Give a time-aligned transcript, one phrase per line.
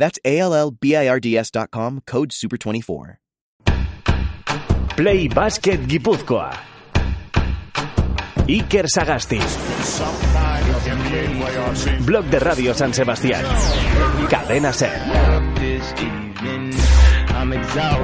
[0.00, 3.16] That's A-L-L-B-I-R-D-S.com, code SUPER24.
[4.96, 6.50] Play Basket Guipúzcoa.
[8.48, 9.40] Iker Sagasti.
[12.06, 13.44] Blog de Radio San Sebastián.
[14.30, 16.19] Cadena Ser.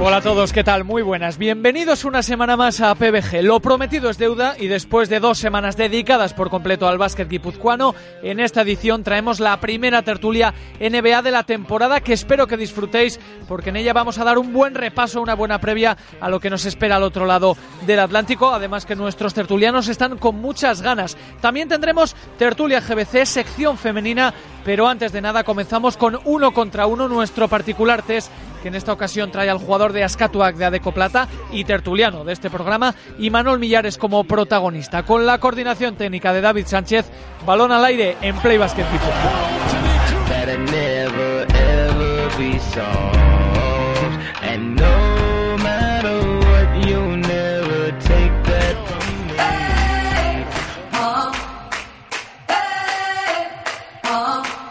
[0.01, 0.83] Hola a todos, ¿qué tal?
[0.83, 1.37] Muy buenas.
[1.37, 3.43] Bienvenidos una semana más a PBG.
[3.43, 7.95] Lo prometido es deuda y después de dos semanas dedicadas por completo al básquet guipuzcoano,
[8.23, 13.21] en esta edición traemos la primera tertulia NBA de la temporada que espero que disfrutéis
[13.47, 16.49] porque en ella vamos a dar un buen repaso, una buena previa a lo que
[16.49, 18.53] nos espera al otro lado del Atlántico.
[18.53, 21.15] Además que nuestros tertulianos están con muchas ganas.
[21.39, 24.33] También tendremos tertulia GBC, sección femenina,
[24.67, 28.29] pero antes de nada comenzamos con uno contra uno nuestro particular test
[28.61, 32.33] que en esta ocasión trae al jugador de Ascatuac de Adeco Plata y tertuliano de
[32.33, 35.03] este programa y Manuel Millares como protagonista.
[35.03, 37.05] Con la coordinación técnica de David Sánchez,
[37.45, 38.83] balón al aire en Play Basket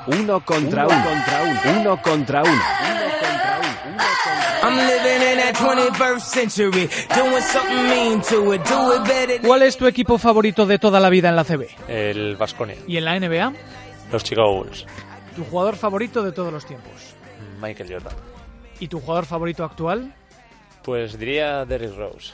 [0.07, 2.63] Uno contra uno, contra uno, uno contra uno.
[9.45, 11.67] ¿Cuál es tu equipo favorito de toda la vida en la CB?
[11.89, 12.77] El Vasconia.
[12.87, 13.53] ¿Y en la NBA?
[14.13, 14.87] Los Chicago Bulls.
[15.35, 17.15] ¿Tu jugador favorito de todos los tiempos?
[17.61, 18.15] Michael Jordan.
[18.81, 20.15] ¿Y tu jugador favorito actual?
[20.83, 22.33] Pues diría Derrick Rose.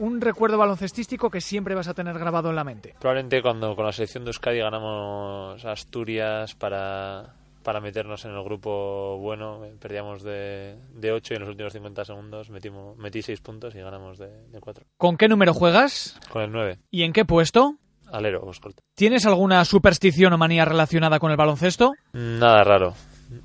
[0.00, 2.94] Un recuerdo baloncestístico que siempre vas a tener grabado en la mente.
[3.00, 9.18] Probablemente cuando con la selección de Euskadi ganamos Asturias para, para meternos en el grupo
[9.18, 13.74] bueno, perdíamos de, de 8 y en los últimos 50 segundos metimos, metí 6 puntos
[13.74, 14.84] y ganamos de, de 4.
[14.96, 16.18] ¿Con qué número juegas?
[16.30, 16.78] Con el 9.
[16.90, 17.76] ¿Y en qué puesto?
[18.10, 18.82] Alero escolta.
[18.94, 21.92] ¿Tienes alguna superstición o manía relacionada con el baloncesto?
[22.12, 22.94] Nada raro.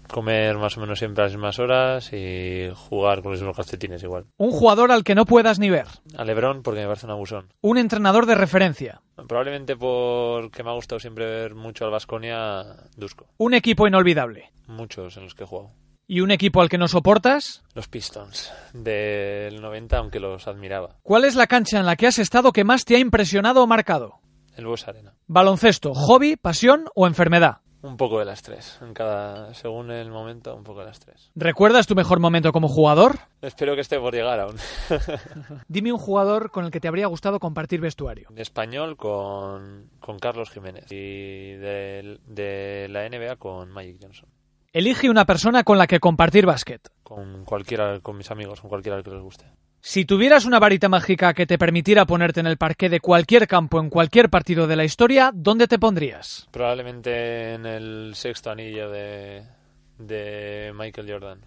[0.07, 4.03] Comer más o menos siempre a las mismas horas y jugar con los mismos calcetines
[4.03, 4.25] igual.
[4.37, 5.87] Un jugador al que no puedas ni ver.
[6.17, 7.53] A Lebron porque me parece un abusón.
[7.61, 9.01] Un entrenador de referencia.
[9.27, 12.63] Probablemente porque me ha gustado siempre ver mucho al Vasconia,
[12.95, 13.27] Dusko.
[13.37, 14.51] Un equipo inolvidable.
[14.67, 15.71] Muchos en los que he jugado.
[16.05, 17.63] ¿Y un equipo al que no soportas?
[17.73, 20.97] Los Pistons del 90, aunque los admiraba.
[21.01, 23.67] ¿Cuál es la cancha en la que has estado que más te ha impresionado o
[23.67, 24.19] marcado?
[24.55, 25.15] El Bues Arena.
[25.27, 27.61] Baloncesto, hobby, pasión o enfermedad.
[27.83, 28.79] Un poco de las tres.
[28.81, 31.29] En cada, según el momento, un poco de las tres.
[31.35, 33.19] ¿Recuerdas tu mejor momento como jugador?
[33.41, 34.55] Espero que esté por llegar aún.
[35.67, 38.29] Dime un jugador con el que te habría gustado compartir vestuario.
[38.31, 44.29] De español con, con Carlos Jiménez y de, de la NBA con Magic Johnson.
[44.71, 46.89] Elige una persona con la que compartir básquet.
[47.03, 49.45] Con cualquiera, con mis amigos, con cualquiera que les guste.
[49.85, 53.81] Si tuvieras una varita mágica que te permitiera ponerte en el parque de cualquier campo
[53.81, 56.47] en cualquier partido de la historia, ¿dónde te pondrías?
[56.51, 59.43] Probablemente en el sexto anillo de,
[59.97, 61.41] de Michael Jordan.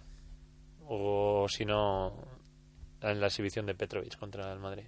[0.87, 2.13] O si no,
[3.01, 4.85] en la exhibición de Petrovic contra el Madrid.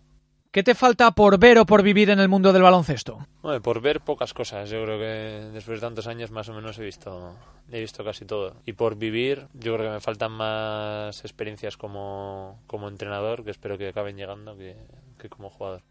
[0.52, 3.20] ¿Qué te falta por ver o por vivir en el mundo del baloncesto?
[3.44, 4.68] Bueno, por ver pocas cosas.
[4.68, 7.36] Yo creo que después de tantos años más o menos he visto,
[7.72, 8.56] he visto casi todo.
[8.66, 13.78] Y por vivir, yo creo que me faltan más experiencias como, como entrenador, que espero
[13.78, 14.76] que acaben llegando, que,
[15.20, 15.84] que como jugador.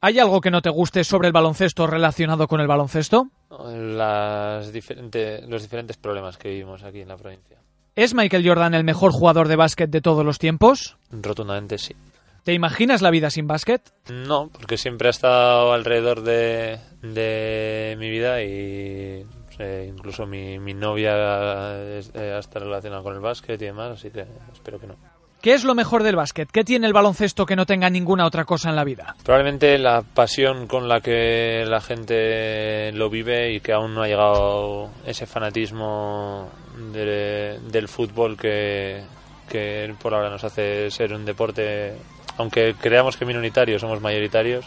[0.00, 3.30] ¿Hay algo que no te guste sobre el baloncesto relacionado con el baloncesto?
[3.50, 7.58] Las diferente, los diferentes problemas que vivimos aquí en la provincia.
[7.96, 10.98] ¿Es Michael Jordan el mejor jugador de básquet de todos los tiempos?
[11.10, 11.96] Rotundamente sí.
[12.44, 13.80] ¿Te imaginas la vida sin básquet?
[14.10, 19.24] No, porque siempre ha estado alrededor de, de mi vida y
[19.58, 24.10] eh, incluso mi, mi novia es, eh, está relacionada con el básquet y demás, así
[24.10, 24.96] que espero que no.
[25.40, 26.50] ¿Qué es lo mejor del básquet?
[26.50, 29.16] ¿Qué tiene el baloncesto que no tenga ninguna otra cosa en la vida?
[29.24, 34.06] Probablemente la pasión con la que la gente lo vive y que aún no ha
[34.06, 36.50] llegado ese fanatismo
[36.92, 39.02] de, del fútbol que,
[39.48, 41.94] que por ahora nos hace ser un deporte
[42.38, 44.64] aunque creamos que minoritarios somos mayoritarios,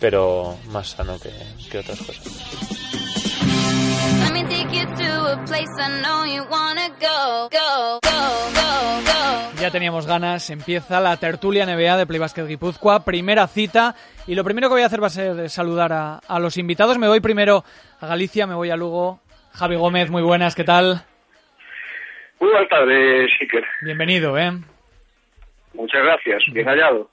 [0.00, 1.30] pero más sano que,
[1.70, 2.76] que otras cosas.
[9.60, 13.94] Ya teníamos ganas, empieza la tertulia NBA de Play Basket Guipúzcoa, primera cita,
[14.26, 16.98] y lo primero que voy a hacer va a ser saludar a, a los invitados.
[16.98, 17.64] Me voy primero
[18.00, 19.20] a Galicia, me voy a Lugo.
[19.52, 21.02] Javi Gómez, muy buenas, ¿qué tal?
[22.38, 23.64] Muy buenas tardes, Siker.
[23.80, 24.52] Bienvenido, ¿eh?
[25.76, 27.10] Muchas gracias, bien hallado.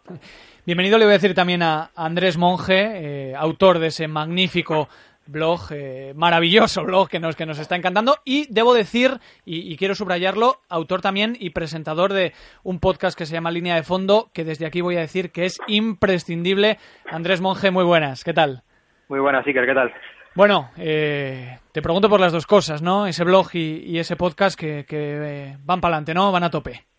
[0.66, 4.88] Bienvenido, le voy a decir también a Andrés Monge, eh, autor de ese magnífico
[5.26, 8.18] blog, eh, maravilloso blog que nos, que nos está encantando.
[8.26, 12.34] Y debo decir, y, quiero subrayarlo, autor también y presentador de
[12.64, 15.46] un podcast que se llama Línea de Fondo, que desde aquí voy a decir que
[15.46, 16.78] es imprescindible.
[17.12, 18.64] Andrés Monge, muy buenas, ¿qué tal?
[19.10, 19.94] Muy buenas, Iker, ¿qué tal?
[20.36, 23.06] Bueno, eh, te pregunto por las dos cosas, ¿no?
[23.06, 26.32] Ese blog y, ese podcast que, que van para adelante, ¿no?
[26.32, 26.93] Van a tope.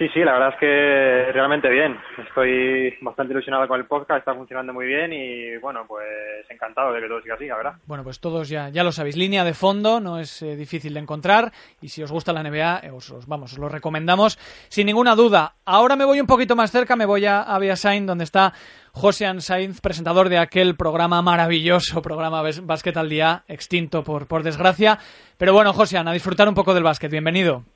[0.00, 1.94] Sí, sí, la verdad es que realmente bien.
[2.26, 6.06] Estoy bastante ilusionado con el podcast, está funcionando muy bien y bueno, pues
[6.48, 7.74] encantado de que todo siga así, la verdad.
[7.84, 11.00] Bueno, pues todos ya, ya lo sabéis, línea de fondo, no es eh, difícil de
[11.00, 11.52] encontrar
[11.82, 14.38] y si os gusta la NBA, eh, os, vamos, os lo recomendamos
[14.70, 15.56] sin ninguna duda.
[15.66, 17.44] Ahora me voy un poquito más cerca, me voy a
[17.76, 18.54] Sainz, donde está
[18.92, 24.98] José Sainz, presentador de aquel programa maravilloso, programa Básquet al Día, extinto por, por desgracia.
[25.36, 27.66] Pero bueno, José, a disfrutar un poco del básquet, bienvenido.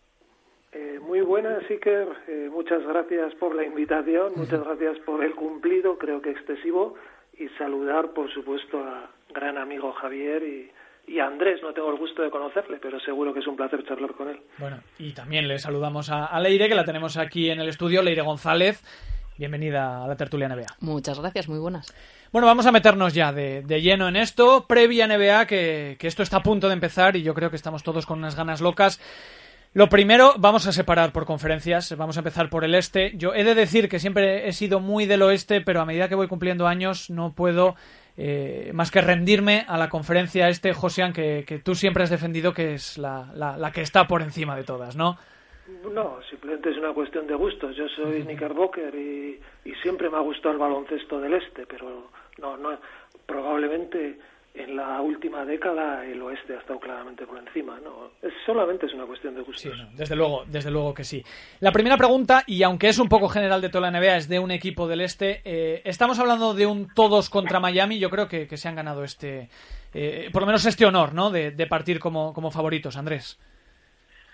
[1.24, 2.08] Buenas, Iker.
[2.28, 6.94] Eh, muchas gracias por la invitación, muchas gracias por el cumplido, creo que excesivo,
[7.38, 11.60] y saludar, por supuesto, a gran amigo Javier y, a Andrés.
[11.62, 14.40] No tengo el gusto de conocerle, pero seguro que es un placer charlar con él.
[14.58, 18.22] Bueno, y también le saludamos a, Leire, que la tenemos aquí en el estudio, Leire
[18.22, 18.82] González.
[19.36, 20.76] Bienvenida a la tertulia NBA.
[20.80, 21.92] Muchas gracias, muy buenas.
[22.32, 24.66] Bueno, vamos a meternos ya de, lleno en esto.
[24.66, 27.82] Previa NBA, que, que, esto está a punto de empezar y yo creo que estamos
[27.82, 29.00] todos con unas ganas locas.
[29.74, 31.96] Lo primero, vamos a separar por conferencias.
[31.96, 33.10] Vamos a empezar por el este.
[33.16, 36.14] Yo he de decir que siempre he sido muy del oeste, pero a medida que
[36.14, 37.74] voy cumpliendo años no puedo
[38.16, 42.52] eh, más que rendirme a la conferencia este, Josian, que, que tú siempre has defendido
[42.52, 45.18] que es la, la, que está por encima de todas, ¿no?
[45.92, 47.74] No, simplemente es una cuestión de gustos.
[47.74, 52.56] Yo soy Knickerbocker y, y siempre me ha gustado el baloncesto del este, pero no,
[52.56, 52.78] no,
[53.26, 54.20] probablemente
[54.54, 58.12] en la última década el oeste ha estado claramente por encima, ¿no?
[58.22, 59.60] Es, solamente es una cuestión de gustos.
[59.60, 61.24] Sí, desde luego, desde luego que sí.
[61.58, 64.38] La primera pregunta, y aunque es un poco general de toda la NBA, es de
[64.38, 65.42] un equipo del este.
[65.44, 67.98] Eh, estamos hablando de un todos contra Miami.
[67.98, 69.48] Yo creo que, se han ganado este,
[69.92, 71.30] eh, por lo menos este honor, ¿no?
[71.30, 73.40] De, partir como, como favoritos, Andrés.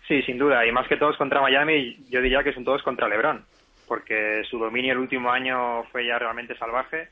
[0.06, 0.66] Sí, sin duda.
[0.66, 3.46] Y más que todos contra Miami, yo diría que son todos contra LeBron,
[3.88, 7.08] porque su dominio el último año fue ya realmente salvaje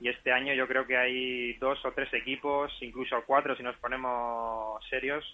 [0.00, 3.76] y este año yo creo que hay dos o tres equipos, incluso cuatro si nos
[3.76, 5.24] ponemos serios,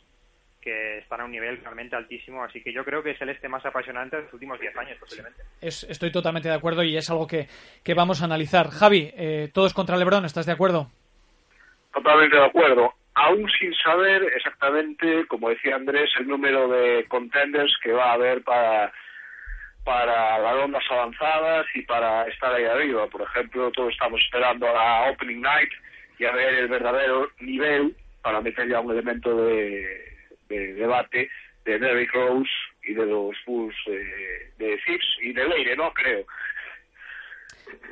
[0.64, 3.48] que están a un nivel realmente altísimo, así que yo creo que es el este
[3.48, 5.42] más apasionante de los últimos diez años posiblemente.
[5.60, 7.46] estoy totalmente de acuerdo y es algo que,
[7.94, 8.70] vamos a analizar.
[8.70, 10.88] Javi, eh, todos contra Lebron, ¿estás de acuerdo?
[11.92, 17.92] Totalmente de acuerdo, aún sin saber exactamente, como decía Andrés, el número de contenders que
[17.92, 18.90] va a haber para
[19.84, 23.06] para las rondas avanzadas y para estar ahí arriba.
[23.06, 25.70] Por ejemplo, todos estamos esperando a la Opening Night
[26.18, 30.12] y a ver el verdadero nivel para meter ya un elemento de,
[30.48, 31.28] debate
[31.64, 32.50] de Derrick Rose
[32.84, 34.80] y de los Bulls de, de
[35.22, 35.92] y de Leire, ¿no?
[35.92, 36.24] Creo.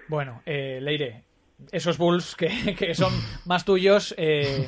[0.09, 1.23] Bueno, eh, Leire,
[1.71, 3.13] esos Bulls que, que son
[3.47, 4.67] más tuyos, eh,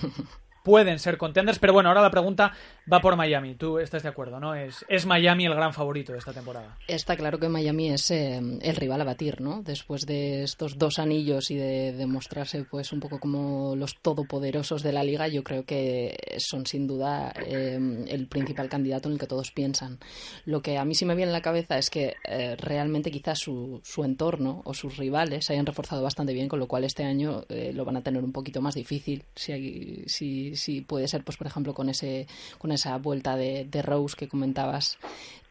[0.64, 2.52] pueden ser contenders, pero bueno, ahora la pregunta
[2.92, 3.54] va por Miami.
[3.54, 4.54] Tú estás de acuerdo, ¿no?
[4.54, 6.76] Es, es Miami el gran favorito de esta temporada.
[6.86, 9.62] Está claro que Miami es eh, el rival a batir, ¿no?
[9.62, 14.92] Después de estos dos anillos y de demostrarse pues un poco como los todopoderosos de
[14.92, 17.78] la liga, yo creo que son sin duda eh,
[18.08, 19.98] el principal candidato en el que todos piensan.
[20.44, 23.38] Lo que a mí sí me viene en la cabeza es que eh, realmente quizás
[23.38, 27.04] su, su entorno o sus rivales se hayan reforzado bastante bien, con lo cual este
[27.04, 31.36] año lo van a tener un poquito más difícil si, si si, puede ser, pues
[31.36, 32.26] por ejemplo, con ese
[32.74, 34.98] esa vuelta de, Rose que comentabas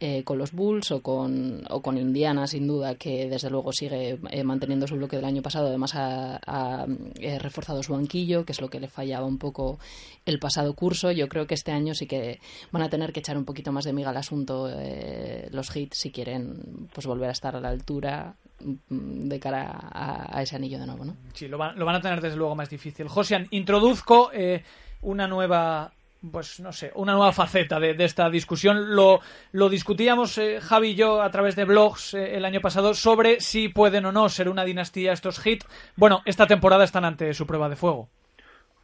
[0.05, 4.19] eh, con los Bulls o con, o con Indiana, sin duda, que desde luego sigue
[4.31, 5.67] eh, manteniendo su bloque del año pasado.
[5.67, 6.85] Además, ha,
[7.21, 9.79] eh, reforzado su banquillo, que es lo que le fallaba un poco
[10.25, 11.11] el pasado curso.
[11.11, 13.85] Yo creo que este año sí que van a tener que echar un poquito más
[13.85, 14.69] de miga al asunto
[15.51, 20.41] los hits si quieren pues volver a estar a la altura mm, de cara a,
[20.41, 21.15] ese anillo de nuevo, ¿no?
[21.33, 23.07] Sí, lo, van a tener desde luego más difícil.
[23.07, 24.31] Josian, introduzco
[25.01, 25.93] una nueva
[26.31, 28.95] pues no sé, una nueva faceta de, esta discusión.
[28.95, 29.19] Lo,
[29.51, 33.39] lo discutíamos eh, Javi y yo a través de blogs eh, el año pasado sobre
[33.39, 35.67] si pueden o no ser una dinastía estos hits.
[35.95, 38.09] Bueno, esta temporada están ante su prueba de fuego.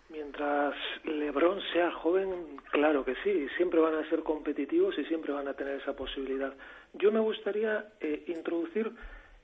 [0.10, 5.48] Mientras LeBron sea joven, claro que sí, siempre van a ser competitivos y siempre van
[5.48, 6.54] a tener esa posibilidad.
[6.94, 8.92] Yo me gustaría eh, introducir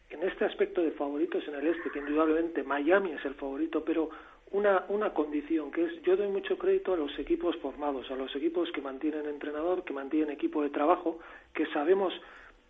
[0.09, 4.09] en este aspecto de favoritos en el este, que indudablemente Miami es el favorito, pero
[4.55, 8.33] una, una condición, que es yo doy mucho crédito a los equipos formados, a los
[8.37, 11.19] equipos que mantienen entrenador, que mantienen equipo de trabajo,
[11.53, 12.13] que sabemos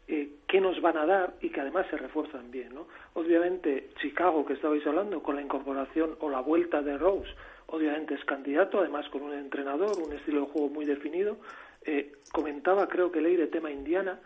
[0.08, 2.74] eh, qué nos van a dar y que además se refuerzan bien.
[2.74, 2.88] ¿no?
[3.14, 7.30] Obviamente, Chicago, que estabais hablando, con la incorporación o la vuelta de Rose,
[7.68, 11.38] obviamente es candidato, además con un entrenador, un estilo de juego muy definido.
[11.84, 14.20] Eh, comentaba, creo que leí de tema Indiana,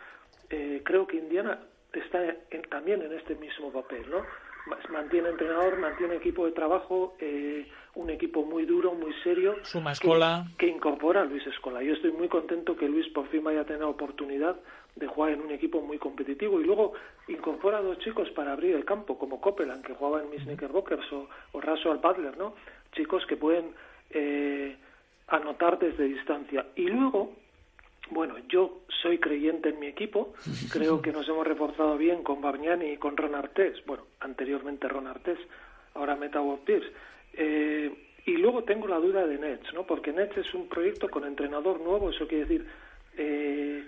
[0.50, 1.60] eh, creo que Indiana
[1.92, 2.20] está
[2.70, 4.24] también en este mismo papel, ¿no?
[4.90, 9.56] Mantiene entrenador, mantiene equipo de trabajo, eh, un equipo muy duro, muy serio.
[9.64, 10.46] Suma Escola.
[10.58, 11.82] Que, incorpora a Luis Escola.
[11.82, 14.56] Yo estoy muy contento que Luis por fin vaya a tener la oportunidad
[14.96, 16.94] de jugar en un equipo muy competitivo y luego
[17.28, 21.12] incorpora a dos chicos para abrir el campo, como Copeland, que jugaba en Miss Knickerbockers,
[21.14, 22.56] o, o Raso al Butler, ¿no?
[22.92, 23.74] Chicos que pueden
[24.12, 24.76] eh,
[25.28, 26.66] anotar desde distancia.
[26.76, 27.34] Y luego,
[28.12, 30.34] bueno, yo soy creyente en mi equipo,
[30.72, 35.08] creo que nos hemos reforzado bien con Bargnani y con Ron Artés, bueno, anteriormente Ron
[35.08, 35.39] Artés,
[35.94, 36.92] ahora Meta Pierce.
[37.34, 37.92] Eh,
[38.25, 39.84] y luego tengo la duda de Nets, ¿no?
[39.86, 42.68] Porque Nets es un proyecto con entrenador nuevo, eso quiere decir
[43.18, 43.84] eh,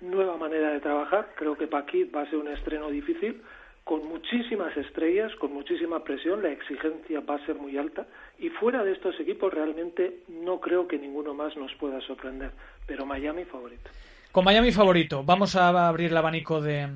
[0.00, 1.32] nueva manera de trabajar.
[1.36, 3.40] Creo que Paquit va a ser un estreno difícil,
[3.88, 8.06] con muchísimas estrellas, con muchísima presión, la exigencia va a ser muy alta
[8.38, 12.50] y fuera de estos equipos realmente no creo que ninguno más nos pueda sorprender,
[12.86, 13.88] pero Miami favorito.
[14.30, 16.90] Con Miami favorito, vamos a abrir el abanico de,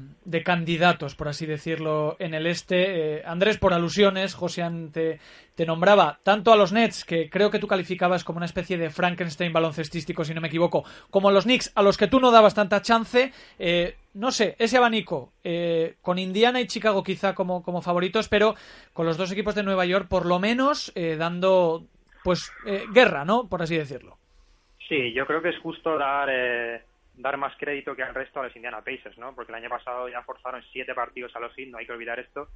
[0.44, 3.16] candidatos, por así decirlo, en el este.
[3.16, 4.62] Eh, Andrés, por alusiones, José
[4.92, 5.18] te,
[5.54, 8.90] te, nombraba tanto a los Nets, que creo que tú calificabas como una especie de
[8.90, 12.30] Frankenstein baloncestístico, si no me equivoco, como a los Knicks, a los que tú no
[12.30, 13.32] dabas tanta chance.
[13.58, 18.56] Eh, no sé, ese abanico, eh, con Indiana y Chicago quizá como, como favoritos, pero
[18.92, 21.86] con los dos equipos de Nueva York, por lo menos, dando
[22.22, 22.52] pues
[22.92, 23.48] guerra, ¿no?
[23.48, 24.18] Por así decirlo.
[24.86, 26.28] Sí, yo creo que es justo dar
[27.14, 29.34] dar más crédito que al resto a los Indiana Pacers, ¿no?
[29.34, 32.18] Porque el año pasado ya forzaron siete partidos a los Heat, no hay que olvidar
[32.18, 32.48] esto,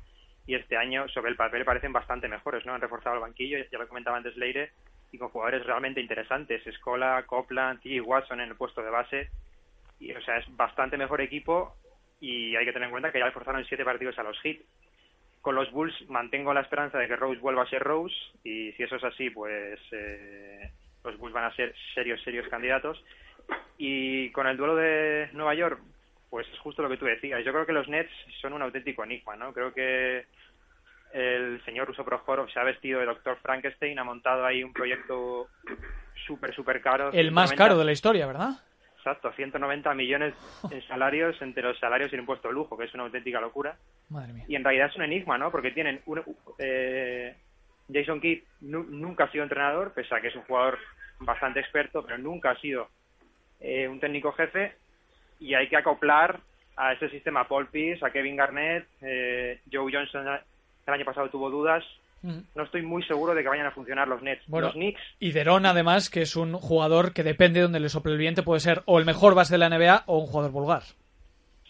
[0.46, 2.74] y este año sobre el papel parecen bastante mejores, ¿no?
[2.74, 4.72] Han reforzado el banquillo, ya lo comentaba antes Leire,
[5.12, 9.30] y con jugadores realmente interesantes, Escola, Copland, y Watson en el puesto de base,
[9.98, 11.74] y o sea, es bastante mejor equipo
[12.20, 14.58] y hay que tener en cuenta que ya forzaron siete partidos a los Heat.
[15.40, 18.82] Con los Bulls mantengo la esperanza de que Rose vuelva a ser Rose y si
[18.82, 20.70] eso es así, pues eh,
[21.04, 23.02] los Bulls van a ser serios, serios candidatos.
[23.78, 25.80] Y con el duelo de Nueva York,
[26.30, 27.44] pues es justo lo que tú decías.
[27.44, 28.10] Yo creo que los Nets
[28.40, 29.52] son un auténtico enigma, ¿no?
[29.52, 30.24] Creo que
[31.12, 35.48] el señor Russo Prohorov se ha vestido de Doctor Frankenstein, ha montado ahí un proyecto
[36.26, 37.10] súper, súper caro.
[37.12, 38.50] El más caro de la historia, ¿verdad?
[38.98, 40.34] Exacto, 190 millones
[40.70, 43.76] en salarios entre los salarios y el impuesto de lujo, que es una auténtica locura.
[44.08, 44.44] Madre mía.
[44.48, 45.52] Y en realidad es un enigma, ¿no?
[45.52, 46.22] Porque tienen un,
[46.58, 47.36] eh,
[47.92, 50.78] Jason Kidd nunca ha sido entrenador, pese a que es un jugador
[51.20, 52.88] bastante experto, pero nunca ha sido
[53.60, 54.74] eh, un técnico jefe
[55.40, 56.40] y hay que acoplar
[56.76, 60.26] a ese sistema Paul Pierce, a Kevin Garnett, eh, Joe Johnson
[60.86, 61.84] el año pasado tuvo dudas.
[62.22, 64.48] No estoy muy seguro de que vayan a funcionar los Nets.
[64.48, 65.00] los Knicks.
[65.20, 68.42] Y Deron, además, que es un jugador que depende de donde le sople el viento,
[68.42, 70.82] puede ser o el mejor base de la NBA o un jugador vulgar.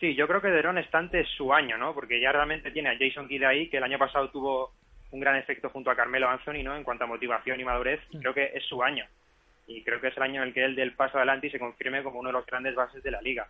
[0.00, 1.92] Sí, yo creo que Deron está ante su año, ¿no?
[1.92, 4.72] Porque ya realmente tiene a Jason Kidd ahí, que el año pasado tuvo
[5.10, 6.74] un gran efecto junto a Carmelo Anthony, ¿no?
[6.74, 9.04] En cuanto a motivación y madurez, creo que es su año
[9.66, 11.58] y creo que es el año en el que él del paso adelante y se
[11.58, 13.48] confirme como uno de los grandes bases de la liga.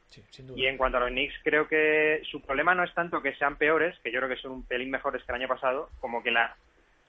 [0.54, 3.56] Y en cuanto a los Knicks, creo que su problema no es tanto que sean
[3.56, 6.30] peores, que yo creo que son un pelín mejores que el año pasado, como que
[6.30, 6.56] la,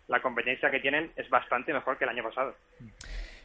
[0.07, 2.55] la competencia que tienen es bastante mejor que el año pasado.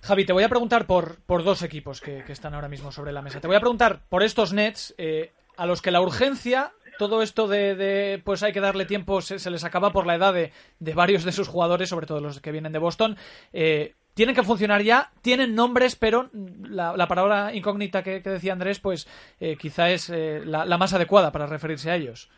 [0.02, 3.23] Javi, te voy a preguntar por, por dos equipos que, están ahora mismo sobre la
[3.23, 3.40] mesa.
[3.40, 7.49] Te voy a preguntar por estos Nets, eh, a los que la urgencia todo esto
[7.49, 11.25] de, pues hay que darle tiempo se, les acaba por la edad de, de, varios
[11.25, 13.16] de sus jugadores, sobre todo los que vienen de Boston.
[13.52, 19.07] Eh, tienen que funcionar ya, tienen nombres, pero la, palabra incógnita que, decía Andrés, pues
[19.40, 22.31] eh, quizá es eh, la, más adecuada para referirse a ellos.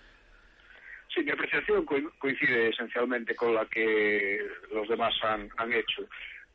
[1.13, 4.41] Sí, mi apreciación coincide esencialmente con la que
[4.73, 6.03] los demás han, hecho.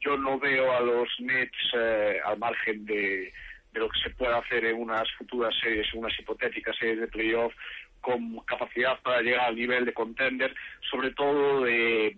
[0.01, 3.31] Yo no veo a los Nets eh, al margen de,
[3.71, 7.07] de lo que se pueda hacer en unas futuras series, en unas hipotéticas series de
[7.07, 7.53] playoff,
[8.01, 10.53] con capacidad para llegar al nivel de contender,
[10.89, 12.15] sobre todo de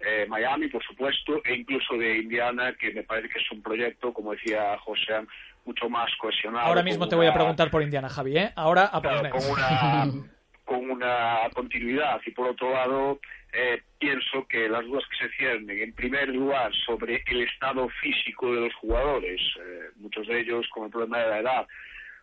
[0.00, 4.12] eh, Miami, por supuesto, e incluso de Indiana, que me parece que es un proyecto,
[4.12, 5.26] como decía José,
[5.64, 6.66] mucho más cohesionado.
[6.66, 8.52] Ahora mismo te voy a preguntar por Indiana, Javi, ¿eh?
[8.56, 10.06] Ahora a por con, una,
[10.64, 12.20] con una continuidad.
[12.26, 13.20] Y por otro lado,
[13.52, 18.54] eh, pienso que las dudas que se ciernen, en primer lugar, sobre el estado físico
[18.54, 21.66] de los jugadores, eh, muchos de ellos con el problema de la edad.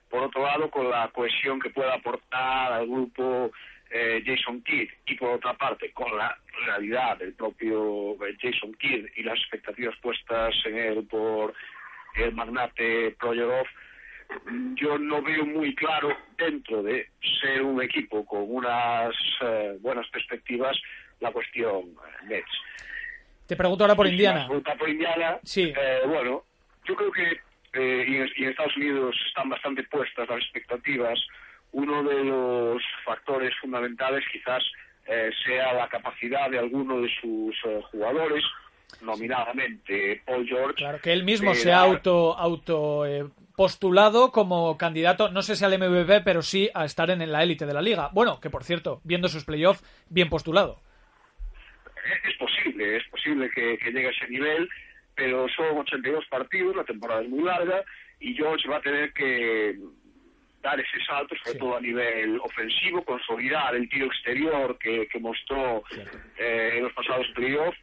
[0.10, 3.52] Por otro lado, con la cohesión que pueda aportar al grupo
[3.96, 6.36] eh, Jason Kidd y por otra parte con la
[6.66, 11.54] realidad del propio eh, Jason Kidd y las expectativas puestas en él por
[12.16, 13.68] el magnate Proyorov,
[14.74, 16.10] yo no veo muy claro
[16.40, 17.08] dentro de
[17.40, 20.76] ser un equipo con unas eh, buenas perspectivas
[21.20, 21.94] la cuestión
[22.28, 22.50] Nets.
[23.46, 24.48] Te pregunto ahora por Indiana.
[24.48, 25.38] Pregunta por Indiana.
[25.44, 25.72] Sí.
[26.08, 26.46] bueno,
[26.86, 27.40] yo creo que
[27.76, 31.20] y en Estados Unidos están bastante puestas las expectativas
[31.74, 34.64] uno de los factores fundamentales quizás
[35.08, 38.44] eh, sea la capacidad de alguno de sus eh, jugadores,
[39.02, 40.76] nominadamente Paul George.
[40.76, 43.26] Claro, que él mismo se ha auto, auto eh,
[43.56, 47.66] postulado como candidato, no sé si al MVP, pero sí a estar en la élite
[47.66, 48.10] de la liga.
[48.14, 50.80] Bueno, que por cierto, viendo sus playoffs, bien postulado.
[52.28, 54.70] Es posible, es posible que, llegue a ese nivel,
[55.16, 57.84] pero son 82 partidos, la temporada es muy larga
[58.20, 59.78] y George va a tener que
[60.64, 65.84] dar ese salto, sobre todo a nivel ofensivo, consolidar el tiro exterior que, mostró
[66.38, 67.78] eh, en los pasados playoffs,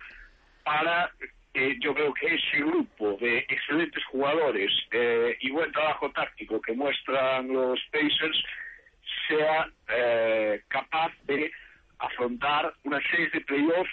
[0.65, 1.11] para
[1.53, 6.73] que yo creo que ese grupo de excelentes jugadores eh, y buen trabajo táctico que
[6.73, 8.45] muestran los Pacers
[9.29, 11.53] sea eh, capaz de
[11.99, 13.91] afrontar una serie de playoffs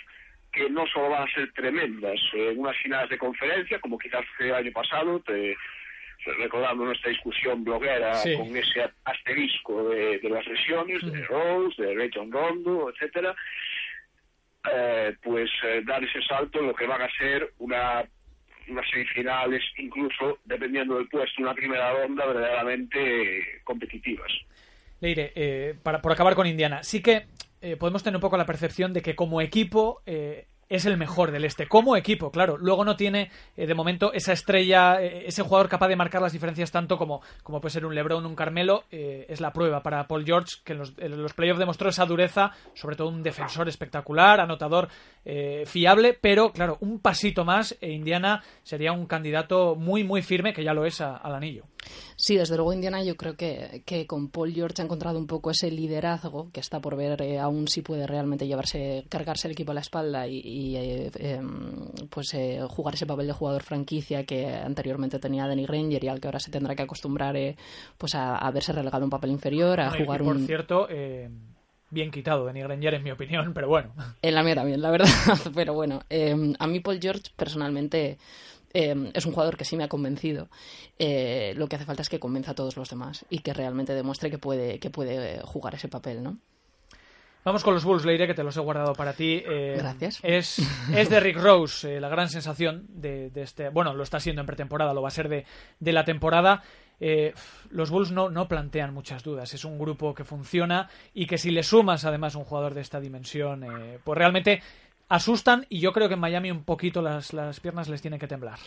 [0.52, 4.48] que no solo van a ser tremendas en unas finales de conferencia, como quizás fue
[4.48, 5.56] el año pasado, te,
[6.26, 12.90] recordando nuestra discusión bloguera con ese asterisco de, las lesiones, de Rose, de Rayton Rondo,
[12.90, 13.36] etcétera,
[14.74, 18.04] eh, pues eh, dar ese salto en lo que van a ser una
[18.70, 24.30] unas semifinales, incluso dependiendo del puesto, una primera ronda verdaderamente competitivas.
[25.00, 27.28] Leire, eh, para, por acabar con Indiana, sí que
[27.80, 30.02] podemos tener un poco la percepción de que como equipo
[30.70, 32.58] es el mejor del este, como equipo, claro.
[32.58, 36.34] Luego no tiene, eh, de momento, esa estrella, eh, ese jugador capaz de marcar las
[36.34, 38.84] diferencias tanto como, como puede ser un Lebron, un Carmelo.
[38.92, 42.52] Eh, es la prueba para Paul George, que en los, los, playoffs demostró esa dureza,
[42.74, 44.90] sobre todo un defensor espectacular, anotador
[45.66, 50.64] fiable, pero claro, un pasito más e Indiana sería un candidato muy, muy firme, que
[50.64, 51.66] ya lo es al anillo.
[52.16, 55.52] Sí, desde luego Indiana yo creo que, que, con Paul George ha encontrado un poco
[55.52, 59.76] ese liderazgo que está por ver aún si puede realmente llevarse, cargarse el equipo a
[59.76, 60.40] la espalda y,
[60.76, 66.04] eh, em, pues eh, jugar ese papel de jugador franquicia que anteriormente tenía Danny Ranger
[66.04, 67.36] y al que ahora se tendrá que acostumbrar
[67.98, 70.46] pues a, verse relegado un papel inferior, a jugar por un...
[70.46, 70.88] cierto,
[71.90, 73.94] bien quitado Danny Granger en mi opinión, pero bueno.
[74.22, 75.08] En la mía también, la verdad.
[75.56, 78.18] pero bueno, em, a mí Paul George personalmente
[78.74, 80.50] Em, es un jugador que sí me ha convencido.
[81.00, 83.94] Eh, lo que hace falta es que convenza a todos los demás y que realmente
[83.94, 86.38] demuestre que puede, que puede jugar ese papel, ¿no?
[87.48, 89.42] Vamos con los Bulls, Leire, que te los he guardado para ti.
[89.48, 90.20] Eh, Gracias.
[90.22, 90.60] Es,
[90.94, 93.70] es de Rick Rose eh, la gran sensación de, este.
[93.70, 95.46] Bueno, lo está siendo en pretemporada, lo va a ser de,
[95.80, 96.62] de la temporada.
[97.70, 99.54] los Bulls no, no plantean muchas dudas.
[99.54, 103.00] Es un grupo que funciona y que si le sumas además un jugador de esta
[103.00, 103.66] dimensión,
[104.04, 104.62] pues realmente
[105.08, 108.28] asustan y yo creo que en Miami un poquito las, las piernas les tienen que
[108.28, 108.60] temblar.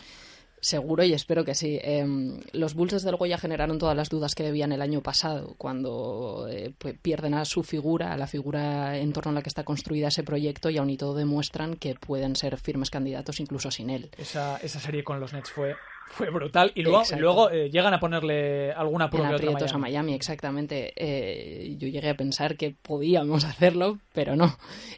[0.61, 1.79] Seguro y espero que sí.
[1.81, 5.55] Em, los Bulls desde luego ya generaron todas las dudas que debían el año pasado
[5.57, 9.49] cuando eh, pues, pierden a su figura, a la figura en torno a la que
[9.49, 13.71] está construida ese proyecto y aún y todo demuestran que pueden ser firmes candidatos incluso
[13.71, 14.11] sin él.
[14.17, 15.75] Esa, esa serie con los Nets fue
[16.07, 16.71] fue brutal.
[16.75, 20.13] Y luego, luego eh, llegan a ponerle alguna prueba en a Miami.
[20.13, 20.93] exactamente.
[20.95, 24.57] Eh, yo llegué a pensar que podíamos hacerlo, pero no.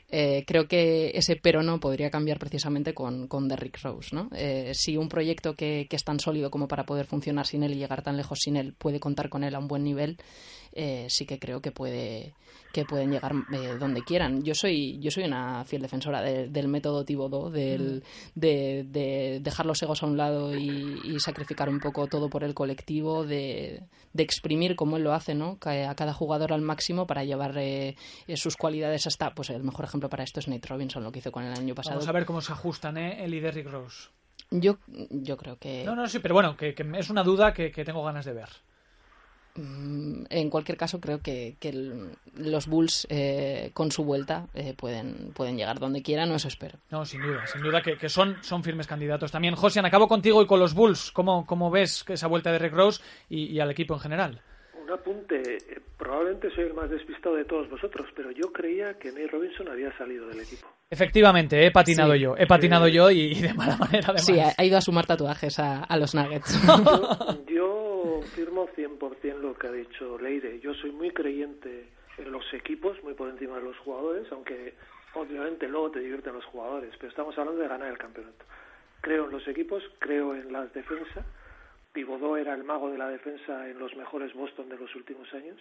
[0.09, 4.15] Eh, creo que ese pero no podría cambiar precisamente con, con Derrick Rose.
[4.15, 4.29] ¿no?
[4.73, 7.77] si un proyecto que, que, es tan sólido como para poder funcionar sin él y
[7.77, 10.17] llegar tan lejos sin él puede contar con él a un buen nivel,
[11.07, 12.33] sí que creo que puede
[12.73, 14.43] que pueden llegar eh, donde quieran.
[14.43, 20.01] Yo soy, yo soy una fiel defensora del método Tibodó, del, de, dejar los egos
[20.01, 23.83] a un lado y, sacrificar un poco todo por el colectivo, de,
[24.17, 25.59] exprimir como él lo hace, ¿no?
[25.61, 27.95] A cada jugador al máximo para llevar eh,
[28.35, 31.31] sus cualidades hasta, pues el mejor ejemplo para esto es Nate Robinson, lo que hizo
[31.31, 31.97] con el año pasado.
[31.97, 33.23] Vamos a ver cómo se ajustan, ¿eh?
[33.23, 34.09] El y Derrick Rose.
[34.49, 35.83] Yo, yo creo que...
[35.85, 38.49] No, no, sí, pero bueno, que, es una duda que tengo ganas de ver.
[39.55, 41.55] Mm, en cualquier caso, creo que,
[42.35, 46.79] los Bulls eh, con su vuelta eh, pueden, pueden llegar donde quieran, o eso espero.
[46.89, 49.31] No, sin duda, sin duda que, son, son firmes candidatos.
[49.31, 51.11] También, Josian, acabo contigo y con los Bulls.
[51.11, 54.41] ¿Cómo, cómo ves esa vuelta de Rick Rose y, al equipo en general?
[54.81, 59.09] Un apunte, eh, probablemente soy el más despistado de todos vosotros, pero yo creía que
[59.11, 60.67] Nate Robinson había salido del equipo.
[60.89, 64.25] Efectivamente, he patinado yo, he patinado yo y, de mala manera además.
[64.25, 66.59] Sí, ha, ido a sumar tatuajes a, los Nuggets.
[67.47, 67.81] yo
[68.23, 70.59] confirmo 100% lo que ha dicho Leire.
[70.61, 74.75] Yo soy muy creyente en los equipos, muy por encima de los jugadores, aunque
[75.13, 78.45] obviamente luego te divierten los jugadores, pero estamos hablando de ganar el campeonato.
[79.01, 81.25] Creo en los equipos, creo en la defensa.
[81.91, 85.59] Pivotó era el mago de la defensa en los mejores Boston de los últimos años.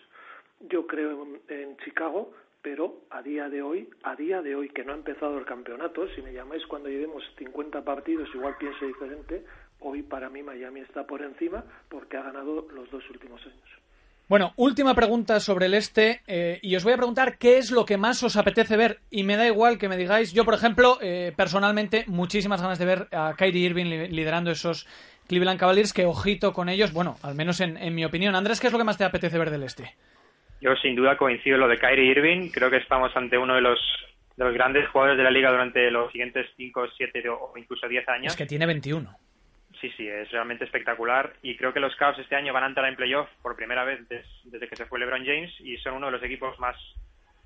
[0.60, 4.92] Yo creo en, Chicago, pero a día de hoy, a día de hoy que no
[4.92, 9.44] ha empezado el campeonato, si me llamáis cuando llevemos 50 partidos, igual pienso diferente,
[9.84, 13.82] Hoy para mí Miami está por encima porque ha ganado los dos últimos años.
[14.28, 17.84] Bueno, última pregunta sobre el este eh, y os voy a preguntar qué es lo
[17.84, 20.32] que más os apetece ver y me da igual que me digáis.
[20.32, 24.86] Yo, por ejemplo, eh, personalmente, muchísimas ganas de ver a Kyrie Irving liderando esos
[25.28, 28.34] Cleveland Cavaliers, que ojito con ellos, bueno, al menos en, mi opinión.
[28.34, 29.94] Andrés, ¿qué es lo que más te apetece ver del este?
[30.60, 32.50] Yo sin duda coincido en lo de Kyrie Irving.
[32.50, 33.78] Creo que estamos ante uno de los,
[34.36, 38.08] de los grandes jugadores de la liga durante los siguientes 5, 7 o incluso 10
[38.08, 38.32] años.
[38.32, 39.10] Es que tiene 21.
[39.82, 42.88] Sí, sí, es realmente espectacular y creo que los Cavs este año van a entrar
[42.88, 44.00] en playoff por primera vez
[44.44, 46.76] desde que se fue LeBron James y son uno de los equipos más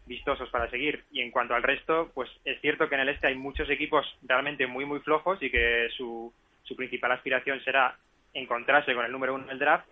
[0.06, 1.04] vistosos para seguir.
[1.10, 4.06] Y en cuanto al resto, pues es cierto que en el este hay muchos equipos
[4.22, 7.96] realmente muy, muy flojos y que su, su principal aspiración será
[8.34, 9.86] encontrarse con el número uno del draft.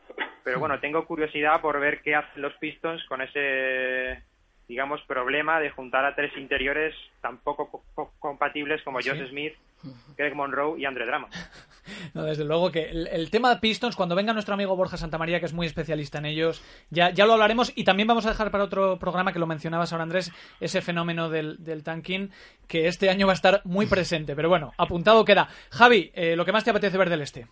[0.45, 4.23] Pero bueno, tengo curiosidad por ver qué hacen los Pistons con ese
[4.69, 7.85] digamos, problema de juntar a tres interiores tan poco
[8.19, 9.55] compatibles como Josh Smith,
[10.17, 11.33] Greg Monroe y Andre Drummond.
[12.15, 15.45] No, desde luego que el, tema de Pistons, cuando venga nuestro amigo Borja Santamaría, que
[15.45, 18.65] es muy especialista en ellos, ya, ya lo hablaremos y también vamos a dejar para
[18.65, 22.31] otro programa que lo mencionabas ahora, Andrés, ese fenómeno del, del tanking
[22.69, 24.35] que este año va a estar muy presente.
[24.35, 25.49] Pero bueno, apuntado queda.
[25.73, 27.47] Javi, eh, lo que más te apetece ver del este.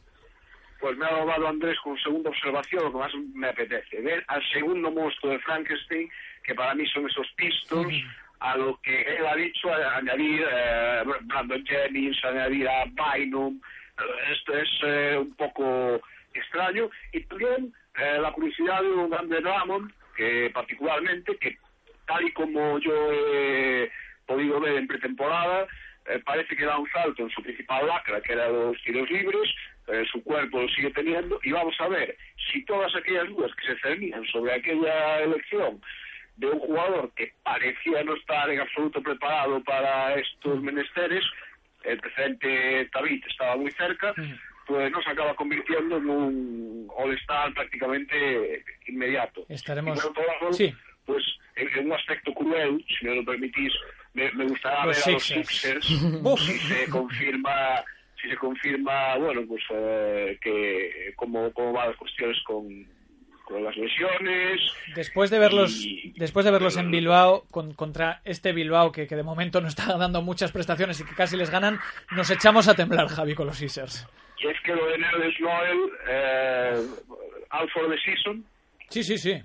[0.81, 4.01] Pues me ha robado Andrés con segunda observación, lo que más me apetece.
[4.01, 6.09] Ver al segundo monstruo de Frankenstein
[6.43, 7.95] que para mí son esos Pistons,
[8.43, 13.61] a lo que él ha dicho, añadir eh, Brandon Jennings, añadir a Bynum,
[13.99, 16.01] eh, esto es eh, un poco
[16.35, 21.59] extraño, y también la curiosidad de un grande Ramón, que particularmente, que
[22.07, 23.91] tal y como yo he
[24.27, 25.67] podido ver en pretemporada,
[26.25, 29.55] parece que da un salto en su principal lacra, que era los tiros libres,
[30.11, 32.17] su cuerpo lo sigue teniendo, y vamos a ver
[32.51, 35.79] si todas aquellas dudas que se cernían sobre aquella elección
[36.43, 40.65] de un jugador que parecía no estar en absoluto preparado para estos mm.
[40.65, 41.25] menesteres,
[41.85, 44.35] el presidente David estaba muy cerca, mm.
[44.67, 49.47] pues nos acaba convirtiendo en un all-star prácticamente inmediato.
[49.49, 49.99] Estaremos...
[49.99, 50.75] Y bueno, sí.
[51.05, 51.25] Pues
[51.57, 53.73] en, en, un aspecto cruel, si me lo permitís,
[54.15, 55.91] me, me gustará los ver Sixers.
[55.91, 57.85] a los Sixers si se confirma
[58.21, 62.87] si se confirma, bueno, pues eh, que cómo, cómo van las cuestiones con,
[63.53, 64.61] con las lesiones.
[64.95, 65.87] Después de verlos,
[66.17, 69.97] después de verlos en Bilbao con, contra este Bilbao que, que, de momento no está
[69.99, 71.79] dando muchas prestaciones y que casi les ganan,
[72.11, 74.09] nos echamos a temblar, Javi, con los Caesars.
[74.39, 76.87] Y es que lo de Noel, eh,
[77.51, 78.45] out for the season.
[78.89, 79.41] Sí, sí, sí.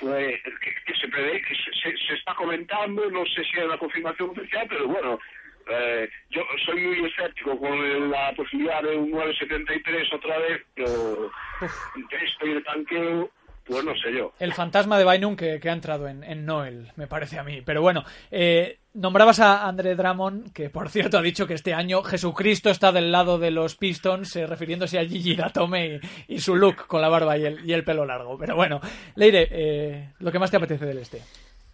[0.00, 4.30] Pues que, se prevé, que se, se, está comentando, no sé si es la confirmación
[4.30, 5.18] oficial, pero bueno,
[5.68, 12.46] eh, yo soy muy escéptico con la posibilidad de un 973 otra vez, pero esto
[12.46, 13.30] y el tanqueo,
[13.64, 14.32] pues no sé yo.
[14.38, 17.62] El fantasma de Bynum que, ha entrado en, Noel, me parece a mí.
[17.64, 22.02] Pero bueno, eh, nombrabas a André Drummond, que por cierto ha dicho que este año
[22.02, 26.56] Jesucristo está del lado de los Pistons, eh, refiriéndose a Gigi Datome y, y, su
[26.56, 28.36] look con la barba y el, y el pelo largo.
[28.38, 28.80] Pero bueno,
[29.14, 31.22] Leire, lo que más te apetece del este.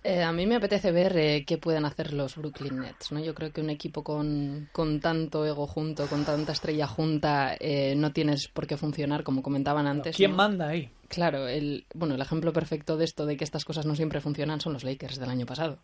[0.09, 3.11] Eh, a mí me apetece ver eh, qué pueden hacer los Brooklyn Nets.
[3.11, 3.19] ¿no?
[3.19, 7.97] Yo creo que un equipo con, con tanto ego junto, con tanta estrella junta, eh,
[7.97, 10.17] no tienes por qué funcionar como comentaban antes.
[10.17, 10.89] ¿Quién manda ahí?
[11.09, 14.61] Claro, el, bueno, el ejemplo perfecto de esto, de que estas cosas no siempre funcionan,
[14.61, 15.79] son los Lakers del año pasado.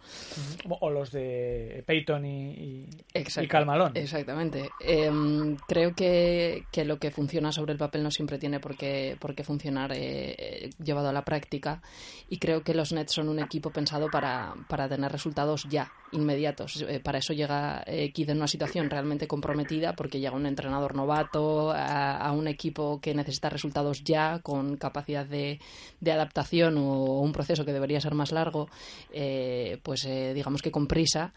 [0.81, 3.93] O los de Peyton y, y, Calmalón.
[3.97, 4.71] Exactamente.
[4.81, 9.17] Em, creo que, que, lo que funciona sobre el papel no siempre tiene por qué,
[9.21, 11.83] por qué funcionar eh, llevado a la práctica.
[12.29, 16.85] Y creo que los Nets son un equipo pensado para, para tener resultados ya, inmediatos.
[16.89, 20.95] Eh, para eso llega eh, Kid en una situación realmente comprometida, porque llega un entrenador
[20.95, 25.59] novato a, un equipo que necesita resultados ya, con capacidad de,
[26.05, 28.69] adaptación o un proceso que debería ser más largo,
[29.13, 31.33] eh, pues eh, digamos que con prisa.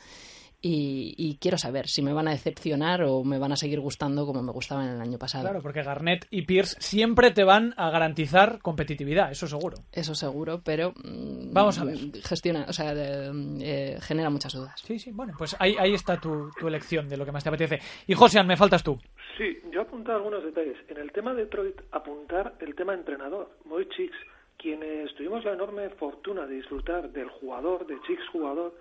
[0.67, 4.41] Y, quiero saber si me van a decepcionar o me van a seguir gustando como
[4.41, 5.43] me gustaban el año pasado.
[5.43, 9.77] Claro, porque Garnett y Pierce siempre te van a garantizar competitividad, eso seguro.
[9.91, 11.97] Eso seguro, pero mm, vamos a ver.
[12.23, 14.81] Gestiona, o sea, eh, genera muchas dudas.
[14.83, 17.49] Sí, sí, bueno, pues ahí, ahí está tu, tu elección de lo que más te
[17.49, 17.79] apetece.
[18.07, 18.97] Y Josian, me faltas tú.
[19.37, 20.77] Sí, yo apuntado algunos detalles.
[20.87, 23.51] En el tema de Detroit, apuntar el tema entrenador.
[23.65, 24.17] Moy Chicks,
[24.57, 28.73] quienes tuvimos la enorme fortuna de disfrutar del jugador, de Chicks jugador,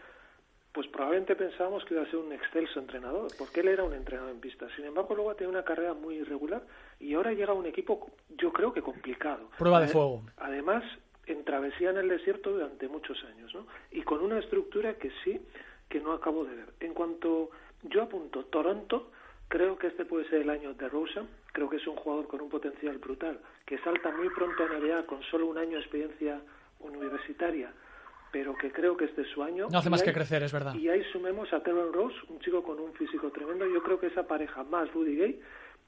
[0.74, 4.32] pues probablemente pensábamos que iba a ser un excelso entrenador, porque él era un entrenador
[4.32, 4.66] en pista.
[4.74, 6.62] Sin embargo, luego ha tenido una carrera muy irregular
[6.98, 9.48] y ahora llega a un equipo, yo creo que complicado.
[9.56, 10.24] Prueba de fuego.
[10.36, 10.82] Además,
[11.26, 13.66] en travesía en el desierto durante muchos años, ¿no?
[13.92, 15.40] Y con una estructura que sí,
[15.88, 16.68] que no acabo de ver.
[16.80, 17.50] En cuanto
[17.84, 19.12] yo apunto Toronto,
[19.48, 21.22] Creo que este puede ser el año de Rosa.
[21.52, 25.06] Creo que es un jugador con un potencial brutal, que salta muy pronto a NBA
[25.06, 26.40] con solo un año de experiencia
[26.80, 27.72] universitaria,
[28.34, 29.68] pero que creo que este es su año.
[29.70, 30.74] No hace más que crecer, es verdad.
[30.74, 33.64] Y ahí sumemos a Terrell Rose, un chico con un físico tremendo.
[33.64, 35.40] Yo creo que esa pareja más Rudy Gay,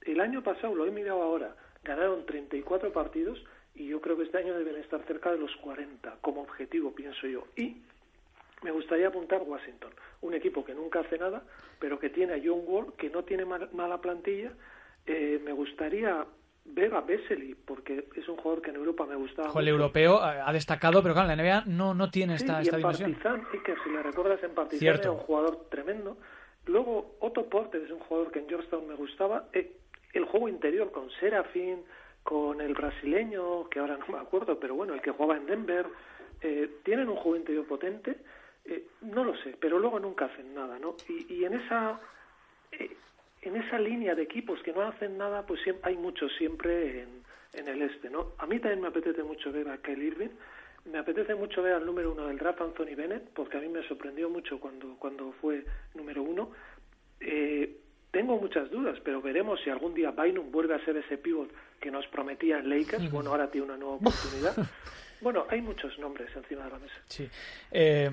[0.03, 4.39] el año pasado, lo he mirado ahora, ganaron 34 partidos y yo creo que este
[4.39, 7.49] año deben estar cerca de los 40 como objetivo, pienso yo.
[7.57, 7.79] Y
[8.63, 11.43] me gustaría apuntar Washington, un equipo que nunca hace nada,
[11.81, 14.53] pero que tiene a John Wall, que no tiene mala plantilla.
[15.05, 16.25] Eh, me gustaría
[16.69, 19.61] ver a Vesely, porque es un jugador que en Europa me gustaba.
[19.61, 22.79] el europeo ha destacado, pero claro, en la NBA no, no tiene esta, sí, esta
[22.79, 26.17] y en Partizan, sí, que si le recuerdas en Partizan era un jugador tremendo.
[26.67, 29.49] Luego Otto Porter es un jugador que en Georgetown me gustaba.
[29.53, 29.73] Eh,
[30.13, 31.85] el juego interior con Serafín,
[32.23, 35.87] con el brasileño, que ahora no me acuerdo, pero bueno, el que jugaba en Denver,
[36.41, 38.17] eh, tienen un juego interior potente,
[38.65, 40.97] eh, no lo sé, pero luego nunca hacen nada, ¿no?
[41.09, 42.01] Y, y en esa
[42.73, 42.97] eh,
[43.43, 47.09] en esa línea de equipos que no hacen nada, pues siempre, hay muchos siempre en,
[47.55, 48.33] en el este, ¿no?
[48.39, 50.31] A mí también me apetece mucho ver a Kyle Irving,
[50.91, 53.87] me apetece mucho ver al número uno del draft, Anthony Bennett, porque a mí me
[53.89, 56.51] sorprendió mucho cuando, cuando fue número uno.
[57.21, 57.79] Eh,
[58.11, 61.91] tengo muchas dudas, pero veremos si algún día Bynum vuelve a ser ese pivot que
[61.91, 63.11] nos prometía en Lakers.
[63.11, 64.55] Bueno, ahora tiene una nueva oportunidad.
[65.21, 66.95] Bueno, hay muchos nombres encima de la mesa.
[67.09, 67.29] Sí.
[67.71, 68.11] Eh,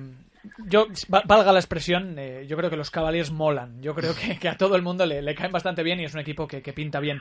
[0.66, 3.80] yo, valga la expresión, eh, yo creo que los Cavaliers molan.
[3.82, 6.20] Yo creo que, a todo el mundo le, le, caen bastante bien y es un
[6.20, 7.20] equipo que, que, pinta bien.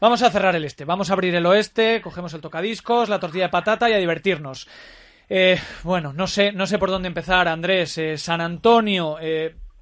[0.00, 3.44] Vamos a cerrar el este, vamos a abrir el oeste, cogemos el tocadiscos, la tortilla
[3.44, 4.68] de patata y a divertirnos.
[5.28, 7.98] Eh, bueno, no sé, no sé por dónde empezar, Andrés.
[7.98, 9.16] Eh, San Antonio,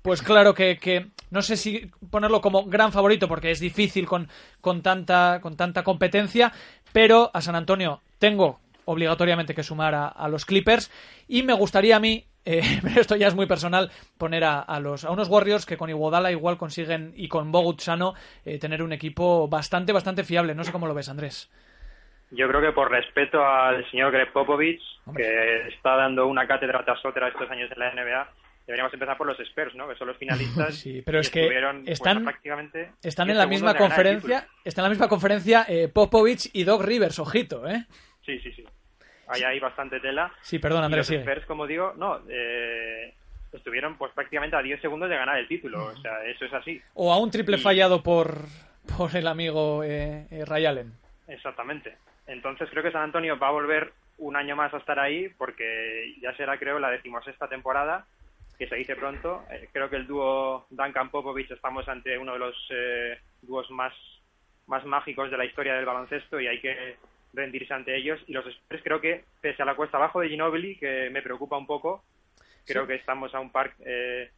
[0.02, 4.28] pues claro que, que, no sé si ponerlo como gran favorito porque es difícil con,
[4.61, 6.52] con, tanta, con tanta competencia,
[6.92, 10.90] pero a San Antonio tengo obligatoriamente que sumar a, a los Clippers
[11.29, 14.81] y me gustaría a mí eh, pero esto ya es muy personal, poner a, a,
[14.81, 18.83] los, a unos Warriors que con Iguodala igual consiguen y con Bogut sano eh, tener
[18.83, 20.55] un equipo bastante, bastante fiable.
[20.55, 21.51] No sé cómo lo ves, Andrés.
[22.31, 25.25] Yo creo que por respeto al señor Greg Popovich, Hombre.
[25.25, 28.33] que está dando una cátedra tras otra estos años en la NBA,
[28.66, 29.88] deberíamos empezar por los Spurs, ¿no?
[29.88, 30.75] Que son los finalistas.
[30.75, 31.46] Sí, pero es que
[31.87, 36.51] están, pues, prácticamente están en la misma conferencia, están en la misma conferencia eh, Popovich
[36.53, 37.87] y Doc Rivers, ojito, ¿eh?
[38.25, 38.64] Sí, sí, sí
[39.28, 40.32] hay ahí bastante tela.
[40.42, 41.10] Sí, perdón, Andrés.
[41.10, 43.14] Los Spurs, como digo, no, eh,
[43.52, 45.86] estuvieron pues prácticamente a 10 segundos de ganar el título.
[45.86, 46.80] O sea, eso es así.
[46.94, 47.60] O a un triple y...
[47.60, 48.38] fallado por,
[48.96, 50.92] por el amigo eh, eh, Ray Allen.
[51.28, 51.96] Exactamente.
[52.26, 56.14] Entonces creo que San Antonio va a volver un año más a estar ahí porque
[56.20, 58.06] ya será, creo, la decimosexta temporada
[58.58, 59.44] que se dice pronto.
[59.50, 63.92] Eh, creo que el dúo Duncan Popovich estamos ante uno de los eh, dúos más,
[64.66, 66.96] más mágicos de la historia del baloncesto y hay que
[67.32, 70.76] rendirse ante ellos y los Spurs creo que pese a la cuesta abajo de Ginobili
[70.76, 72.04] que me preocupa un poco
[72.64, 72.88] creo sí.
[72.88, 74.30] que estamos a un park eh,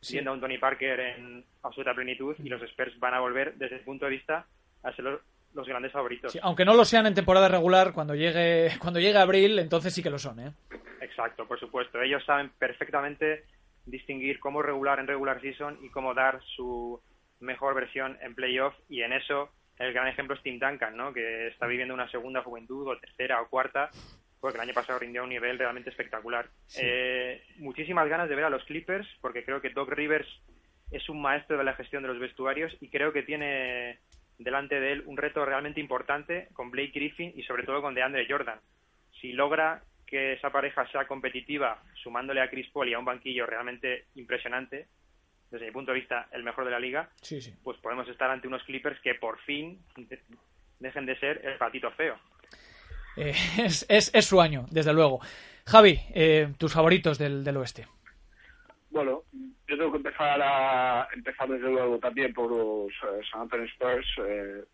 [0.00, 0.14] sí.
[0.14, 3.76] viendo a un Tony Parker en absoluta plenitud y los Spurs van a volver desde
[3.76, 4.46] el punto de vista
[4.82, 5.20] a ser los,
[5.54, 9.18] los grandes favoritos sí, aunque no lo sean en temporada regular cuando llegue cuando llegue
[9.18, 10.52] abril entonces sí que lo son ¿eh?
[11.00, 13.44] exacto por supuesto ellos saben perfectamente
[13.86, 17.00] distinguir cómo regular en regular season y cómo dar su
[17.40, 21.12] mejor versión en playoff y en eso el gran ejemplo es Tim Duncan, ¿no?
[21.12, 23.90] que está viviendo una segunda juventud o tercera o cuarta,
[24.40, 26.48] porque el año pasado rindió a un nivel realmente espectacular.
[26.66, 26.80] Sí.
[26.84, 30.28] Eh, muchísimas ganas de ver a los Clippers, porque creo que Doc Rivers
[30.90, 33.98] es un maestro de la gestión de los vestuarios y creo que tiene
[34.38, 38.26] delante de él un reto realmente importante con Blake Griffin y sobre todo con DeAndre
[38.28, 38.60] Jordan.
[39.20, 43.46] Si logra que esa pareja sea competitiva, sumándole a Chris Paul y a un banquillo
[43.46, 44.86] realmente impresionante,
[45.52, 47.54] desde mi punto de vista, el mejor de la liga, sí, sí.
[47.62, 49.78] pues podemos estar ante unos Clippers que por fin
[50.80, 52.16] dejen de ser el patito feo.
[53.16, 55.20] Eh, es, es, es, su año, desde luego.
[55.66, 57.86] Javi, eh, tus favoritos del, del, oeste.
[58.90, 59.24] Bueno,
[59.68, 64.08] yo tengo que empezar a empezar desde luego también por los uh, San Antonio Spurs,
[64.26, 64.64] eh,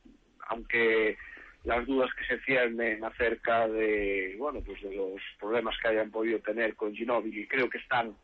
[0.49, 1.19] aunque
[1.65, 6.39] las dudas que se ciernen acerca de bueno pues de los problemas que hayan podido
[6.39, 8.15] tener con Ginobili creo que están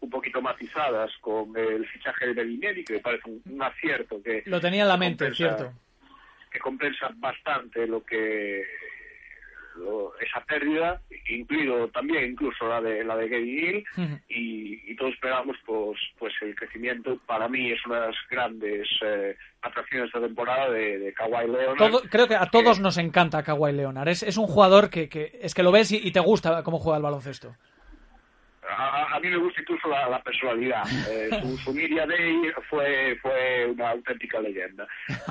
[0.00, 4.42] un poquito matizadas con el fichaje de Bellinelli, que me parece un, un acierto que...
[4.46, 5.72] Lo tenía en la mente, compensa, cierto.
[6.50, 8.64] Que compensa bastante lo que...
[9.76, 14.20] Lo, esa pérdida, incluido también incluso la de la de Gary Hill, uh -huh.
[14.28, 17.18] y, y, todos esperamos pues pues el crecimiento.
[17.24, 21.78] Para mí es una de las grandes eh, atracciones de temporada de, de Kawhi Leonard.
[21.78, 22.82] Todo, creo que a todos que...
[22.82, 24.08] nos encanta Kawhi Leonard.
[24.08, 26.80] Es, es un jugador que, que es que lo ves y, y te gusta cómo
[26.80, 27.54] juega el baloncesto
[28.80, 30.84] a, a, mí me gusta incluso la, la personalidad.
[31.08, 34.86] Eh, su, su Media Day fue, fue una auténtica leyenda.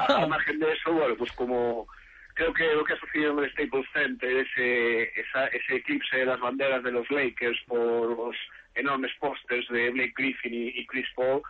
[0.07, 1.87] A, margen de eso, bueno, pues como
[2.35, 6.25] creo que lo que ha sucedido en el Staples Center, ese, esa, ese eclipse de
[6.25, 8.35] las banderas de los Lakers por los
[8.75, 11.41] enormes pósters de Blake Griffin y, y Chris Paul,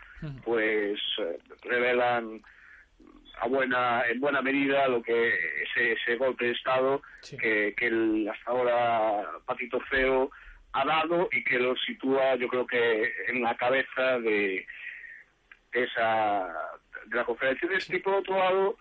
[0.43, 2.41] pues eh, revelan
[3.39, 5.29] a buena, en buena medida lo que
[5.63, 7.37] ese, ese golpe de estado sí.
[7.37, 10.31] que, que el, hasta ahora Patito Feo
[10.73, 14.65] ha dado y que lo sitúa yo creo que en la cabeza de
[15.71, 16.47] esa
[17.07, 17.67] de la conferencia.
[17.67, 18.77] De este por otro lado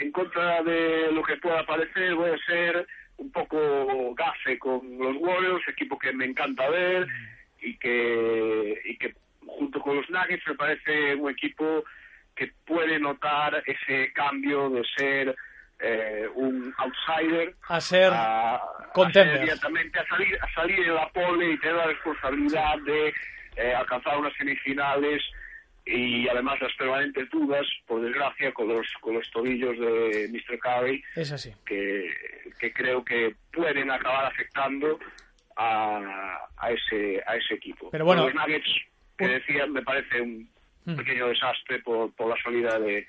[0.00, 2.86] en contra de lo que pueda parecer voy a ser
[3.18, 7.06] un poco gafe con los Warriors equipo que me encanta ver
[7.60, 9.14] y que y que
[9.46, 11.84] junto con los Nuggets me parece un equipo
[12.34, 15.36] que puede notar ese cambio de ser
[15.80, 18.54] eh, un outsider a ser a.
[18.54, 18.60] A,
[18.94, 23.12] inmediatamente a salir, a salir de la pole y tener la responsabilidad de
[23.56, 25.22] eh, alcanzar unas semifinales
[25.86, 30.58] y además las permanentes dudas, por desgracia, con los, con los tobillos de Mr.
[30.58, 31.52] Curry, es así.
[31.66, 32.10] Que,
[32.58, 34.98] que creo que pueden acabar afectando
[35.56, 37.90] a, a, ese, a ese equipo.
[37.90, 38.70] Pero bueno, los Nuggets,
[39.18, 40.48] que decía, me parece un
[40.86, 40.96] hmm.
[40.96, 43.06] pequeño desastre por, por la salida de,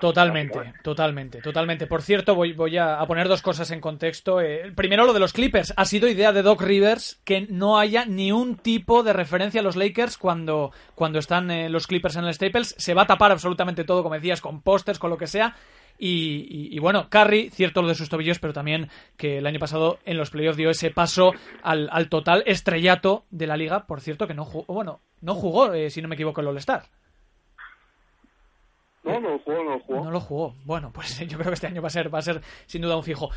[0.00, 1.86] Totalmente, totalmente, totalmente.
[1.86, 4.40] Por cierto, voy, voy a, poner dos cosas en contexto.
[4.40, 5.72] Eh, primero, lo de los Clippers.
[5.76, 9.64] Ha sido idea de Doc Rivers que no haya ni un tipo de referencia a
[9.64, 12.74] los Lakers cuando, cuando están eh, los Clippers en el Staples.
[12.78, 15.56] Se va a tapar absolutamente todo, como decías, con pósters, con lo que sea.
[16.00, 20.16] Y, bueno, Curry, cierto lo de sus tobillos, pero también que el año pasado en
[20.16, 21.32] los playoffs dio ese paso
[21.62, 23.86] al, total estrellato de la liga.
[23.86, 26.84] Por cierto, que no jugó, bueno, no jugó, eh, si no me equivoco, el All-Star.
[29.12, 29.38] No, lo
[29.80, 30.04] jugó.
[30.04, 30.54] No lo jugó.
[30.64, 32.96] Bueno, pues yo creo que este año va a ser, va a ser sin duda
[32.96, 33.30] un fijo.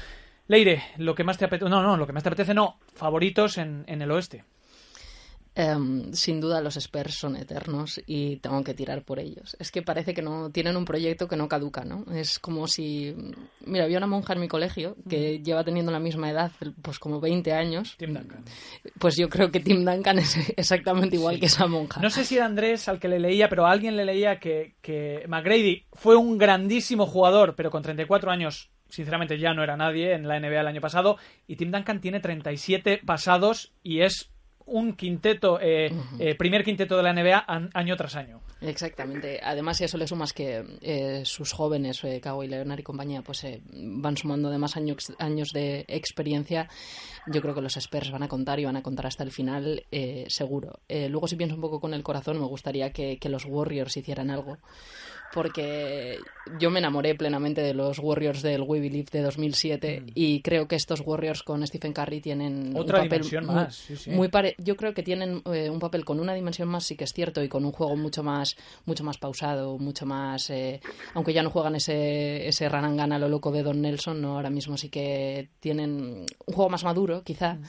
[0.47, 3.57] Leire, lo que más te apetece, no, no, lo que más te apetece no, favoritos
[3.57, 4.43] en, en el oeste.
[5.53, 9.57] Em, sin duda los Spurs son eternos y tengo que tirar por ellos.
[9.59, 12.05] Es que parece que no tienen un proyecto que no caduca, ¿no?
[12.13, 13.13] Es como si...
[13.65, 17.19] Mira, había una monja en mi colegio que lleva teniendo la misma edad, pues como
[17.19, 17.95] 20 años.
[17.97, 18.45] Tim Duncan.
[18.97, 21.99] Pues yo creo que Tim Duncan es exactamente igual que esa monja.
[21.99, 24.75] No sé si era Andrés al que le leía, pero a alguien le leía que,
[24.81, 30.13] que McGrady fue un grandísimo jugador, pero con 34 años sinceramente ya no era nadie
[30.13, 34.30] en la NBA el año pasado y Tim Duncan tiene 37 pasados y es
[34.71, 38.41] un quinteto, eh, eh, primer quinteto de la NBA año tras año.
[38.61, 39.39] Exactamente.
[39.43, 43.21] Además, si a eso le sumas que eh, sus jóvenes, eh, Kawhi Leonard y compañía,
[43.21, 46.69] pues van sumando además años, años de experiencia,
[47.27, 49.83] yo creo que los Spurs van a contar y van a contar hasta el final,
[50.27, 50.79] seguro.
[50.87, 54.29] luego, si pienso un poco con el corazón, me gustaría que, que los Warriors hicieran
[54.29, 54.57] algo
[55.33, 56.19] porque
[56.59, 60.05] yo me enamoré plenamente de los Warriors del We Believe de 2007 mm.
[60.15, 63.87] y creo que estos Warriors con Stephen Curry tienen otra un papel dimensión muy, más.
[64.07, 67.13] muy yo creo que tienen eh, un papel con una dimensión más, sí que es
[67.13, 70.81] cierto, y con un juego mucho más, mucho más pausado, mucho más, eh,
[71.13, 74.77] aunque ya no juegan ese ese ranangana lo loco de Don Nelson, no, ahora mismo
[74.77, 77.55] sí que tienen un juego más maduro, quizá.
[77.55, 77.63] Mm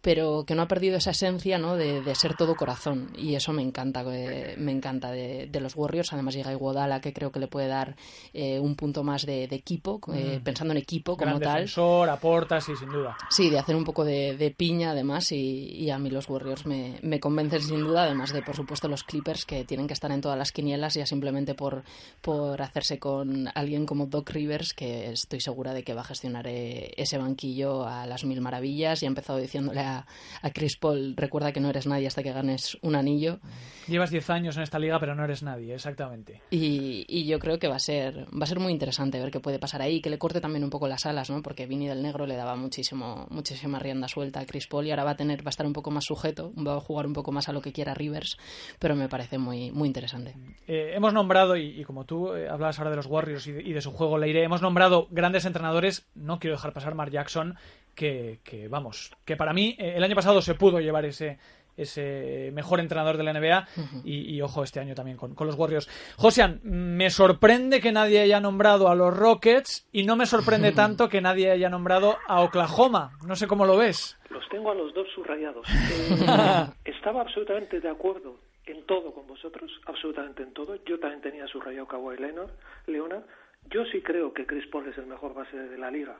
[0.00, 1.76] pero que no ha perdido esa esencia ¿no?
[1.76, 3.10] de, ser todo corazón.
[3.16, 6.12] Y eso me encanta eh, me encanta de, los Warriors.
[6.12, 7.96] Además llega Iguodala que creo que le puede dar
[8.32, 10.44] eh, un punto más de, equipo eh, mm.
[10.44, 11.54] pensando en equipo como tal.
[11.54, 13.16] defensor aporta sí sin duda.
[13.28, 17.18] Sí de hacer un poco de, piña además y, a mí los Warriors me, me,
[17.18, 18.04] convencen sin duda.
[18.04, 21.06] Además de por supuesto los Clippers que tienen que estar en todas las quinielas ya
[21.06, 21.82] simplemente por,
[22.20, 26.46] por hacerse con alguien como Doc Rivers que estoy segura de que va a gestionar
[26.46, 29.02] ese banquillo a las mil maravillas.
[29.02, 32.78] Y ha empezado diciéndole a, Chris Paul, recuerda que no eres nadie hasta que ganes
[32.82, 33.38] un anillo.
[33.86, 36.42] Llevas 10 años en esta liga, pero no eres nadie, exactamente.
[36.50, 39.40] Y, y, yo creo que va a ser va a ser muy interesante ver qué
[39.40, 41.42] puede pasar ahí, que le corte también un poco las alas, ¿no?
[41.42, 45.04] Porque Vini del Negro le daba muchísimo muchísima rienda suelta a Chris Paul y ahora
[45.04, 47.32] va a tener va a estar un poco más sujeto, va a jugar un poco
[47.32, 48.38] más a lo que quiera Rivers,
[48.78, 50.34] pero me parece muy muy interesante.
[50.66, 53.72] Eh, hemos nombrado y, como tú eh, hablabas ahora de los Warriors y de, y
[53.72, 57.56] de su juego, Leire, hemos nombrado grandes entrenadores, no quiero dejar pasar Mark Jackson
[57.98, 61.38] que, vamos, que para mí eh, el año pasado se pudo llevar ese,
[61.76, 63.66] ese mejor entrenador de la NBA
[64.04, 65.88] y, ojo este año también con, los Warriors.
[66.16, 71.08] Josian, me sorprende que nadie haya nombrado a los Rockets y no me sorprende tanto
[71.08, 73.18] que nadie haya nombrado a Oklahoma.
[73.26, 74.16] No sé cómo lo ves.
[74.30, 75.66] Los tengo a los dos subrayados.
[76.20, 80.76] Eh, estaba absolutamente de acuerdo en todo con vosotros, absolutamente en todo.
[80.84, 82.50] Yo también tenía subrayado Kawhi Leonard,
[82.86, 83.22] Leonard.
[83.70, 86.16] Yo sí creo que Chris Paul es el mejor base de la liga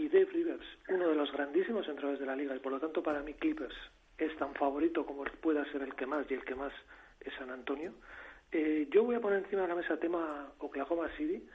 [0.00, 3.02] y Dave Rivers, uno de los grandísimos entrenadores de la liga, y por lo tanto
[3.02, 3.74] para mí Clippers
[4.16, 6.72] es tan favorito como pueda ser el que más, y el que más
[7.20, 7.92] es San Antonio.
[8.50, 11.46] Eh, yo voy a poner encima de la mesa tema Oklahoma City.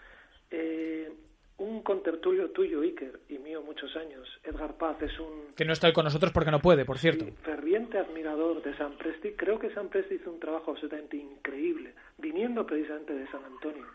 [0.52, 1.12] Eh,
[1.58, 5.56] un contertulio tuyo, Iker, y mío muchos años, Edgar Paz, es un...
[5.56, 7.26] Que no está con nosotros porque no puede, por cierto.
[7.44, 9.32] ferviente admirador de San Presti.
[9.32, 13.86] Creo que San Presti hizo un trabajo absolutamente increíble, viniendo precisamente de San Antonio,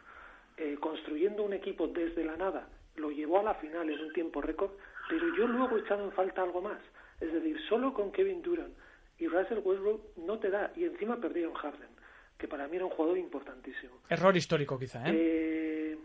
[0.56, 4.40] eh, construyendo un equipo desde la nada, lo llevó a la final en un tiempo
[4.40, 4.72] récord,
[5.08, 6.80] pero yo luego he echado en falta algo más.
[7.20, 8.74] Es decir, solo con Kevin Durant
[9.18, 11.90] y Russell Westbrook no te da, y encima perdieron Harden,
[12.38, 14.00] que para mí era un jugador importantísimo.
[14.08, 15.12] Error histórico quizá, ¿eh?
[15.14, 15.98] ¿eh?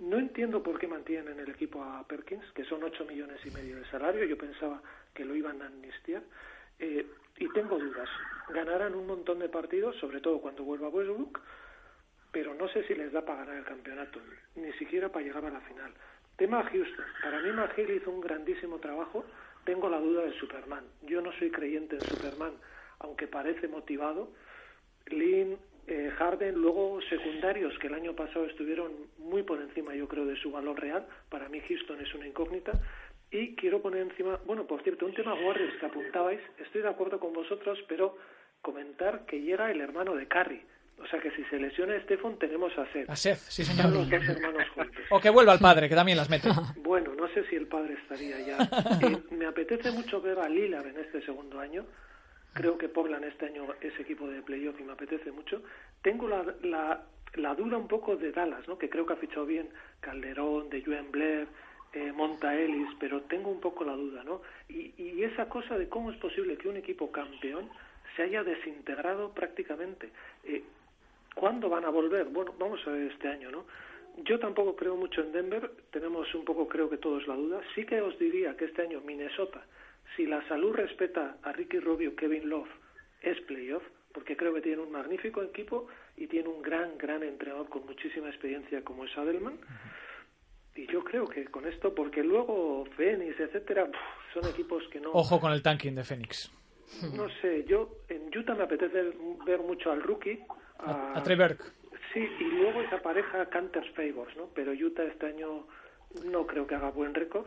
[0.00, 3.50] no entiendo por qué mantienen en el equipo a Perkins, que son 8 millones y
[3.50, 4.24] medio de salario.
[4.24, 4.82] Yo pensaba
[5.14, 6.22] que lo iban a amnistiar.
[6.78, 7.06] Eh,
[7.38, 8.08] y tengo dudas.
[8.48, 11.40] Ganarán un montón de partidos, sobre todo cuando vuelva Westbrook,
[12.34, 14.20] pero no sé si les da para ganar el campeonato,
[14.56, 15.92] ni siquiera para llegar a la final.
[16.36, 17.04] Tema Houston.
[17.22, 19.24] Para mí McGill hizo un grandísimo trabajo.
[19.64, 20.84] Tengo la duda de Superman.
[21.02, 22.54] Yo no soy creyente en Superman,
[22.98, 24.30] aunque parece motivado.
[25.06, 25.56] Lynn,
[25.86, 30.36] eh, Harden, luego secundarios que el año pasado estuvieron muy por encima, yo creo, de
[30.36, 31.06] su valor real.
[31.30, 32.72] Para mí Houston es una incógnita.
[33.30, 36.40] Y quiero poner encima, bueno, por cierto, un tema Warriors que apuntabais.
[36.58, 38.18] Estoy de acuerdo con vosotros, pero
[38.60, 40.64] comentar que llega el hermano de Curry
[40.98, 43.10] O sea que si se lesiona Estefan, tenemos a Seth.
[43.10, 43.92] A Seth, sí, señor.
[43.92, 45.04] Los dos hermanos juntos.
[45.10, 46.48] O que vuelva el padre, que también las mete.
[46.76, 48.58] Bueno, no sé si el padre estaría ya.
[49.02, 51.84] Eh, me apetece mucho ver a Lillard en este segundo año.
[52.52, 55.62] Creo que Portland este año es equipo de playoff y me apetece mucho.
[56.02, 57.02] Tengo la, la,
[57.34, 58.78] la duda un poco de Dallas, ¿no?
[58.78, 59.68] que creo que ha fichado bien
[60.00, 61.48] Calderón, de Joan Blair,
[61.92, 64.22] eh, Monta Ellis, pero tengo un poco la duda.
[64.22, 64.42] ¿no?
[64.68, 67.68] Y, y esa cosa de cómo es posible que un equipo campeón
[68.14, 70.10] se haya desintegrado prácticamente.
[70.44, 70.62] Eh,
[71.34, 72.26] ¿Cuándo van a volver?
[72.26, 73.64] Bueno, vamos a ver este año, ¿no?
[74.24, 77.60] Yo tampoco creo mucho en Denver, tenemos un poco, creo que todos la duda.
[77.74, 79.64] Sí que os diría que este año Minnesota,
[80.16, 82.68] si la salud respeta a Ricky Rubio, Kevin Love,
[83.22, 83.82] es playoff,
[84.12, 88.28] porque creo que tiene un magnífico equipo y tiene un gran, gran entrenador con muchísima
[88.28, 89.58] experiencia como es Adelman.
[90.76, 93.90] Y yo creo que con esto, porque luego Phoenix, etcétera,
[94.32, 95.10] son equipos que no.
[95.12, 96.52] Ojo con el tanking de Phoenix.
[97.16, 99.12] No sé, yo en Utah me apetece
[99.44, 100.40] ver mucho al rookie,
[100.86, 101.36] a, a Trey
[102.12, 104.48] Sí, y luego esa pareja Canters Favors, ¿no?
[104.54, 105.66] Pero Utah este año
[106.26, 107.46] no creo que haga buen récord.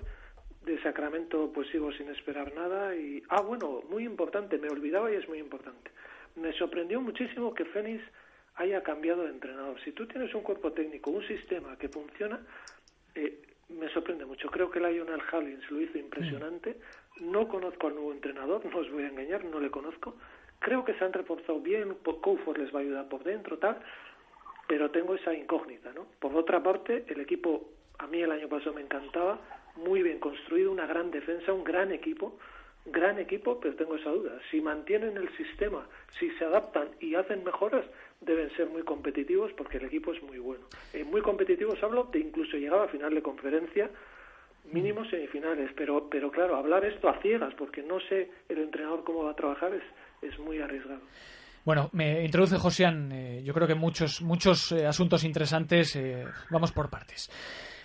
[0.66, 5.16] De Sacramento pues sigo sin esperar nada y ah bueno, muy importante, me olvidaba y
[5.16, 5.92] es muy importante.
[6.36, 8.04] Me sorprendió muchísimo que Phoenix
[8.56, 9.80] haya cambiado de entrenador.
[9.84, 12.40] Si tú tienes un cuerpo técnico, un sistema que funciona,
[13.16, 14.50] eh, me sorprende mucho.
[14.50, 16.78] Creo que Lionel Hallins lo hizo impresionante.
[17.22, 20.18] No conozco al nuevo entrenador, no os voy a engañar, no le conozco,
[20.60, 23.78] Creo que se han reforzado bien, Coufort les va a ayudar por dentro, tal,
[24.68, 26.08] pero tengo esa incógnita, ¿no?
[26.20, 29.40] Por otra parte, el equipo, a mí el año pasado me encantaba,
[29.76, 32.38] muy bien construido, una gran defensa, un gran equipo,
[32.86, 34.40] gran equipo, pero tengo esa duda.
[34.50, 35.88] Si mantienen el sistema,
[36.20, 37.86] si se adaptan y hacen mejoras,
[38.22, 40.66] deben ser muy competitivos porque el equipo es muy bueno.
[40.94, 43.90] Eh, muy competitivos hablo de incluso llegar a final de conferencia,
[44.72, 49.24] mínimo semifinales, pero, pero claro, hablar esto a ciegas porque no sé el entrenador cómo
[49.26, 49.84] va a trabajar es,
[50.22, 51.02] es muy arriesgado.
[51.68, 56.72] Bueno, me introduce Josian, eh, yo creo que muchos, muchos eh, asuntos interesantes, eh, vamos
[56.72, 57.30] por partes.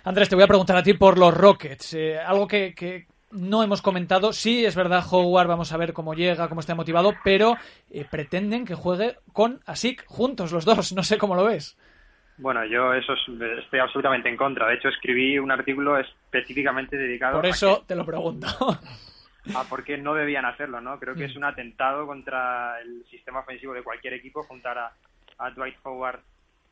[0.05, 3.81] Andrés, te voy a preguntar a ti por los Rockets, algo que, que, no hemos
[3.81, 4.31] comentado.
[4.31, 7.57] Sí, es verdad, Howard, vamos a ver cómo llega, cómo está motivado, pero
[8.09, 11.77] pretenden que juegue con Asik juntos los dos, no sé cómo lo ves.
[12.37, 13.13] Bueno, yo eso
[13.63, 14.67] estoy absolutamente en contra.
[14.67, 17.35] De hecho, escribí un artículo específicamente dedicado.
[17.35, 18.47] Por eso te lo pregunto.
[19.55, 20.99] a por qué no debían hacerlo, ¿no?
[20.99, 21.37] Creo que es mm.
[21.37, 26.21] un atentado contra el sistema ofensivo de cualquier equipo juntar a, Dwight Howard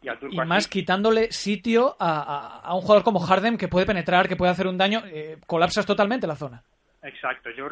[0.02, 4.28] y a Turco Y más quitándole sitio a, un jugador como Harden que puede penetrar,
[4.28, 6.64] que puede hacer un daño, eh, colapsas totalmente la zona.
[7.04, 7.68] Exacto, yo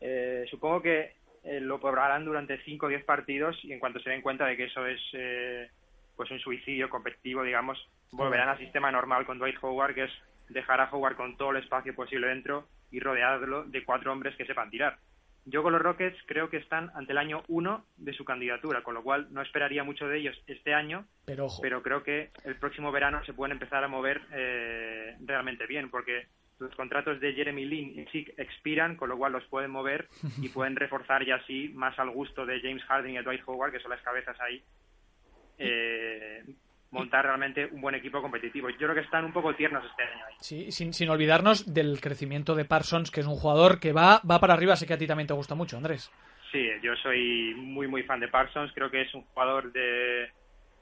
[0.00, 4.10] eh, supongo que eh, lo probarán durante 5 o 10 partidos y en cuanto se
[4.10, 5.00] den cuenta de que eso es
[6.14, 7.78] pues un suicidio competitivo, digamos,
[8.12, 10.12] volverán al sistema normal con Dwight Howard, que es
[10.50, 14.46] dejar a Howard con todo el espacio posible dentro y rodearlo de cuatro hombres que
[14.46, 14.98] sepan tirar.
[15.46, 18.94] Yo con los Rockets creo que están ante el año uno de su candidatura, con
[18.94, 23.24] lo cual no esperaría mucho de ellos este año, pero, creo que el próximo verano
[23.24, 26.26] se pueden empezar a mover eh, realmente bien, porque
[26.58, 30.08] los contratos de Jeremy Lin y Chick expiran, con lo cual los pueden mover
[30.42, 33.80] y pueden reforzar ya así más al gusto de James Harden y Dwight Howard, que
[33.80, 34.62] son las cabezas ahí,
[35.58, 36.44] eh,
[36.90, 38.68] montar realmente un buen equipo competitivo.
[38.70, 40.24] Yo creo que están un poco tiernos este año.
[40.40, 44.40] Sí, sin, sin olvidarnos del crecimiento de Parsons, que es un jugador que va, va
[44.40, 46.10] para arriba, sé que a ti también te gusta mucho, Andrés.
[46.50, 49.80] Sí, yo soy muy, muy fan de Parsons, creo que es un jugador de,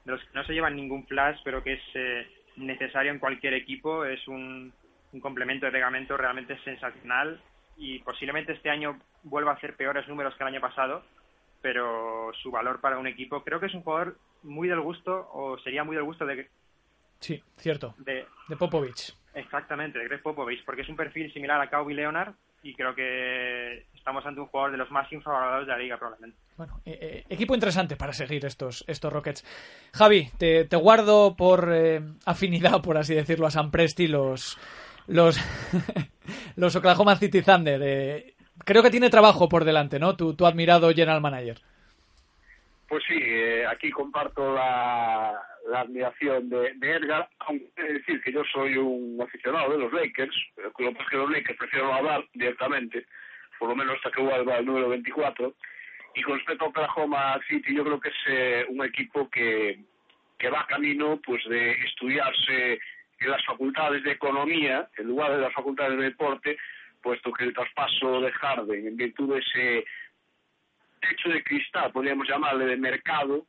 [0.04, 3.52] de los que no se llevan ningún flash, pero que es eh, necesario en cualquier
[3.52, 4.72] equipo, es un,
[5.12, 7.38] un complemento de pegamento realmente sensacional
[7.76, 11.04] y posiblemente este año vuelva a hacer peores números que el año pasado,
[11.60, 15.58] pero su valor para un equipo creo que es un jugador muy del gusto, o
[15.58, 16.48] sería muy del gusto de...
[17.20, 17.94] Sí, cierto.
[17.98, 19.14] De, de Popovich.
[19.34, 23.86] Exactamente, de Greg Popovich, porque es un perfil similar a Kawhi Leonard y creo que
[23.94, 26.38] estamos ante un jugador de los más infravalorados de la liga probablemente.
[26.56, 29.44] Bueno, eh, eh, equipo interesante para seguir estos, estos Rockets.
[29.94, 34.58] Javi, te, te guardo por eh, afinidad, por así decirlo, a San Presti los,
[35.06, 35.38] los,
[36.56, 38.34] los Oklahoma City Thunder.
[38.64, 40.16] creo que tiene trabajo por delante, ¿no?
[40.16, 41.60] Tu, tu admirado general manager.
[42.88, 45.38] Pues sí, eh, aquí comparto la,
[45.74, 51.02] admiración de, Edgar, aunque decir que yo soy un aficionado de los Lakers, lo que
[51.02, 53.04] es que los Lakers prefiero hablar directamente,
[53.58, 55.54] por lo menos hasta que vuelva el número 24.
[56.14, 59.78] Y con respecto a Oklahoma City, yo creo que es eh, un equipo que,
[60.38, 62.80] que va camino pues de estudiarse
[63.20, 66.56] en las facultades de economía, en lugar de las facultades de deporte,
[67.02, 69.84] puesto que el traspaso de Harden, en virtud de ese
[70.98, 73.46] techo de cristal, podríamos llamarle, de mercado,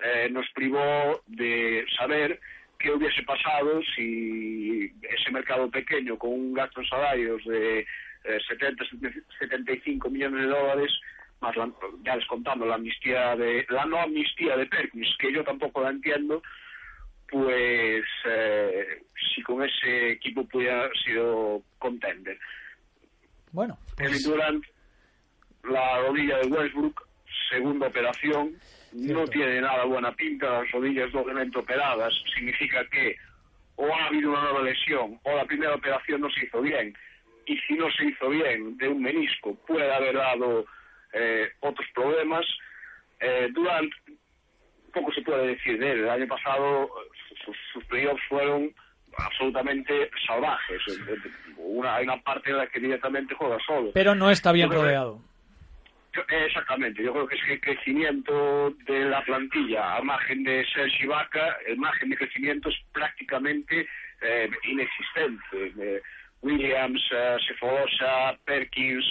[0.00, 2.40] eh, nos privó de saber
[2.78, 7.86] qué hubiese pasado si ese mercado pequeño, con un gasto en salarios de
[8.48, 10.92] 70, eh, 75 millones de dólares,
[11.40, 11.54] más
[12.04, 16.42] ya descontando la amnistía de la no amnistía de Perkins, que yo tampoco la entiendo,
[17.28, 19.02] pues eh,
[19.34, 22.38] si con ese equipo pudiera sido contender.
[23.52, 24.24] Bueno, pues...
[24.24, 24.64] Durant,
[25.64, 27.06] la rodilla de Westbrook,
[27.50, 28.54] segunda operación,
[28.92, 33.16] no tiene nada buena pinta, las rodillas doblemente operadas, significa que
[33.76, 36.94] o ha habido una nueva lesión o la primera operación no se hizo bien,
[37.46, 40.66] y si no se hizo bien de un menisco puede haber dado
[41.12, 42.46] eh, otros problemas.
[43.20, 43.90] Eh, Durant,
[44.92, 46.90] poco se puede decir de él, el año pasado
[47.44, 48.72] sus, sus playoffs fueron
[49.16, 50.82] absolutamente salvajes.
[51.56, 53.90] Una, hay una parte en la que directamente juega solo.
[53.92, 55.20] Pero no está bien rodeado.
[56.28, 61.06] Exactamente, yo creo que es que el crecimiento de la plantilla, a margen de Sergi
[61.06, 63.86] Vaca, el margen de crecimiento es prácticamente
[64.20, 65.72] eh, inexistente.
[65.78, 66.02] Eh,
[66.40, 67.36] Williams, eh,
[68.44, 69.04] Perkins,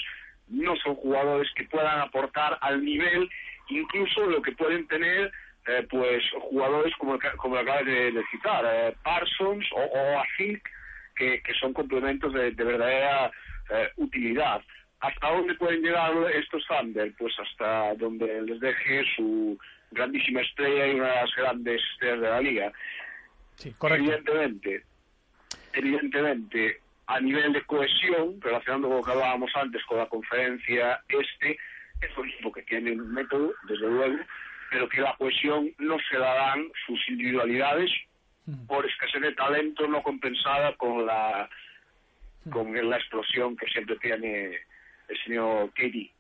[0.47, 3.29] no son jugadores que puedan aportar al nivel,
[3.69, 5.31] incluso lo que pueden tener
[5.67, 10.23] eh, pues jugadores como, como acabas de, citar, eh, Parsons o, o
[11.13, 13.29] que, que, son complementos de, verdadera
[13.69, 14.61] eh, utilidad.
[14.99, 17.13] ¿Hasta dónde pueden llegar estos Thunder?
[17.17, 19.57] Pues hasta donde les deje su
[19.91, 22.73] grandísima estrella y una de las grandes estrellas de la liga.
[23.55, 24.83] Sí, Evidentemente,
[25.73, 31.57] evidentemente, a nivel de cohesión, relacionando con lo que hablábamos antes con la conferencia este,
[32.01, 34.17] es un equipo que tiene un método, desde luego,
[34.69, 37.89] pero que la cohesión no se la dan sus individualidades
[38.67, 41.49] por escasez de talento no compensada con la
[42.49, 44.57] con la explosión que siempre tiene
[45.07, 46.11] el señor Katie.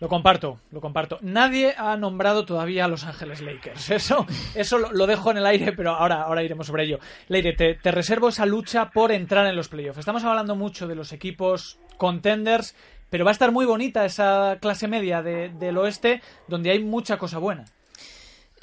[0.00, 1.18] Lo comparto, lo comparto.
[1.22, 3.90] Nadie ha nombrado todavía a Los Ángeles Lakers.
[3.90, 6.98] Eso, eso lo, dejo en el aire, pero ahora, ahora iremos sobre ello.
[7.28, 9.98] Leire, te, reservo esa lucha por entrar en los playoffs.
[9.98, 12.76] Estamos hablando mucho de los equipos contenders,
[13.08, 17.16] pero va a estar muy bonita esa clase media de, del oeste, donde hay mucha
[17.16, 17.64] cosa buena.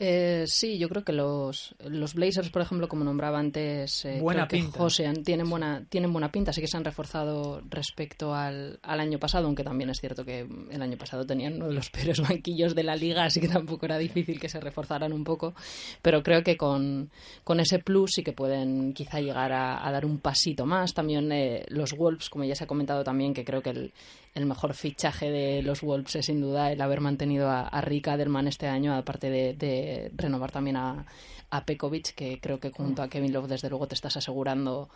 [0.04, 4.48] Eh, sí, yo creo que los, los Blazers, por ejemplo, como nombraba antes eh, buena
[4.48, 9.46] tienen buena, tienen buena pinta, sí que se han reforzado respecto al, al, año pasado,
[9.46, 12.82] aunque también es cierto que el año pasado tenían uno de los peores banquillos de
[12.82, 15.54] la liga, así que tampoco era difícil que se reforzaran un poco,
[16.02, 17.12] pero creo que con,
[17.44, 20.96] con ese plus sí que pueden quizá llegar a, dar un pasito más.
[20.96, 23.94] También eh, los Wolves, como ya se ha comentado también, que creo que el,
[24.34, 28.08] el mejor fichaje de los Wolves es sin duda el haber mantenido a, a Rick
[28.08, 31.06] Adelman este año, aparte de, renovar también a,
[31.52, 34.90] a Pekovic, que creo que junto a Kevin Love desde luego te estás asegurando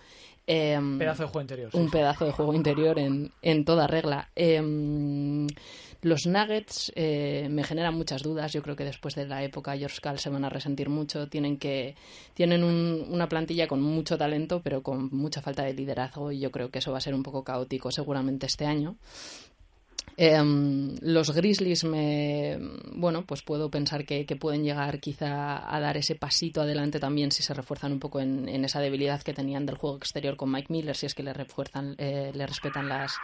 [0.47, 4.29] em, pedazo de juego interior, un pedazo de juego interior en, en toda regla.
[4.35, 5.47] Em,
[6.01, 8.53] los Nuggets eh, me generan muchas dudas.
[8.53, 11.27] Yo creo que después de la época George Karl se van a resentir mucho.
[11.27, 11.95] Tienen que
[12.35, 16.69] tienen una plantilla con mucho talento, pero con mucha falta de liderazgo y yo creo
[16.69, 18.97] que eso va a ser un poco caótico seguramente este año.
[20.17, 22.57] Em, los Grizzlies me
[22.93, 27.43] bueno pues puedo pensar que, pueden llegar quizá a dar ese pasito adelante también si
[27.43, 30.95] se refuerzan un poco en, esa debilidad que tenían del juego exterior con Mike Miller
[30.95, 33.15] si es que le refuerzan eh, le respetan las,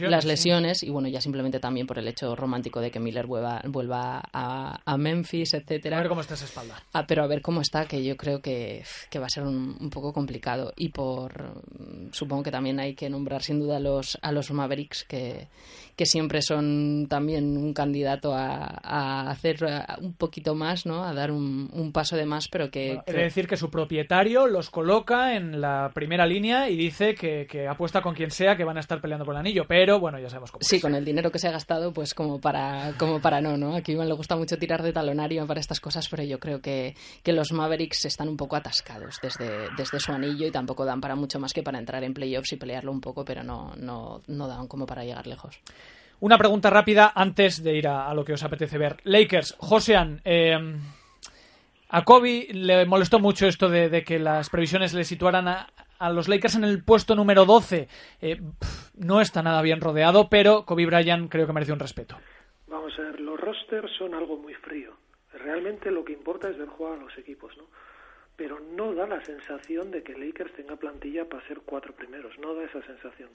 [0.00, 3.62] las lesiones, y bueno ya simplemente también por el hecho romántico de que Miller vuelva,
[3.66, 5.96] vuelva a, Memphis etcétera.
[5.96, 6.82] A ver cómo está esa espalda.
[6.92, 8.84] Ah, pero a ver cómo está que yo creo que,
[9.16, 10.72] va a ser un, poco complicado.
[10.76, 11.62] Y por
[12.12, 15.48] supongo que también hay que nombrar sin duda a los a los Mavericks que
[16.02, 19.64] que siempre son también un candidato a, hacer
[20.00, 21.04] un poquito más, ¿no?
[21.04, 23.00] A dar un, paso de más, pero que...
[23.04, 28.02] Quiere decir que su propietario los coloca en la primera línea y dice que, apuesta
[28.02, 30.50] con quien sea que van a estar peleando por el anillo, pero bueno, ya sabemos
[30.50, 33.56] cómo Sí, con el dinero que se ha gastado, pues como para, como para no,
[33.56, 33.76] ¿no?
[33.76, 36.96] Aquí Iván le gusta mucho tirar de talonario para estas cosas, pero yo creo que,
[37.22, 41.14] que los Mavericks están un poco atascados desde, desde su anillo y tampoco dan para
[41.14, 44.48] mucho más que para entrar en playoffs y pelearlo un poco, pero no, no, no
[44.48, 45.60] dan como para llegar lejos.
[46.22, 48.98] Una pregunta rápida antes de ir a, lo que os apetece ver.
[49.02, 50.56] Lakers, Josean, eh,
[51.88, 55.66] a Kobe le molestó mucho esto de, que las previsiones le situaran a,
[56.12, 57.88] los Lakers en el puesto número 12.
[58.20, 58.40] Eh,
[58.94, 62.16] no está nada bien rodeado, pero Kobe Bryant creo que merece un respeto.
[62.68, 64.92] Vamos a ver, los rosters son algo muy frío.
[65.32, 67.64] Realmente lo que importa es ver jugar a los equipos, ¿no?
[68.36, 72.54] Pero no da la sensación de que Lakers tenga plantilla para ser cuatro primeros, no
[72.54, 73.30] da esa sensación.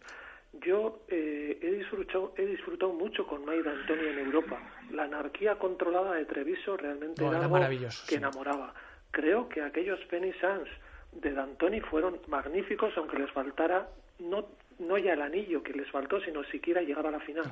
[0.53, 4.59] Yo eh, he, disfrutado, he disfrutado mucho con Mike D'Antoni en Europa.
[4.91, 7.59] La anarquía controlada de Treviso realmente era, algo
[8.07, 8.73] que enamoraba.
[9.11, 10.67] Creo que aquellos Penny Sans
[11.11, 13.87] de D'Antoni fueron magníficos, aunque les faltara
[14.19, 14.47] no
[14.79, 17.51] no ya el anillo que les faltó, sino siquiera llegar a la final.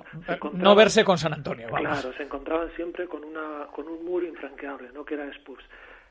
[0.53, 1.67] No, verse con San Antonio.
[1.69, 5.63] Claro, se encontraban siempre con una con un muro infranqueable, no que era Spurs.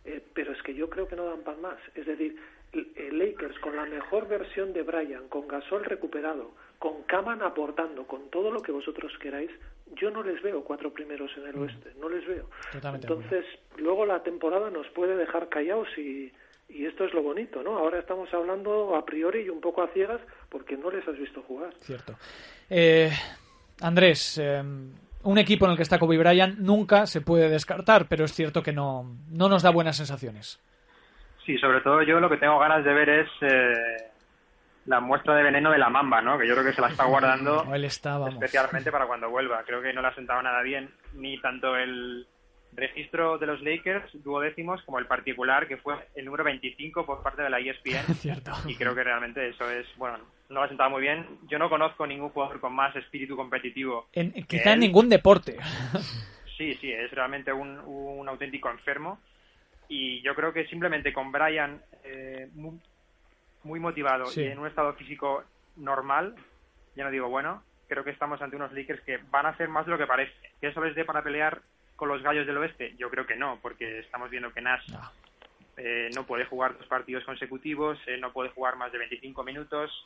[0.05, 1.78] Eh, pero es que yo creo que no dan pan más.
[1.95, 2.37] Es decir,
[3.12, 6.53] Lakers con la mejor versión de Brian, con Gasol recuperado,
[6.85, 9.51] con Kaman aportando, con todo lo que vosotros queráis,
[9.97, 11.62] yo no les veo cuatro primeros en el Mm.
[11.62, 12.51] oeste, no les veo.
[12.72, 13.47] Totalmente Entonces,
[13.78, 16.30] luego la temporada nos puede dejar callados y,
[16.68, 17.78] y esto es lo bonito, ¿no?
[17.78, 20.20] Ahora estamos hablando a priori y un poco a ciegas
[20.51, 21.72] porque no les has visto jugar.
[21.78, 22.16] Cierto.
[22.68, 23.11] Eh,
[23.80, 24.62] Andrés, eh,
[25.22, 28.62] un equipo en el que está Kobe Bryant nunca se puede descartar, pero es cierto
[28.62, 30.61] que no, no nos da buenas sensaciones.
[31.47, 33.72] Sí, sobre todo yo lo que tengo ganas de ver es eh,
[34.87, 36.39] la muestra de veneno de la mamba, ¿no?
[36.39, 39.62] Que yo creo que se la está guardando No, él está, especialmente para cuando vuelva.
[39.64, 42.26] Creo que no le ha sentado nada bien ni tanto el
[42.76, 47.43] registro de los Lakers duodécimos como el particular que fue el número 25 por parte
[47.43, 48.51] de la E ESPN Cierto.
[48.66, 50.18] y creo que realmente eso es, bueno,
[50.49, 51.24] no lo ha sentado muy bien.
[51.49, 54.09] Yo no conozco ningún jugador con más espíritu competitivo.
[54.12, 55.57] En- quizá en ningún deporte.
[56.57, 59.18] Sí, sí, es realmente un, un auténtico enfermo.
[59.89, 62.49] Y yo creo que simplemente con Brian eh,
[63.65, 64.43] muy, motivado Sí.
[64.43, 65.45] y en un estado físico
[65.77, 66.35] normal,
[66.97, 69.85] ya no digo bueno, creo que estamos ante unos Lakers que van a hacer más
[69.87, 70.33] de lo que parece.
[70.61, 71.61] ¿Que eso les dé para pelear
[71.97, 72.95] con los gallos del oeste?
[72.97, 75.11] Yo creo que no, porque estamos viendo que Nash No.
[75.77, 80.05] eh, no puede jugar dos partidos consecutivos, eh, no puede jugar más de 25 minutos.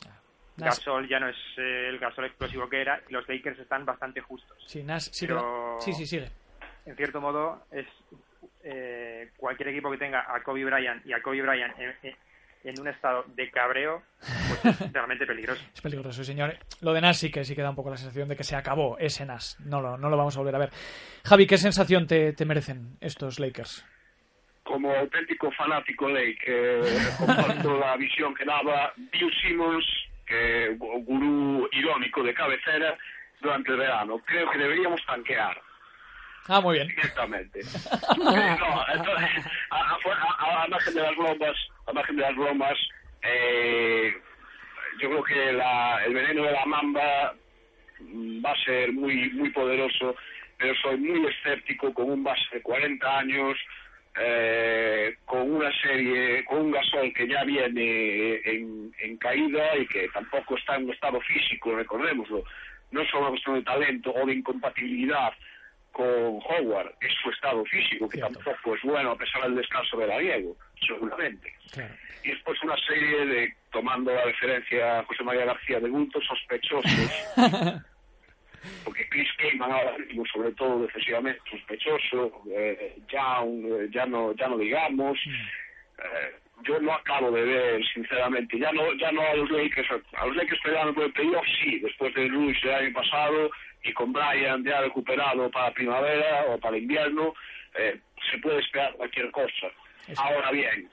[0.57, 3.85] Nash- Gasol ya no es eh, el Gasol explosivo que era y los Lakers están
[3.85, 6.31] bastante justos Sí, Nash- sí, Pero- pero- sí, sí, sigue.
[6.87, 7.87] en cierto modo es
[8.65, 11.75] eh, cualquier equipo que tenga a Kobe Bryant y a Kobe Bryant
[12.69, 14.03] en, un estado de cabreo
[14.63, 16.57] pues es realmente peligroso Es peligroso, señor.
[16.81, 18.57] Lo de Nash sí que sí que da un poco la sensación de que se
[18.57, 19.55] acabó ese Nash.
[19.61, 20.71] No lo, no lo vamos a volver a ver.
[21.25, 23.85] Javi, ¿qué sensación te, te merecen estos Lakers?
[24.65, 26.83] como auténtico fanático Lake, eh,
[27.17, 29.87] comparto la visión que daba Bill Simmons,
[30.27, 32.95] que gu- gurú irónico de cabecera,
[33.41, 34.19] durante el verano.
[34.27, 35.59] Creo que deberíamos tanquear
[36.49, 36.89] Ah, muy bien.
[36.89, 37.61] directamente.
[38.19, 39.99] No, entonces, a, a-
[40.39, 42.79] a- a margen de las bromas, a margen de las bromas,
[43.23, 44.15] eh,
[45.01, 47.35] yo creo que la- el veneno de la mamba
[48.45, 50.17] va a ser muy muy poderoso,
[50.57, 53.57] pero soy muy escéptico con un base de 40 años,
[54.21, 60.09] eh, con una serie, con un gasol que ya viene en, en caída y que
[60.09, 62.43] tampoco está en un estado físico, recordémoslo.
[62.91, 65.33] No es solo una cuestión de talento o de incompatibilidad
[65.99, 68.39] con Howard, es su estado físico, que Cierto.
[68.39, 71.53] tampoco es bueno a pesar del descanso de Gallego, seguramente.
[71.73, 71.93] Claro.
[72.23, 77.35] Y después una serie de, tomando la referencia a José María García, de bultos sospechosos,
[78.85, 84.47] porque Chris Kaman ahora mismo, sobre todo defensivamente sospechoso, eh, Young, eh, ya no, ya
[84.47, 89.51] no digamos, eh, yo no acabo de ver, sinceramente, ya no, ya no a los
[89.51, 93.51] Lakers, a los Lakers peleando por el playoff, sí, después del Ruiz del año pasado
[93.85, 97.35] y con Brian ya recuperado para primavera o para invierno,
[97.79, 97.99] eh,
[98.31, 99.69] se puede esperar cualquier cosa.
[100.17, 100.89] Ahora bien,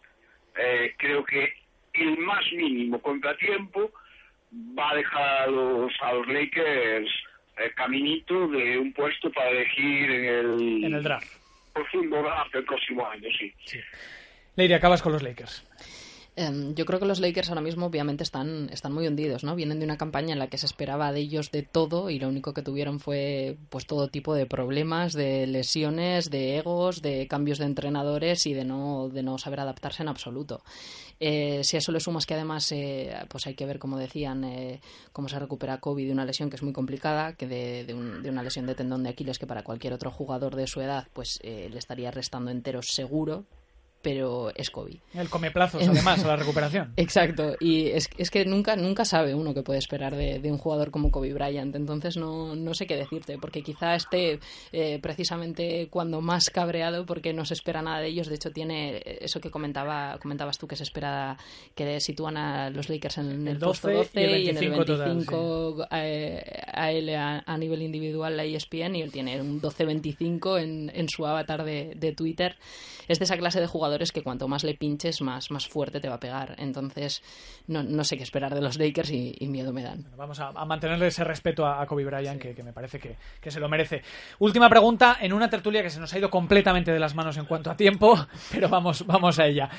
[0.58, 1.54] eh, creo que
[1.94, 3.92] el más mínimo contratiempo
[4.78, 7.10] va a dejar a los, a los Lakers
[7.58, 11.28] el caminito de un puesto para elegir en el, En el draft.
[11.74, 13.54] profundo draft del próximo año, sí.
[14.58, 15.66] Leire, acabas con los Lakers.
[16.38, 19.56] Em, yo creo que los Lakers ahora mismo obviamente están, están muy hundidos, ¿no?
[19.56, 22.28] Vienen de una campaña en la que se esperaba de ellos de todo y lo
[22.28, 27.58] único que tuvieron fue pues todo tipo de problemas, de lesiones, de egos, de cambios
[27.58, 30.62] de entrenadores y de no, de no saber adaptarse en absoluto.
[31.22, 34.44] Eh, si a eso le sumas que además eh, pues hay que ver, como decían,
[34.44, 34.82] eh,
[35.14, 38.30] cómo se recupera Kobe de una lesión que es muy complicada, que de, de de
[38.30, 41.40] una lesión de tendón de Aquiles que para cualquier otro jugador de su edad pues
[41.44, 43.46] eh, le estaría restando enteros seguro,
[44.06, 45.00] pero es Kobe.
[45.16, 46.94] El come plazos, además, a la recuperación.
[46.98, 50.60] Exacto, y es, es que nunca, nunca sabe uno qué puede esperar de, de un
[50.60, 54.40] jugador como Kobe Bryant, entonces no, no sé qué decirte, porque quizá esté
[54.72, 59.02] eh, precisamente cuando más cabreado porque no se espera nada de ellos, de hecho tiene
[59.22, 61.38] eso que comentaba comentabas tú que se espera
[61.74, 64.58] que sitúan a los Lakers en el, El puesto 12 12 y el y, en
[64.58, 69.12] el 25 total, 25 eh, a él a, a nivel individual la ESPN y él
[69.12, 72.56] tiene un 12-25 en, en su avatar de, de Twitter.
[73.08, 76.10] Es de esa clase de jugadores que cuanto más le pinches, más, más fuerte te
[76.10, 76.56] va a pegar.
[76.58, 77.22] Entonces,
[77.68, 80.06] no, no sé qué esperar de los Lakers y, y miedo me dan.
[80.18, 83.16] Vamos a, a mantenerle ese respeto a, a Kobe Bryant, que, que me parece que,
[83.42, 84.02] que se lo merece.
[84.40, 87.46] Última pregunta, en una tertulia que se nos ha ido completamente de las manos en
[87.46, 88.18] cuanto a tiempo,
[88.52, 89.70] pero vamos, vamos a ella.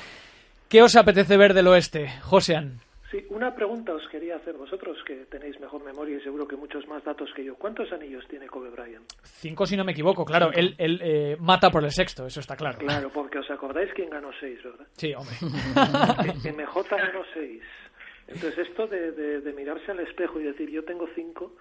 [0.68, 2.80] ¿Qué os apetece ver del oeste, Josean?
[3.10, 6.86] Sí, una pregunta os quería hacer vosotros, que tenéis mejor memoria y seguro que muchos
[6.88, 7.54] más datos que yo.
[7.54, 9.04] ¿Cuántos anillos tiene Kobe Bryant?
[9.22, 10.50] Cinco, si no me equivoco, claro.
[10.52, 12.78] Él, él eh, mata por el sexto, eso está claro.
[12.78, 14.86] Claro, porque os acordáis quién ganó seis, ¿verdad?
[14.92, 15.34] Sí, hombre.
[16.52, 17.62] MJ ganó seis.
[18.26, 21.52] Entonces esto de, de, de mirarse al espejo y decir yo tengo cinco,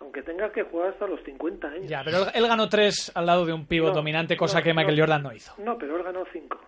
[0.00, 1.88] aunque tenga que jugar hasta los 50 años.
[1.88, 4.64] Ya, pero él, él ganó tres al lado de un pivot No, dominante, cosa no,
[4.64, 5.02] que Michael no.
[5.02, 5.54] Jordan no hizo.
[5.62, 6.60] No, pero él ganó cinco.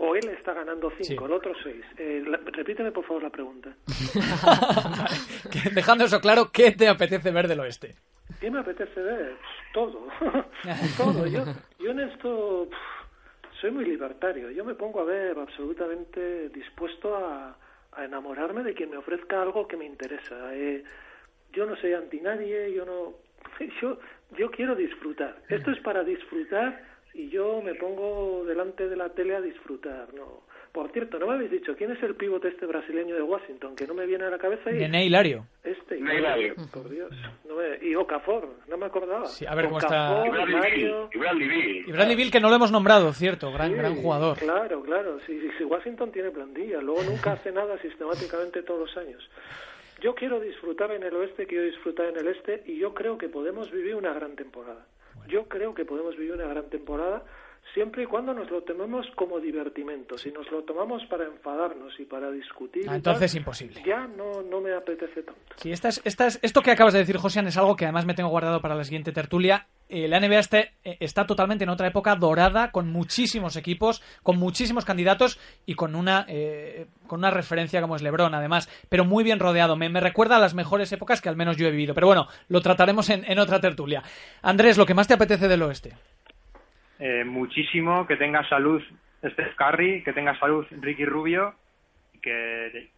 [0.00, 1.24] O él está ganando cinco, Sí.
[1.26, 1.84] el otro seis.
[1.96, 3.74] Eh, la- repíteme por favor la pregunta.
[4.14, 5.70] Vale.
[5.74, 7.96] Dejando eso claro, ¿qué te apetece ver del oeste?
[8.40, 9.36] ¿Qué me apetece ver?
[9.74, 10.06] todo,
[10.96, 11.26] todo.
[11.26, 11.44] Yo,
[11.78, 12.68] yo en esto
[13.60, 14.50] soy muy libertario.
[14.50, 17.56] Yo me pongo a ver absolutamente dispuesto a,
[17.92, 20.54] a enamorarme de quien me ofrezca algo que me interesa.
[20.54, 20.84] Eh,
[21.52, 23.14] yo no soy anti nadie, yo no,
[23.82, 23.98] yo,
[24.36, 25.38] yo quiero disfrutar.
[25.48, 26.82] Esto es para disfrutar
[27.18, 30.46] y yo me pongo delante de la tele a disfrutar, no.
[30.70, 33.88] Por cierto, no me habéis dicho quién es el pivote este brasileño de Washington, que
[33.88, 34.70] no me viene a la cabeza.
[34.70, 34.74] Y...
[34.74, 35.44] Nene Hilario.
[35.64, 36.54] Este, Hilario.
[36.72, 37.10] Por Dios.
[37.48, 37.84] No me...
[37.84, 39.26] Y Okafor, no me acordaba.
[39.26, 40.24] Sí, a ver cómo está.
[40.24, 40.94] Y Bradley Bill.
[41.12, 41.88] Y Bradley Bill.
[41.88, 44.38] Y Bradley Bill, que no lo hemos nombrado, cierto, gran, Sí, gran jugador.
[44.38, 45.18] Claro, claro.
[45.26, 49.28] Sí, sí, Washington tiene plantilla, luego nunca hace nada sistemáticamente todos los años.
[50.00, 53.28] Yo quiero disfrutar en el oeste, quiero disfrutar en el este y yo creo que
[53.28, 54.86] podemos vivir una gran temporada.
[55.28, 57.22] Yo creo que podemos vivir una gran temporada
[57.74, 60.16] siempre y cuando nos lo tomemos como divertimento.
[60.18, 63.82] Si nos lo tomamos para enfadarnos y para discutir, Ah, entonces tal, imposible.
[63.86, 65.40] ya no, no me apetece tanto.
[65.56, 68.30] Sí, estas, estas, esto que acabas de decir, Josian, es algo que además me tengo
[68.30, 69.66] guardado para la siguiente tertulia.
[69.90, 74.36] Eh, la NBA este, eh, está totalmente en otra época dorada, con muchísimos equipos, con
[74.38, 79.24] muchísimos candidatos y con una, eh, con una referencia como es LeBron, además, pero muy
[79.24, 79.76] bien rodeado.
[79.76, 81.94] Me, me recuerda a las mejores épocas que al menos yo he vivido.
[81.94, 84.02] Pero bueno, lo trataremos en, en otra tertulia.
[84.42, 85.94] Andrés, lo que más te apetece del oeste.
[86.98, 88.82] Eh, muchísimo, que tenga salud
[89.24, 91.54] Steph Curry, que tenga salud Ricky Rubio,
[92.12, 92.90] y que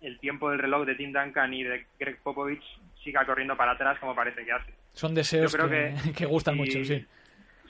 [0.00, 2.62] el tiempo del reloj de Tim Duncan y de Greg Popovich
[3.02, 4.72] siga corriendo para atrás como parece que hace.
[4.92, 7.06] Son deseos Yo creo que, que que gustan si- mucho, sí.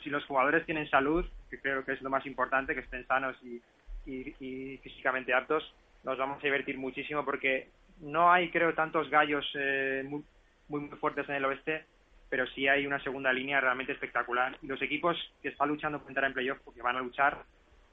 [0.03, 3.37] Si los jugadores tienen salud, que creo que es lo más importante, que estén sanos
[3.43, 3.61] y,
[4.07, 5.75] y- y físicamente aptos,
[6.05, 7.69] nos vamos a divertir muchísimo porque
[8.01, 10.23] no hay, creo, tantos gallos eh, muy,
[10.69, 11.85] muy fuertes en el oeste,
[12.29, 14.57] pero sí hay una segunda línea realmente espectacular.
[14.63, 17.43] Y los equipos que están luchando por entrar en playoff, porque van a luchar,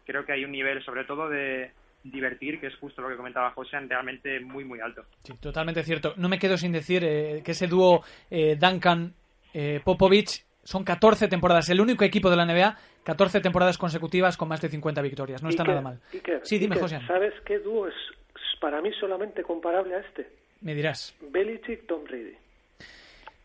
[0.05, 1.71] creo que hay un nivel, sobre todo de
[2.03, 5.03] divertir, que es justo lo que comentaba José, realmente muy, muy alto.
[5.23, 6.13] Sí, totalmente cierto.
[6.17, 11.69] No me quedo sin decir eh, que ese dúo eh, Duncan-Popovich son 14 temporadas.
[11.69, 15.43] El único equipo de la NBA, 14 temporadas consecutivas con más de 50 victorias.
[15.43, 15.99] No está Iker, nada mal.
[16.13, 17.07] Iker, Sí, dime, Iker, José.
[17.07, 17.95] ¿Sabes qué dúo es
[18.35, 20.27] es para mí solamente comparable a este?
[20.61, 21.15] Me dirás.
[21.31, 22.35] Belichick-Tom Brady.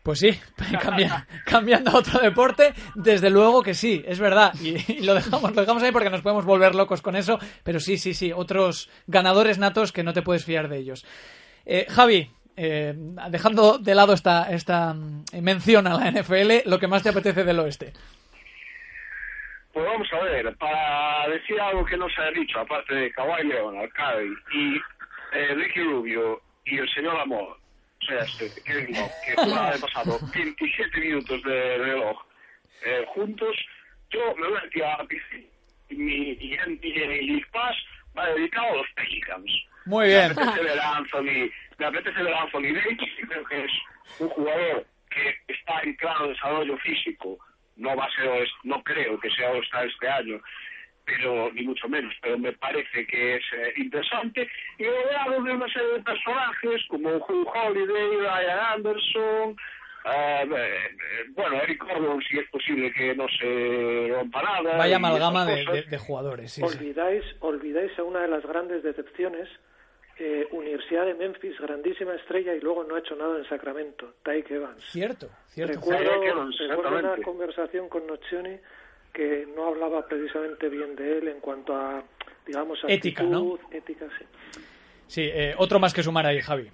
[0.09, 0.31] Pues sí,
[0.81, 4.51] cambia- cambiando a otro deporte, desde luego que sí, es verdad.
[4.59, 7.37] Y, lo dejamos, lo dejamos ahí porque nos podemos volver locos con eso.
[7.63, 11.05] Pero sí, sí, sí, otros ganadores natos que no te puedes fiar de ellos.
[11.63, 12.95] Eh, Javi, eh,
[13.29, 17.43] dejando de lado esta, esta mm, mención a la NFL, lo que más te apetece
[17.43, 17.93] del oeste.
[19.71, 23.43] Pues vamos a ver, para decir algo que no se ha dicho, aparte de Kawhi
[23.47, 24.75] Leonard, Kyrie y
[25.37, 27.58] eh, Ricky Rubio y el señor Amor,
[28.01, 32.17] o sea, este, Kevin Love, que jugaba de pasado 27 minutos de reloj
[32.85, 33.55] eh, juntos,
[34.09, 35.47] yo me voy a tirar a la piscina
[35.89, 37.75] y mi League Pass
[38.17, 39.51] va dedicado a los Pelicans.
[39.85, 40.33] Muy bien.
[40.35, 43.71] Me apetece ver a Anthony, me apetece ver a Anthony Davis, y creo que es
[44.19, 47.39] un jugador que está en claro desarrollo físico.
[47.75, 50.41] No va a ser, no creo que sea All-Star este año,
[51.17, 54.47] pero ni mucho menos, pero me parece que es eh, interesante.
[54.77, 59.55] Y rodeado de una serie de personajes como Hugh Holiday, Ryan Anderson,
[60.05, 64.77] eh, eh, bueno, Eric Gordon, si es posible que no se rompa nada.
[64.77, 65.85] Vaya amalgama de, cosas.
[65.85, 66.51] de- de jugadores.
[66.51, 66.77] sí, sí.
[66.77, 69.49] olvidáis, olvidáis a una de las grandes decepciones,
[70.17, 74.51] eh, Universidad de Memphis, grandísima estrella y luego no ha hecho nada en Sacramento, Tyke
[74.51, 74.83] Evans.
[74.85, 75.73] Cierto, cierto.
[75.79, 78.57] Recuerdo, Tyke Evans, recuerdo una conversación con Nocioni
[79.13, 82.03] que no hablaba precisamente bien de él en cuanto a,
[82.45, 83.55] digamos, Ética, ¿no?
[83.55, 84.25] actitud, ética, sí.
[85.07, 86.69] Sí, eh, otro más que sumar ahí, Javi.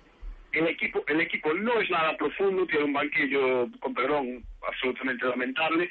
[0.52, 5.90] el equipo el equipo no es nada profundo tiene un banquillo con perdón absolutamente lamentable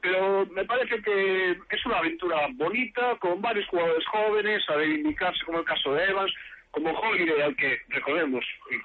[0.00, 5.58] pero me parece que es una aventura bonita con varios jugadores jóvenes a reivindicarse como
[5.58, 6.32] el caso de Evans
[6.70, 8.76] como Holiday al que recordemos y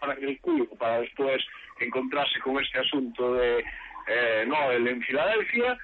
[0.00, 1.44] para el culo para después
[1.80, 3.64] encontrarse con este asunto de
[4.08, 5.78] eh, Noel en Filadelfia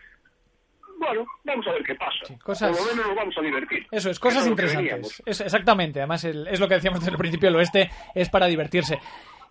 [1.06, 3.86] bueno vamos a ver qué pasa Sí, cosas- por lo menos nos vamos a divertir
[3.90, 5.22] Eso es, cosas Eso interesantes.
[5.26, 8.46] Es, exactamente, además el- es lo que decíamos desde el principio, el oeste es para
[8.46, 8.98] divertirse.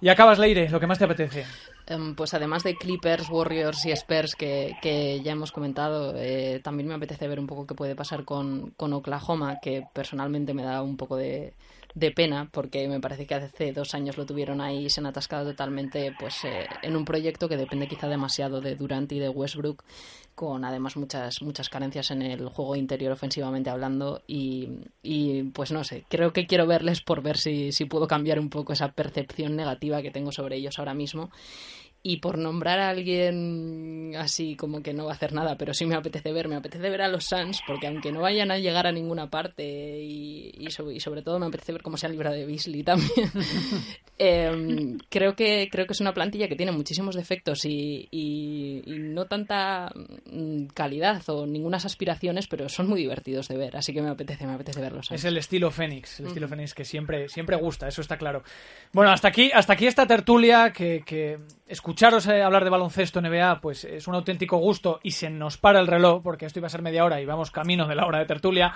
[0.03, 1.45] Y acabas, Leire, lo que más te apetece.
[1.85, 6.87] Em, Pues además de Clippers, Warriors y Spurs que, que ya hemos comentado, eh, también
[6.89, 10.81] me apetece ver un poco qué puede pasar con, con Oklahoma, que personalmente me da
[10.81, 11.53] un poco de,
[11.93, 15.05] de pena porque me parece que hace dos años lo tuvieron ahí y se han
[15.05, 19.29] atascado totalmente pues eh, en un proyecto que depende quizá demasiado de Durant y de
[19.29, 19.83] Westbrook
[20.35, 24.69] con además muchas muchas carencias en el juego interior ofensivamente hablando y,
[25.03, 28.49] y, pues no sé, creo que quiero verles por ver si, si puedo cambiar un
[28.49, 31.29] poco esa percepción negativa que tengo sobre ellos ahora mismo
[32.03, 35.85] Y por nombrar a alguien así como que no va a hacer nada, pero sí
[35.85, 38.87] me apetece ver, me apetece ver a los Suns, porque aunque no vayan a llegar
[38.87, 42.83] a ninguna parte, y, sobre, todo me apetece ver cómo se ha librado de Beasley
[42.83, 43.31] también,
[44.17, 49.25] em, creo, que, creo que es una plantilla que tiene muchísimos defectos y, y, no
[49.25, 49.91] tanta
[50.25, 54.45] mm, calidad o ninguna aspiraciones, pero son muy divertidos de ver, así que me apetece,
[54.45, 55.11] me apetece verlos.
[55.11, 58.43] Es el estilo Fénix, el estilo Fénix que siempre, siempre gusta, eso está claro.
[58.91, 61.39] Bueno, hasta aquí, hasta aquí esta tertulia que, que
[61.91, 65.81] escucharos eh, hablar de baloncesto NBA pues es un auténtico gusto y se nos para
[65.81, 68.19] el reloj porque esto iba a ser media hora y vamos camino de la hora
[68.19, 68.73] de tertulia.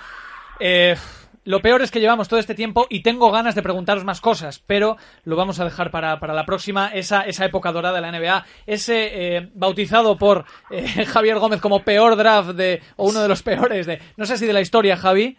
[0.59, 0.97] Eh,
[1.45, 4.59] lo peor es que llevamos todo este tiempo y tengo ganas de preguntaros más cosas,
[4.59, 8.45] pero lo vamos a dejar para, la próxima, esa, esa época dorada de la NBA,
[8.65, 10.43] ese eh, bautizado por
[11.07, 14.45] Javier Gómez como peor draft de, o uno de los peores de, no sé si
[14.45, 15.37] de la historia, Javi,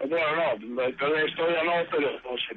[0.00, 0.16] bueno,
[0.60, 2.54] no, de historia no, pero se,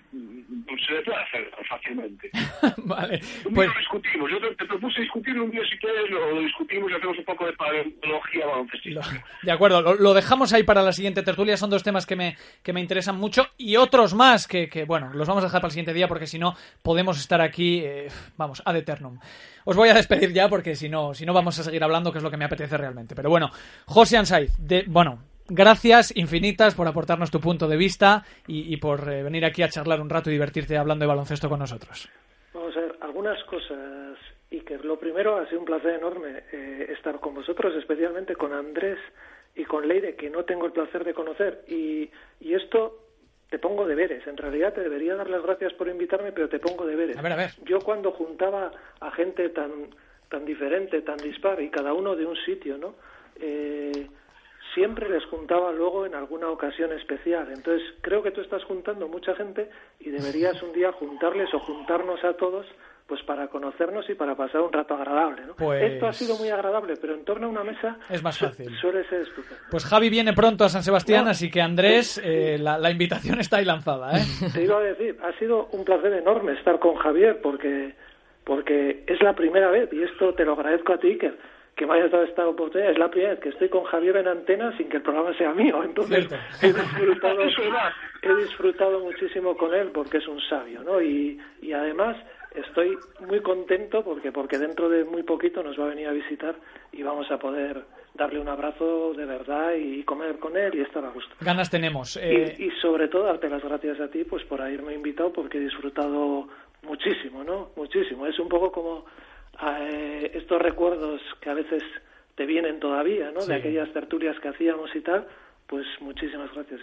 [0.85, 2.29] se le puede hacer fácilmente.
[2.77, 3.67] vale, pues...
[3.67, 4.31] lo discutimos.
[4.31, 7.45] Yo te, propuse discutir un día si quieres, lo, lo, discutimos y hacemos un poco
[7.45, 9.23] de paleontología baloncestística.
[9.43, 11.57] De acuerdo, lo, dejamos ahí para la siguiente tertulia.
[11.57, 15.13] Son dos temas que me, que me interesan mucho y otros más que, que, bueno,
[15.13, 18.07] los vamos a dejar para el siguiente día porque si no podemos estar aquí, eh,
[18.35, 19.19] vamos, ad eternum.
[19.63, 22.17] Os voy a despedir ya porque si no, si no vamos a seguir hablando, que
[22.17, 23.15] es lo que me apetece realmente.
[23.15, 23.51] Pero bueno,
[23.85, 25.19] José Ansaiz, de, bueno,
[25.49, 30.01] gracias infinitas por aportarnos tu punto de vista y, por eh, venir aquí a charlar
[30.01, 32.09] un rato y divertirte hablando de baloncesto con nosotros.
[32.53, 34.17] Vamos a ver, algunas cosas,
[34.49, 38.53] y que lo primero ha sido un placer enorme eh, estar con vosotros, especialmente con
[38.53, 38.99] Andrés
[39.55, 41.63] y con Leire, que no tengo el placer de conocer.
[41.67, 43.03] Y, y esto
[43.49, 44.25] te pongo deberes.
[44.27, 47.17] En realidad te debería dar las gracias por invitarme, pero te pongo deberes.
[47.17, 47.51] A ver, a ver.
[47.65, 49.89] Yo cuando juntaba a gente tan,
[50.29, 52.95] tan diferente, tan dispar, y cada uno de un sitio, ¿no?
[53.39, 54.07] Eh,
[54.77, 57.47] siempre les juntaba luego en alguna ocasión especial.
[57.51, 62.23] Entonces, creo que tú estás juntando mucha gente y deberías un día juntarles o juntarnos
[62.23, 62.67] a todos
[63.07, 65.45] pues para conocernos y para pasar un rato agradable.
[65.47, 65.55] ¿no?
[65.55, 68.69] Pues Esto ha sido muy agradable, pero en torno a una mesa es más fácil.
[68.79, 69.63] suele ser estupendo.
[69.71, 73.57] Pues Javi viene pronto a San Sebastián, así que Andrés, eh, la, la, invitación está
[73.57, 74.11] ahí lanzada.
[74.19, 74.23] ¿eh?
[74.53, 77.95] Te iba a decir, ha sido un placer enorme estar con Javier porque,
[78.43, 81.37] porque es la primera vez, y esto te lo agradezco a ti, Iker,
[81.77, 82.91] que me hayas dado esta oportunidad.
[82.91, 85.53] Es la primera vez que estoy con Javier en antena sin que el programa sea
[85.53, 85.83] mío.
[85.83, 86.27] Entonces
[86.61, 87.41] he disfrutado,
[88.23, 90.99] he disfrutado muchísimo con él porque es un sabio, ¿no?
[90.99, 92.17] Y, y además
[92.55, 92.97] estoy
[93.27, 96.55] muy contento porque porque dentro de muy poquito nos va a venir a visitar
[96.91, 97.83] y vamos a poder
[98.15, 101.35] darle un abrazo de verdad y comer con él y estar a gusto.
[101.41, 102.17] Ganas tenemos.
[102.17, 102.55] Eh...
[102.57, 105.61] Y, y, sobre todo darte las gracias a ti pues por haberme invitado porque he
[105.61, 106.47] disfrutado
[106.81, 107.69] muchísimo, ¿no?
[107.75, 108.25] Muchísimo.
[108.25, 109.05] Es un poco como
[109.61, 111.83] eh, estos recuerdos que a veces
[112.35, 113.45] te vienen todavía, ¿no?
[113.45, 115.27] De aquellas tertulias que hacíamos y tal.
[115.67, 116.79] Pues muchísimas gracias,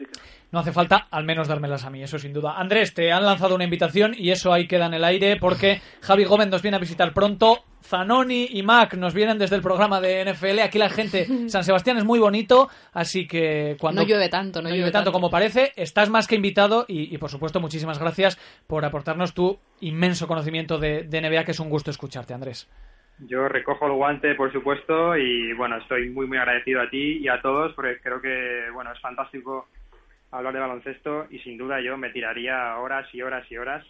[0.52, 2.58] No hace falta al menos dármelas a mí, eso sin duda.
[2.58, 6.24] Andrés, te han lanzado una invitación y eso ahí queda en el aire porque Javi
[6.24, 7.64] Gómez nos viene a visitar pronto.
[7.84, 10.60] Zanoni y Mac nos vienen desde el programa de NFL.
[10.60, 14.02] Aquí la gente, San Sebastián es muy bonito, así que cuando...
[14.02, 15.72] No llueve tanto, no, llueve, tanto, como parece.
[15.76, 21.04] Estás más que invitado y, por supuesto muchísimas gracias por aportarnos tu inmenso conocimiento de,
[21.04, 22.68] de NBA, que es un gusto escucharte, Andrés.
[23.18, 27.28] Yo recojo el guante, por supuesto, y bueno, estoy muy, muy agradecido a ti y
[27.28, 29.68] a todos porque creo que, bueno, es fantástico
[30.32, 33.86] hablar de baloncesto y sin duda yo me tiraría horas y horas y horas.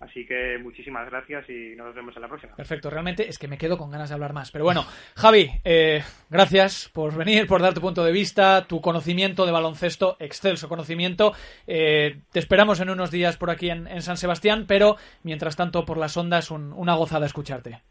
[0.00, 2.54] Así que muchísimas gracias y nos vemos en la próxima.
[2.54, 4.52] Perfecto, realmente es que me quedo con ganas de hablar más.
[4.52, 4.84] Pero bueno,
[5.16, 10.16] Javi, eh, gracias por venir, por dar tu punto de vista, tu conocimiento de baloncesto,
[10.20, 11.32] excelso conocimiento.
[11.66, 15.98] Eh, te esperamos en unos días por aquí en, San Sebastián, pero mientras tanto por
[15.98, 17.82] las ondas una gozada escucharte.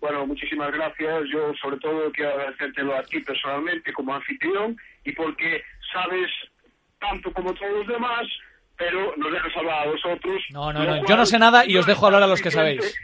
[0.00, 1.24] Bueno, muchísimas gracias.
[1.32, 6.30] Yo sobre todo quiero agradecértelo a ti personalmente como anfitrión y porque sabes
[6.98, 8.26] tanto como todos los demás,
[8.76, 10.42] pero nos dejas hablar a vosotros.
[10.50, 11.06] No, no, no.
[11.06, 12.94] Yo no sé nada y os dejo hablar a los que sabéis.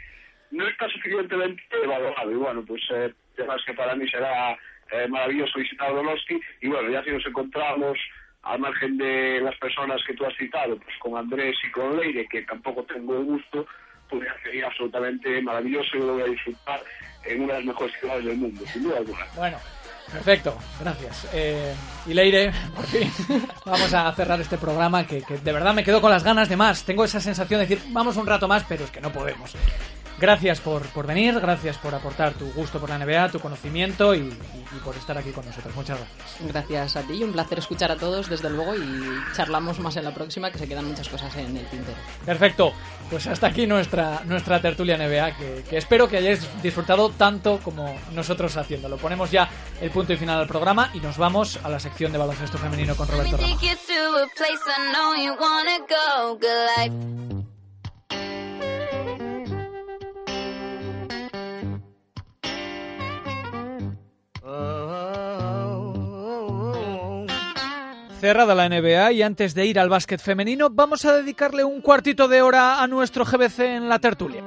[0.51, 4.57] No está suficientemente valorado y bueno, pues eh, que para mí será
[4.91, 7.97] eh, maravilloso visitar Donosti y bueno, ya si nos encontramos
[8.43, 12.27] al margen de las personas que tú has citado, pues con Andrés y con Leire,
[12.27, 13.65] que tampoco tengo el gusto,
[14.43, 16.79] sería absolutamente maravilloso y lo voy a disfrutar
[17.25, 19.25] en una de las mejores ciudades del mundo, sin duda alguna.
[19.35, 19.57] Bueno.
[20.11, 21.27] Perfecto, gracias.
[21.33, 21.73] Eh,
[22.05, 23.11] y Leire, por fin,
[23.65, 26.57] vamos a cerrar este programa que, que, de verdad me quedo con las ganas de
[26.57, 26.83] más.
[26.83, 29.55] Tengo esa sensación de decir, vamos un rato más, pero es que no podemos.
[30.23, 34.33] Gracias por, por venir, gracias por aportar tu gusto por la NBA, tu conocimiento y,
[34.81, 35.75] por estar aquí con nosotros.
[35.75, 36.47] Muchas gracias.
[36.47, 38.81] Gracias a ti y un placer escuchar a todos, desde luego, y
[39.35, 41.97] charlamos más en la próxima, que se quedan muchas cosas en el tintero.
[42.25, 42.71] Perfecto,
[43.09, 47.93] pues hasta aquí nuestra, nuestra tertulia NBA, que, que espero que hayáis disfrutado tanto como
[48.13, 48.95] nosotros haciéndolo.
[48.95, 49.49] Ponemos ya
[49.81, 52.95] el punto y final al programa y nos vamos a la sección de baloncesto femenino
[52.95, 53.59] con Roberto Ramos.
[68.19, 72.29] Cerrada la NBA y antes de ir al básquet femenino, vamos a dedicarle un cuartito
[72.29, 74.43] de hora a nuestro GBC en la tertulia.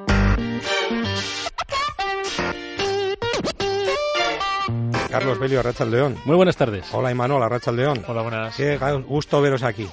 [5.11, 6.17] Carlos Belio, Racha León.
[6.25, 6.87] Muy buenas tardes.
[6.93, 8.03] Hola Imanol, Racha León.
[8.07, 8.57] Hola, buenas.
[8.57, 9.87] Qué gusto veros aquí.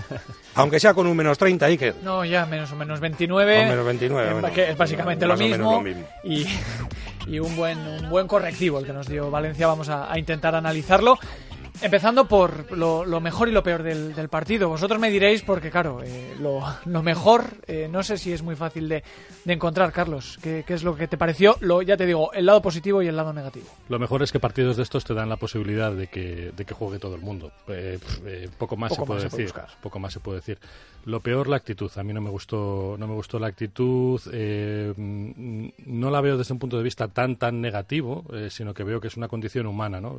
[0.54, 1.94] Aunque sea con un menos 30 ahí que...
[2.02, 3.64] No, ya, menos o menos 29.
[3.64, 4.54] O menos 29, que, bueno.
[4.54, 5.72] que es básicamente lo mismo.
[5.72, 6.04] lo mismo.
[6.24, 6.46] Y,
[7.26, 9.66] y un, buen, un buen correctivo el que nos dio Valencia.
[9.66, 11.18] Vamos a, a intentar analizarlo.
[11.80, 14.68] Empezando por lo, lo mejor y lo peor del, del partido.
[14.68, 18.54] Vosotros me diréis, porque claro, eh, lo, lo mejor, eh, no sé si es muy
[18.54, 19.02] fácil de,
[19.44, 20.38] de encontrar, Carlos.
[20.42, 21.56] ¿Qué, ¿Qué es lo que te pareció?
[21.60, 23.66] Lo, ya te digo, el lado positivo y el lado negativo.
[23.88, 26.74] Lo mejor es que partidos de estos te dan la posibilidad de que, de que
[26.74, 27.50] juegue todo el mundo.
[27.68, 29.78] Eh, eh, poco más Poco se puede más se puede decir.
[29.82, 30.58] poco más se puede decir.
[31.04, 31.90] Lo peor la actitud.
[31.96, 34.20] A mí no me gustó, no me gustó la actitud.
[34.32, 38.84] eh, mm, no la veo desde un punto de vista tan tan negativo, sino que
[38.84, 40.00] veo que es una condición humana.
[40.00, 40.16] ¿no?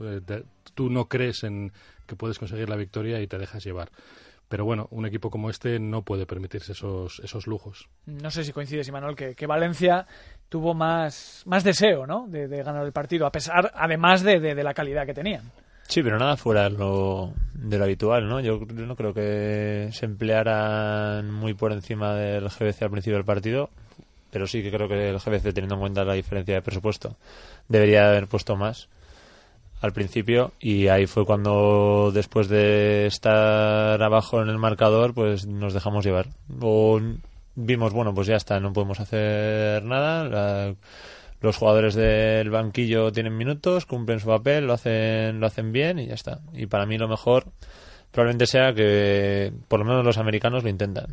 [0.73, 1.71] Tú no crees en
[2.07, 3.89] que puedes conseguir la victoria y te dejas llevar.
[4.49, 7.87] Pero bueno, un equipo como este no puede permitirse esos, esos lujos.
[8.05, 10.05] No sé si coincides, Imanol, que, que Valencia
[10.49, 12.27] tuvo más, más deseo ¿no?
[12.27, 15.49] de, de ganar el partido, a pesar, además de, de- de la calidad que tenían.
[15.87, 18.39] Sí, pero nada fuera de lo, de lo habitual, ¿no?
[18.41, 23.69] Yo no creo que se emplearan muy por encima del GBC al principio del partido,
[24.31, 27.17] pero sí que creo que el GBC, teniendo en cuenta la diferencia de presupuesto,
[27.67, 28.87] debería haber puesto más
[29.83, 35.73] al principio y ahí fue cuando después de estar abajo en el marcador pues nos
[35.73, 36.27] dejamos llevar.
[36.61, 36.99] O
[37.55, 40.75] vimos bueno pues ya está no podemos hacer nada la-
[41.41, 46.07] los jugadores del banquillo tienen minutos cumplen su papel lo hacen lo hacen bien y
[46.07, 46.39] ya está.
[46.53, 47.45] Y para mí lo mejor
[48.13, 51.07] probablemente sea que por lo menos los americanos lo intentan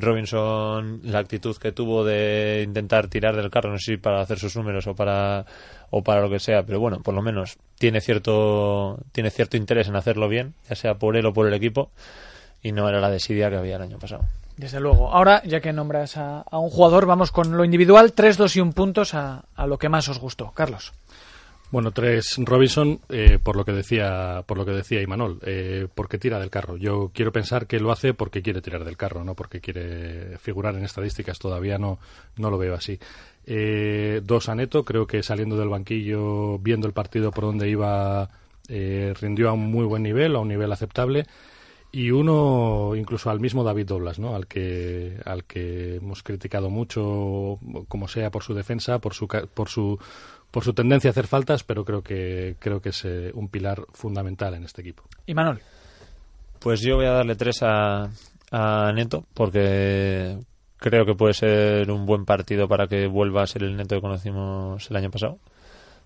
[0.00, 4.38] Robinson la actitud que tuvo de intentar tirar del carro no sé si para hacer
[4.38, 5.44] sus números o para
[5.90, 9.88] o para lo que sea pero bueno por lo menos tiene cierto tiene cierto interés
[9.88, 11.90] en hacerlo bien ya sea por él o por el equipo
[12.62, 14.24] y no era la desidia que había el año pasado
[14.56, 15.12] Desde luego.
[15.12, 18.72] Ahora, ya que nombras a, un jugador, vamos con lo individual, 3, 2 y 1
[18.72, 20.50] puntos a lo que más os gustó.
[20.50, 20.92] Carlos.
[21.70, 26.16] Bueno, tres Robinson, eh, por lo que decía, por lo que decía Imanol, eh, porque
[26.16, 26.78] tira del carro.
[26.78, 30.76] Yo quiero pensar que lo hace porque quiere tirar del carro, no porque quiere figurar
[30.76, 31.38] en estadísticas.
[31.38, 31.98] Todavía no,
[32.36, 32.98] no lo veo así.
[33.44, 38.30] Eh, dos a Neto, creo que saliendo del banquillo, viendo el partido por donde iba,
[38.68, 41.26] eh, rindió a un muy buen nivel, a un nivel aceptable.
[41.90, 44.34] Y uno, incluso al mismo David Doblas, ¿no?
[44.34, 47.58] Al que, al que hemos criticado mucho,
[47.88, 49.98] como sea, por su defensa, por su, por su,
[50.50, 53.84] por su tendencia a hacer faltas, pero creo que, creo que es eh, un pilar
[53.92, 55.04] fundamental en este equipo.
[55.26, 55.60] Y Manol.
[56.58, 58.10] Pues yo voy a darle tres a,
[58.50, 60.38] a Neto porque
[60.78, 64.00] creo que puede ser un buen partido para que vuelva a ser el Neto que
[64.00, 65.38] conocimos el año pasado.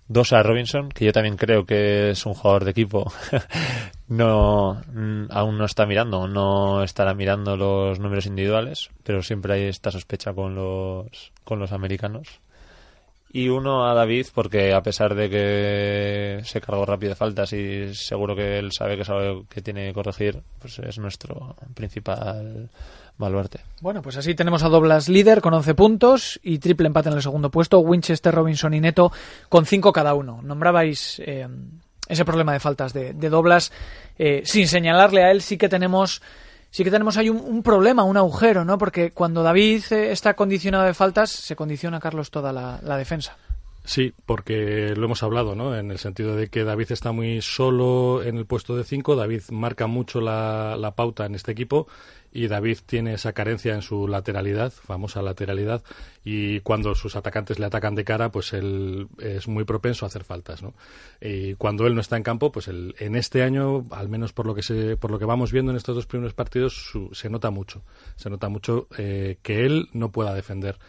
[0.07, 3.11] Dos a Robinson, que yo también creo que es un jugador de equipo.
[4.09, 9.63] no mm, aún no está mirando, no estará mirando los números individuales, pero siempre hay
[9.63, 12.41] esta sospecha con los con los americanos.
[13.35, 17.95] Y uno a David, porque a pesar de que se cargó rápido de faltas y
[17.95, 22.69] seguro que él sabe que sabe que tiene que corregir, pues es nuestro principal
[23.17, 23.61] baluarte.
[23.81, 27.23] Bueno, pues así tenemos a Doblas líder con 11 puntos y triple empate en el
[27.23, 27.79] segundo puesto.
[27.79, 29.11] Winchester, Robinson y Neto
[29.49, 30.39] con 5 cada uno.
[30.43, 31.47] Nombrabais eh,
[32.07, 33.71] ese problema de faltas de, de Doblas.
[34.15, 36.21] Eh, sin señalarle a él, sí que tenemos.
[36.73, 38.79] Sí que tenemos ahí un, problema, un agujero, ¿no?
[38.79, 43.37] Porque cuando David eh, está condicionado de faltas, se condiciona, Carlos, toda la, defensa.
[43.85, 45.77] Sí, porque lo hemos hablado, ¿no?
[45.77, 49.43] En el sentido de que David está muy solo en el puesto de 5, David
[49.51, 51.85] marca mucho la, la pauta en este equipo
[52.33, 55.83] y David tiene esa carencia en su lateralidad, famosa lateralidad,
[56.25, 60.23] y cuando sus atacantes le atacan de cara, pues él es muy propenso a hacer
[60.23, 60.61] faltas.
[61.21, 64.55] Y cuando él no está en campo, pues en este año, al menos por lo
[64.55, 67.51] que se, por lo que vamos viendo en estos dos primeros partidos, su- se nota
[67.51, 67.83] mucho,
[68.15, 70.79] se nota mucho eh, que él no pueda defender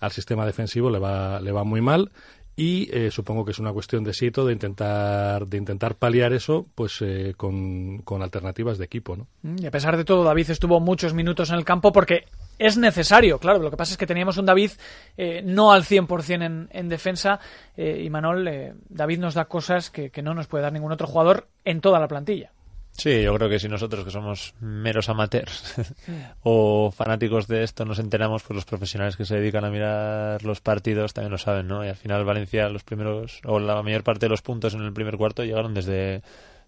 [0.00, 2.10] al sistema defensivo, le va, le va muy mal
[2.56, 6.66] y eh, supongo que es una cuestión de sitio de intentar de intentar paliar eso
[6.74, 9.26] pues eh, con, con alternativas de equipo ¿no?
[9.42, 12.26] Mm, Y a pesar de todo, David estuvo muchos minutos en el campo porque
[12.58, 13.58] es necesario, claro.
[13.58, 14.70] Lo que pasa es que teníamos un David
[15.16, 17.40] eh, no al 100% en, en defensa
[17.76, 20.92] eh, y Manol, eh, David nos da cosas que, que no nos puede dar ningún
[20.92, 22.52] otro jugador en toda la plantilla.
[22.94, 25.74] Sí, yo creo que si nosotros que somos meros amateurs
[26.42, 30.60] o fanáticos de esto nos enteramos, pues los profesionales que se dedican a mirar los
[30.60, 31.84] partidos también lo saben, ¿no?
[31.84, 34.92] Y al final Valencia los primeros o la mayor parte de los puntos en el
[34.92, 36.22] primer cuarto llegaron desde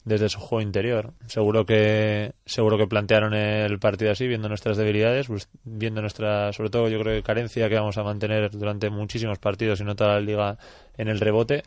[0.04, 1.12] desde su juego interior.
[1.26, 6.70] Seguro que seguro que plantearon el partido así, viendo nuestras debilidades, pues, viendo nuestra, sobre
[6.70, 10.14] todo yo creo que carencia que vamos a mantener durante muchísimos partidos y no toda
[10.14, 10.58] la liga
[10.96, 11.62] en el rebote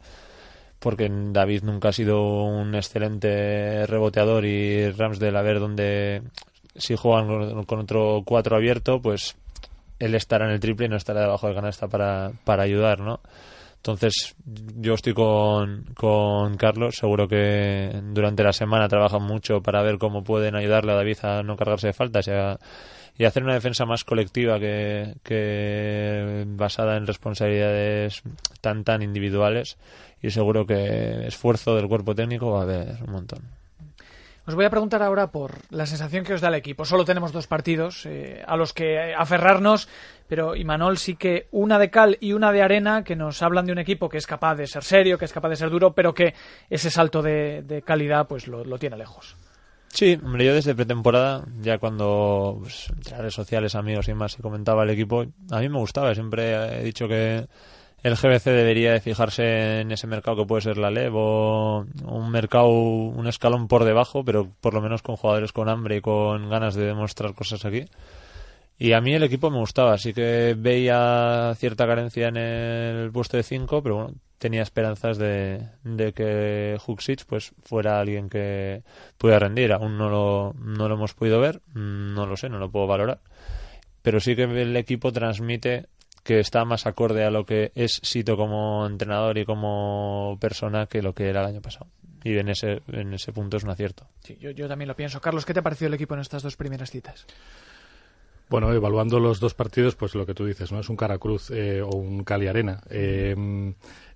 [0.80, 6.22] porque David nunca ha sido un excelente reboteador y Ramsdale a ver dónde
[6.76, 9.36] si juegan con otro cuatro abierto, pues
[10.00, 13.20] él estará en el triple y no estará debajo del canasta para, para ayudar, ¿no?
[13.78, 14.36] Entonces,
[14.76, 16.96] yo estoy con, con Carlos.
[16.96, 21.44] Seguro que durante la semana trabajan mucho para ver cómo pueden ayudarle a David a
[21.44, 22.28] no cargarse de faltas
[23.18, 28.24] y hacer una defensa más colectiva que, que basada en responsabilidades
[28.60, 29.78] tan tan individuales
[30.22, 33.58] y seguro que esfuerzo del cuerpo técnico va a haber un montón.
[34.48, 36.86] Os voy a preguntar ahora por la sensación que os da el equipo.
[36.86, 39.90] Solo tenemos dos partidos eh, a los que aferrarnos,
[40.26, 43.74] pero Imanol sí que una de cal y una de arena que nos hablan de
[43.74, 46.14] un equipo que es capaz de ser serio, que es capaz de ser duro, pero
[46.14, 46.34] que
[46.70, 49.36] ese salto de, calidad pues lo, tiene lejos.
[49.90, 54.42] Sí, hombre, yo desde pretemporada, ya cuando pues, entre redes sociales, amigos y más, se
[54.42, 56.14] comentaba el equipo, a mí me gustaba.
[56.14, 57.48] Siempre he dicho que
[58.04, 62.32] el GBC debería de fijarse en ese mercado que puede ser la LEV o un
[62.32, 66.50] mercado, un escalón por debajo, pero por lo menos con jugadores con hambre y con
[66.50, 67.86] ganas de demostrar cosas aquí.
[68.80, 73.36] Y a mí el equipo me gustaba, así que veía cierta carencia en el puesto
[73.36, 75.68] de 5, pero bueno, tenía esperanzas de,
[76.16, 78.84] que Huxic pues fuera alguien que
[79.18, 79.74] pudiera rendir.
[79.74, 83.20] Aún no lo, no lo hemos podido ver, no lo sé, no lo puedo valorar.
[84.04, 85.88] Pero sí que el equipo transmite
[86.28, 91.02] que está más acorde a lo que es Sito como entrenador y como persona que
[91.02, 91.88] lo que era el año pasado.
[92.22, 94.06] Y en ese, en ese punto es un acierto.
[94.20, 95.22] Sí, yo, yo también lo pienso.
[95.22, 97.26] Carlos, ¿qué te ha parecido el equipo en estas dos primeras citas?
[98.50, 100.82] Bueno, evaluando los dos partidos, pues lo que tú dices, ¿no?
[100.82, 102.82] Es un Caracruz eh, o un Cali Arena.
[102.90, 103.34] Eh,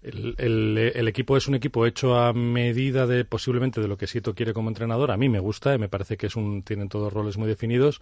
[0.03, 4.53] el, equipo es un equipo hecho a medida de posiblemente de lo que Sito quiere
[4.53, 5.11] como entrenador.
[5.11, 8.01] A mí me gusta, me parece que es un, tienen todos roles muy definidos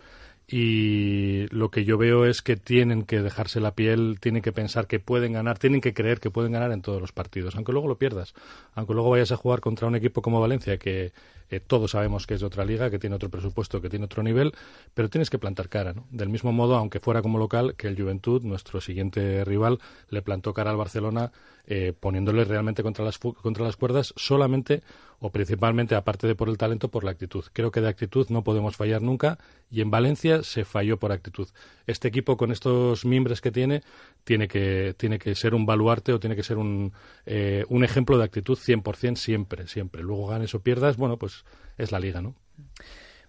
[0.52, 4.88] y lo que yo veo es que tienen que dejarse la piel, tienen que pensar
[4.88, 7.88] que pueden ganar, tienen que creer que pueden ganar en todos los partidos, aunque luego
[7.88, 8.34] lo pierdas,
[8.74, 11.12] aunque luego vayas a jugar contra un equipo como Valencia que
[11.50, 14.24] eh, todos sabemos que es de otra liga, que tiene otro presupuesto, que tiene otro
[14.24, 14.54] nivel,
[14.94, 16.08] pero tienes que plantar cara, ¿no?
[16.12, 19.80] Del mismo modo, aunque fuera como local, que el Juventud, nuestro siguiente rival,
[20.10, 21.32] le plantó cara al Barcelona
[21.72, 24.82] eh, poniéndole realmente contra las, contra las cuerdas solamente
[25.20, 27.44] o principalmente, aparte de por el talento, por la actitud.
[27.54, 29.38] Creo que de actitud no podemos fallar nunca
[29.70, 31.48] y en Valencia se falló por actitud.
[31.86, 33.84] Este equipo con estos miembros que tiene
[34.24, 36.92] tiene que, tiene que ser un baluarte o tiene que ser un,
[37.28, 40.02] eh, un ejemplo de actitud 100% siempre, siempre.
[40.02, 41.39] Luego ganes o pierdas, bueno, pues
[41.78, 42.36] es la liga, ¿no?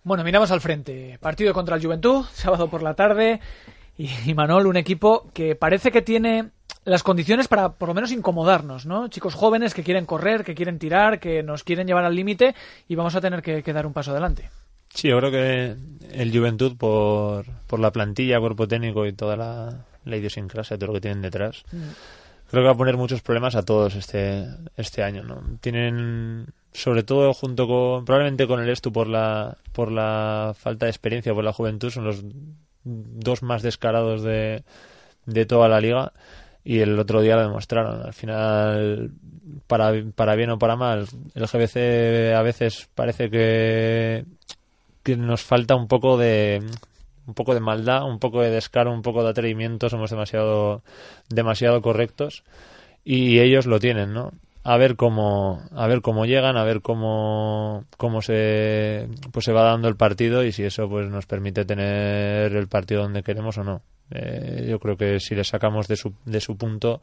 [0.02, 1.18] Bueno, miramos al frente.
[1.20, 3.40] Partido contra el Juventud, sábado por la tarde.
[3.96, 6.50] y Manol, un equipo que parece que tiene
[6.84, 9.08] las condiciones para por lo menos incomodarnos, ¿no?
[9.08, 12.54] Chicos jóvenes que quieren correr, que quieren tirar, que nos quieren llevar al límite
[12.88, 14.50] y vamos a tener que, dar un paso adelante.
[14.92, 15.76] Sí, yo creo que
[16.12, 20.94] el Juventud, por, por la plantilla, cuerpo técnico y toda la, la idiosincrasia, todo lo
[20.94, 22.50] que tienen detrás, mm.
[22.50, 24.46] creo que va a poner muchos problemas a todos este,
[24.76, 25.42] este año, ¿no?
[25.60, 30.90] Tienen, sobre todo junto con, probablemente con el Estu por la, por la falta de
[30.90, 32.22] experiencia, por la juventud, son los
[32.84, 34.62] dos más descarados de,
[35.26, 36.12] de toda la liga
[36.64, 38.02] y el otro día lo demostraron.
[38.02, 39.10] Al final,
[39.66, 44.24] para, para bien o para mal, el GBC a veces parece que,
[45.02, 46.62] que nos falta un poco de
[47.26, 50.82] un poco de maldad, un poco de descaro, un poco de atrevimiento, somos demasiado
[51.28, 52.42] demasiado correctos
[53.04, 54.32] y ellos lo tienen, ¿no?
[54.62, 59.62] A ver cómo a ver cómo llegan, a ver cómo cómo se pues se va
[59.62, 63.64] dando el partido y si eso pues nos permite tener el partido donde queremos o
[63.64, 63.82] no.
[64.10, 67.00] Eh, yo creo que si le sacamos de su, de su punto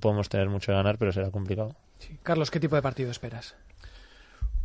[0.00, 1.76] podemos tener mucho que ganar, pero será complicado.
[2.22, 3.54] Carlos, ¿qué tipo de partido esperas?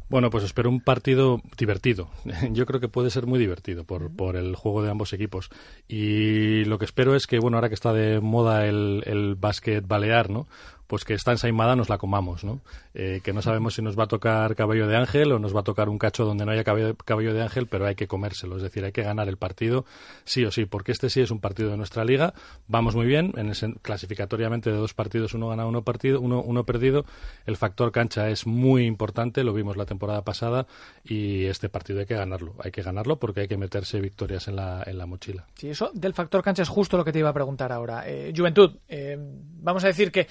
[0.07, 2.10] Bueno, pues espero un partido divertido.
[2.52, 5.49] Yo creo que puede ser muy divertido por, por el juego de ambos equipos.
[5.88, 9.85] Y lo que espero es que, bueno, ahora que está de moda el, el básquet
[9.85, 10.47] balear, ¿no?
[10.88, 12.62] Pues que está ensaimada nos la comamos, ¿no?
[12.94, 15.62] Eh, que no sabemos si nos va a tocar cabello de ángel o nos va
[15.62, 18.64] a tocar un cacho donde no haya cabello, de ángel, pero hay que comérselo, es
[18.64, 19.86] decir, hay que ganar el partido
[20.24, 22.34] sí o sí, porque este sí es un partido de nuestra liga,
[22.68, 23.52] vamos muy bien, en
[23.82, 27.06] clasificatoriamente de dos partidos uno gana, uno, partido, uno, uno perdido,
[27.45, 30.68] el factor cancha es muy importante, lo vimos la temporada pasada
[31.03, 34.56] y este partido hay que ganarlo, hay que ganarlo porque hay que meterse victorias en
[34.56, 35.45] la, en la mochila.
[35.56, 38.03] Sí, eso del factor cancha es justo lo que te iba a preguntar ahora.
[38.07, 40.28] Eh, Juventud, eh, vamos a decir que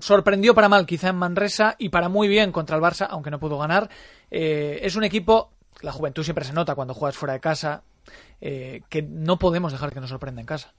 [0.00, 3.40] sorprendió para mal quizá en Manresa y para muy bien contra el Barça, aunque no
[3.40, 3.88] pudo ganar.
[4.30, 5.52] Eh, es un equipo,
[5.82, 7.82] la juventud siempre se nota cuando juegas fuera de casa,
[8.40, 10.72] eh, que no podemos dejar que nos sorprenda en casa.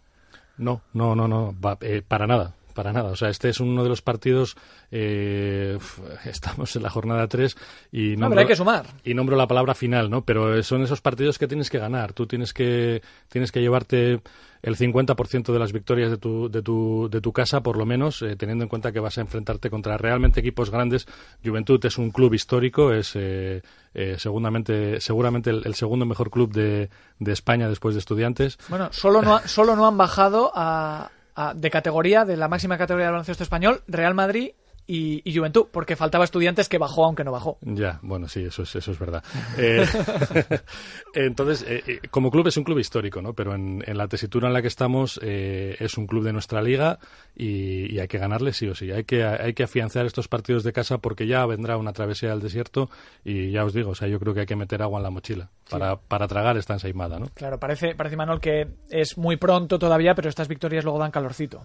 [0.58, 3.10] No, no, no, no, eh, para nada para nada.
[3.10, 4.56] O sea, este es uno de los partidos.
[4.92, 5.80] Eh,
[6.26, 7.58] estamos en la jornada 3
[7.92, 8.16] y.
[8.16, 8.86] No, pero hay que sumar.
[9.04, 10.24] Y nombro la palabra final, ¿no?
[10.24, 12.14] Pero son esos partidos que tienes que ganar.
[12.14, 14.22] Tú tienes que, tienes que llevarte
[14.62, 18.22] el 50% de las victorias de tu, de tu, de tu casa, por lo menos,
[18.22, 21.08] eh, teniendo en cuenta que vas a enfrentarte contra realmente equipos grandes.
[21.44, 23.62] Juventud es un club histórico, es eh,
[23.94, 26.90] eh, seguramente, seguramente el, segundo mejor club de,
[27.20, 28.58] de, España después de Estudiantes.
[28.70, 31.10] Bueno, solo no, solo no han bajado a,
[31.56, 34.52] de categoría, de la máxima categoría del baloncesto español, Real Madrid
[34.88, 37.58] y, Juventud, porque faltaba estudiantes que bajó aunque no bajó.
[37.62, 39.22] Ya, bueno, sí, eso es, eso es verdad.
[39.58, 39.86] Eh,
[41.14, 43.34] entonces, eh, eh, como club es un club histórico, ¿no?
[43.34, 47.00] Pero en, la tesitura en la que estamos es un club de nuestra liga
[47.36, 48.92] y, hay que ganarle sí o sí.
[48.92, 52.42] Hay que, hay que afianzar estos partidos de casa porque ya vendrá una travesía al
[52.42, 52.90] desierto
[53.26, 55.10] y ya os digo, o sea, yo creo que hay que meter agua en la
[55.10, 57.28] mochila para, para tragar esta ensaimada, ¿no?
[57.34, 61.64] Claro, parece, parece, Manuel, que es muy pronto todavía, pero estas victorias luego dan calorcito.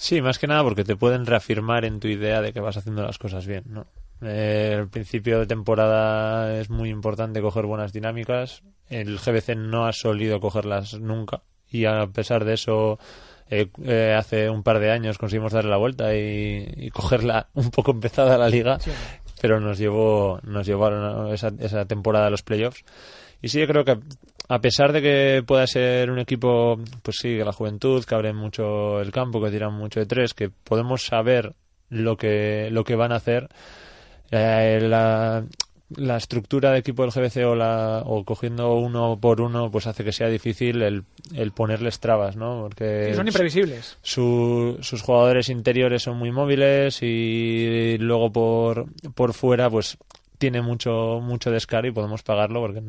[0.00, 3.02] Sí, más que nada porque te pueden reafirmar en tu idea de que vas haciendo
[3.02, 3.88] las cosas bien, ¿no?
[4.22, 8.62] Eh, el principio de temporada es muy importante coger buenas dinámicas.
[8.88, 13.00] El GBC no ha solido cogerlas nunca y a pesar de eso
[13.50, 17.90] eh, eh, hace un par de años conseguimos darle la vuelta y, cogerla un poco
[17.90, 18.78] empezada la liga,
[19.42, 22.84] pero nos llevó nos llevaron esa, esa temporada a los playoffs.
[23.40, 23.98] Y sí, yo creo que
[24.48, 28.32] a pesar de que pueda ser un equipo, pues sí, de la juventud, que abre
[28.32, 31.54] mucho el campo, que tiran mucho de tres, que podemos saber
[31.90, 33.48] lo que, lo que van a hacer,
[34.30, 35.44] eh, la,
[35.96, 40.04] la estructura de equipo del GBC o, la, o cogiendo uno por uno pues hace
[40.04, 41.04] que sea difícil el,
[41.34, 42.62] el ponerles trabas, ¿no?
[42.62, 43.96] Porque son imprevisibles.
[44.02, 49.96] sus jugadores interiores son muy móviles y luego por, por fuera pues
[50.38, 52.82] tiene mucho mucho descaro y podemos pagarlo porque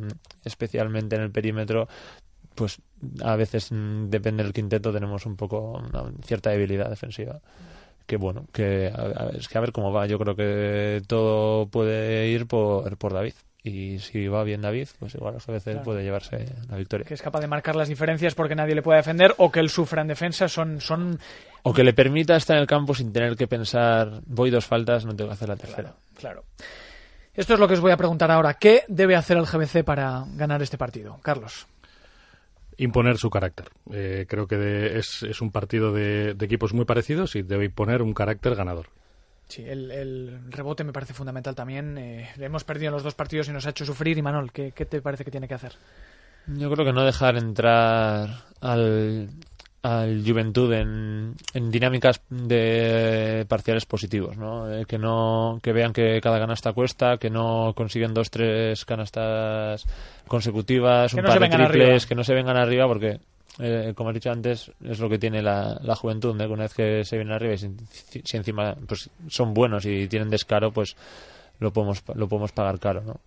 [0.44, 1.88] especialmente en el perímetro
[2.56, 2.82] pues
[3.24, 7.40] a veces mm, depende del quinteto tenemos un poco una cierta debilidad defensiva
[8.06, 8.92] que bueno que
[9.38, 13.34] es que a ver cómo va yo creo que todo puede ir por, por David
[13.62, 17.06] y si va bien David, pues igual a veces puede llevarse la victoria.
[17.06, 19.70] Que es capaz de marcar las diferencias porque nadie le puede defender o que él
[19.70, 20.80] sufra en defensa son...
[20.80, 21.20] son...
[21.64, 25.06] O que le permita estar en el campo sin tener que pensar, voy dos faltas,
[25.06, 25.94] no tengo que hacer la tercera.
[26.16, 26.46] claro.
[27.40, 28.56] Esto es lo que os voy a preguntar ahora.
[28.56, 31.22] ¿Qué debe hacer el GBC para ganar este partido?
[31.22, 31.68] Carlos.
[32.76, 33.70] Imponer su carácter.
[33.94, 38.56] Eh, creo que es, un partido de, equipos muy parecidos y debe imponer un carácter
[38.56, 38.90] ganador.
[39.48, 41.98] Sí, el, rebote me parece fundamental también.
[41.98, 44.18] Eh, hemos perdido en los dos partidos y nos ha hecho sufrir.
[44.18, 45.72] Y Manol, ¿qué, ¿qué, te parece que tiene que hacer?
[46.46, 48.28] Yo creo que no dejar entrar
[48.60, 49.30] al,
[49.82, 54.72] al Juventud en, en, dinámicas de parciales positivos, ¿no?
[54.72, 59.86] Eh, que no que vean que cada canasta cuesta, que no consiguen dos tres canastas
[60.28, 63.20] consecutivas, un par de triples, que no se vengan arriba porque
[63.60, 66.46] eh, como he dicho antes, es lo que tiene la, la juventud, ¿no?
[66.50, 67.70] una vez que se vienen arriba y si,
[68.24, 70.96] si, encima pues son buenos y tienen descaro, pues
[71.60, 73.20] lo podemos lo podemos pagar caro, ¿no?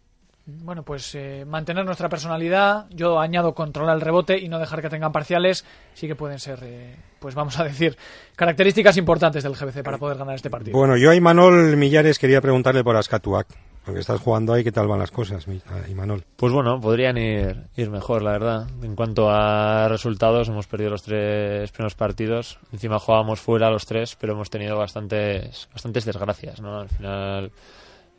[0.44, 2.86] Bueno, pues eh, mantener nuestra personalidad.
[2.90, 5.64] Yo añado controlar el rebote y no dejar que tengan parciales.
[5.94, 7.96] Sí que pueden ser, eh, pues vamos a decir,
[8.34, 10.76] características importantes del GBC para poder ganar este partido.
[10.76, 13.46] Bueno, yo a Imanol Millares quería preguntarle por Ascatuac.
[13.84, 15.44] Porque estás jugando ahí, ¿qué tal van las cosas,
[15.88, 16.22] Imanol?
[16.36, 18.66] Pues bueno, podrían ir, ir mejor, la verdad.
[18.80, 22.60] En cuanto a resultados, hemos perdido los tres primeros partidos.
[22.72, 26.78] Encima jugábamos fuera los tres, pero hemos tenido bastantes, bastantes desgracias, ¿no?
[26.78, 27.50] Al final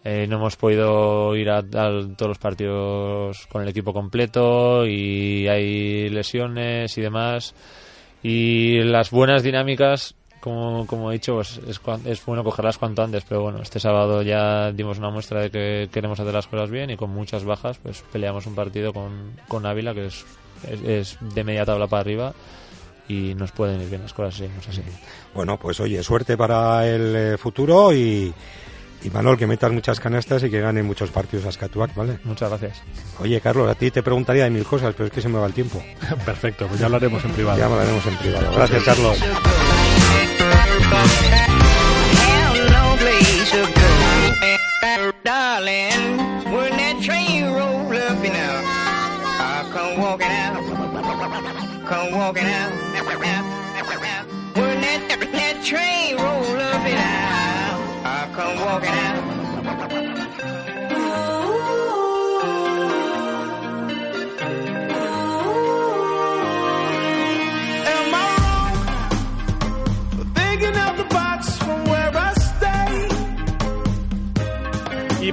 [0.05, 6.09] eh, no hemos podido ir a, todos los partidos con el equipo completo y hay
[6.09, 7.55] lesiones y demás.
[8.21, 13.23] Y las buenas dinámicas, como, como he dicho, pues es, es bueno cogerlas cuanto antes.
[13.27, 16.89] Pero bueno, este sábado ya dimos una muestra de que queremos hacer las cosas bien
[16.89, 20.25] y con muchas bajas, pues peleamos un partido con, con Ávila, que es,
[20.85, 22.33] es, de media tabla para arriba
[23.07, 24.81] y nos pueden ir bien las cosas así.
[25.33, 28.33] Bueno, pues oye, suerte para el eh, futuro y
[29.03, 32.19] y Manuel, que metas muchas canastas y que ganen muchos partidos a Scatuac, ¿vale?
[32.23, 32.81] Muchas gracias.
[33.19, 35.47] Oye, Carlos, a ti te preguntaría de mil cosas, pero es que se me va
[35.47, 35.83] el tiempo.
[36.25, 37.57] Perfecto, pues ya hablaremos en privado.
[37.57, 38.51] Ya hablaremos en privado.
[38.53, 39.19] Gracias, Carlos.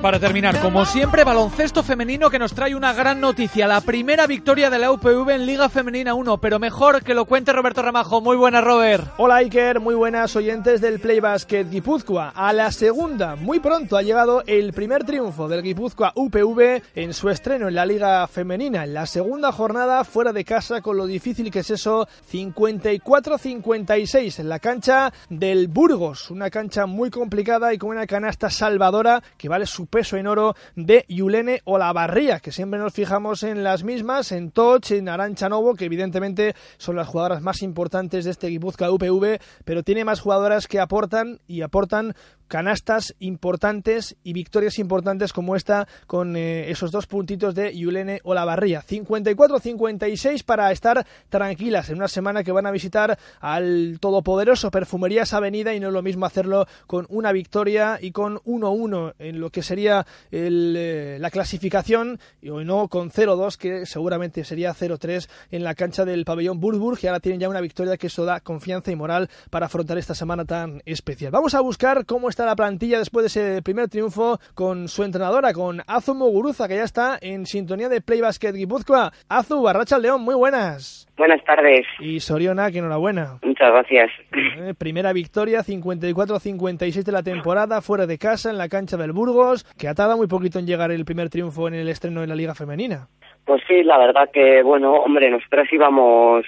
[0.02, 3.68] Para terminar, como siempre, baloncesto femenino que nos trae una gran noticia.
[3.68, 7.52] La primera victoria de la UPV en Liga Femenina 1, pero mejor que lo cuente
[7.52, 8.22] Roberto Ramajo.
[8.22, 9.12] Muy buenas, Robert.
[9.18, 9.78] Hola, Iker.
[9.78, 12.32] Muy buenas oyentes del Play Basket Guipúzcoa.
[12.34, 17.28] A la segunda, muy pronto ha llegado el primer triunfo del Guipúzcoa UPV en su
[17.28, 18.84] estreno en la Liga Femenina.
[18.84, 24.48] En la segunda jornada, fuera de casa, con lo difícil que es eso, 54-56 en
[24.48, 26.30] la cancha del Burgos.
[26.30, 30.54] Una cancha muy complicada y con una canasta salvadora que vale su peso en oro
[30.76, 35.74] de Yulene Olavarría, que siempre nos fijamos en las mismas, en Toch, en Arancha Novo,
[35.74, 40.68] que evidentemente son las jugadoras más importantes de este Guipúzcoa UPV, pero tiene más jugadoras
[40.68, 42.14] que aportan y aportan
[42.50, 48.82] canastas importantes y victorias importantes como esta con eh, esos dos puntitos de Yulene Olavarría.
[48.82, 55.74] 54-56 para estar tranquilas en una semana que van a visitar al todopoderoso Perfumerías Avenida
[55.74, 59.62] y no es lo mismo hacerlo con una victoria y con 1-1 en lo que
[59.62, 65.76] sería el, eh, la clasificación y no con 0-2 que seguramente sería 0-3 en la
[65.76, 68.96] cancha del pabellón Burburg y ahora tienen ya una victoria que eso da confianza y
[68.96, 71.30] moral para afrontar esta semana tan especial.
[71.30, 75.52] Vamos a buscar cómo está la plantilla después de ese primer triunfo con su entrenadora,
[75.52, 79.12] con Azu Muguruza, que ya está en sintonía de Play Basket Guipúzcoa.
[79.28, 81.06] Azu, Barracha León, muy buenas.
[81.16, 81.86] Buenas tardes.
[81.98, 83.38] Y Soriona, que enhorabuena.
[83.42, 84.10] Muchas gracias.
[84.32, 89.64] Eh, primera victoria, 54-56 de la temporada, fuera de casa, en la cancha del Burgos,
[89.78, 92.34] que ha tardado muy poquito en llegar el primer triunfo en el estreno de la
[92.34, 93.08] Liga Femenina.
[93.44, 96.44] Pues sí, la verdad que, bueno, hombre, nosotros íbamos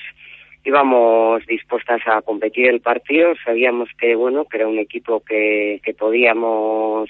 [0.64, 5.94] íbamos dispuestas a competir el partido, sabíamos que bueno, que era un equipo que, que
[5.94, 7.08] podíamos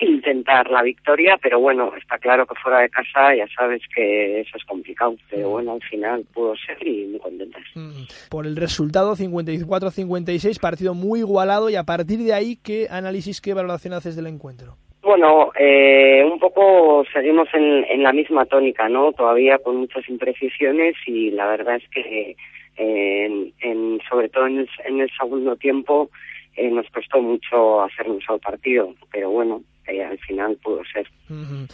[0.00, 4.56] intentar la victoria, pero bueno, está claro que fuera de casa ya sabes que eso
[4.56, 7.62] es complicado, pero bueno, al final pudo ser y muy contentas.
[7.74, 8.04] Mm.
[8.30, 13.54] Por el resultado 54-56, partido muy igualado y a partir de ahí, ¿qué análisis, qué
[13.54, 14.76] valoración haces del encuentro?
[15.02, 19.12] Bueno, eh, un poco seguimos en, en la misma tónica, ¿no?
[19.12, 22.36] Todavía con muchas imprecisiones y la verdad es que
[22.76, 26.10] en, en, sobre todo en el, en el segundo tiempo
[26.56, 31.06] eh, nos costó mucho hacernos al partido, pero bueno, eh, al final pudo ser.
[31.28, 31.66] Uh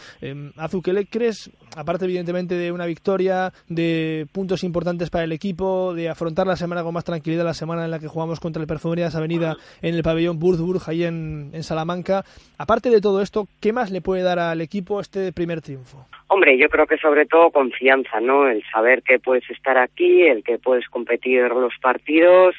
[0.57, 5.93] Azu, ¿qué le crees, aparte evidentemente de una victoria, de puntos importantes para el equipo,
[5.93, 8.67] de afrontar la semana con más tranquilidad, la semana en la que jugamos contra el
[8.67, 12.23] Perfumerías Avenida en el pabellón Burzburg, ahí en, en Salamanca,
[12.57, 16.05] aparte de todo esto, ¿qué más le puede dar al equipo este primer triunfo?
[16.27, 18.47] Hombre, yo creo que sobre todo confianza, ¿no?
[18.47, 22.55] El saber que puedes estar aquí, el que puedes competir los partidos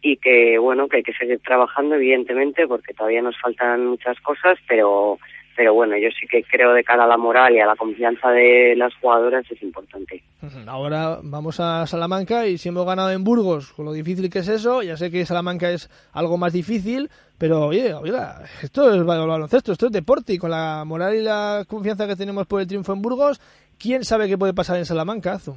[0.00, 4.58] y que bueno que hay que seguir trabajando evidentemente porque todavía nos faltan muchas cosas
[4.68, 5.18] pero
[5.56, 8.30] pero bueno yo sí que creo de cara a la moral y a la confianza
[8.30, 10.22] de las jugadoras es importante.
[10.68, 14.48] Ahora vamos a Salamanca y si hemos ganado en Burgos con lo difícil que es
[14.48, 19.72] eso ya sé que Salamanca es algo más difícil pero oye oiga esto es baloncesto
[19.72, 22.92] esto es deporte y con la moral y la confianza que tenemos por el triunfo
[22.92, 23.40] en Burgos
[23.80, 25.56] quién sabe qué puede pasar en Salamanca Azu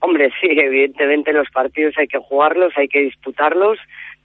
[0.00, 3.78] Hombre, sí, evidentemente los partidos hay que jugarlos, hay que disputarlos,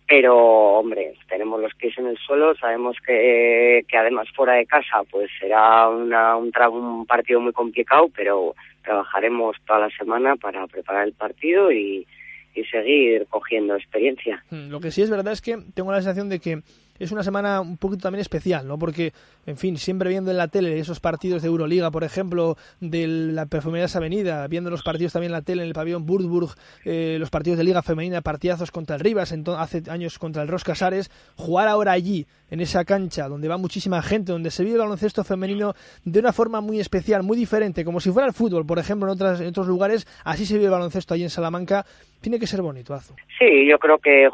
[0.07, 5.03] pero hombre, tenemos los pies en el suelo, sabemos que, que además fuera de casa
[5.09, 11.07] pues será una, un, un partido muy complicado, pero trabajaremos toda la semana para preparar
[11.07, 12.05] el partido y,
[12.53, 14.43] y seguir cogiendo experiencia.
[14.49, 16.61] Hmm, lo que sí es verdad es que tengo la sensación de que
[16.99, 18.77] es una semana un poquito también especial, ¿no?
[18.77, 19.13] Porque,
[19.45, 23.45] en fin, siempre viendo en la tele esos partidos de Euroliga, por ejemplo, de la
[23.45, 27.29] Perfumerías Avenida, viendo los partidos también en la tele en el pabellón Burgburg, eh, los
[27.29, 31.67] partidos de Liga Femenina, partidazos contra el Rivas, hace años contra el Ros Casares, jugar
[31.67, 35.73] ahora allí, en esa cancha, donde va muchísima gente, donde se vive el baloncesto femenino
[36.03, 39.13] de una forma muy especial, muy diferente, como si fuera el fútbol, por ejemplo, en,
[39.13, 41.85] otras, en otros lugares, así se vive el baloncesto allí en Salamanca,
[42.21, 43.13] tiene que ser bonito, Azu.
[43.37, 44.29] Sí, yo creo que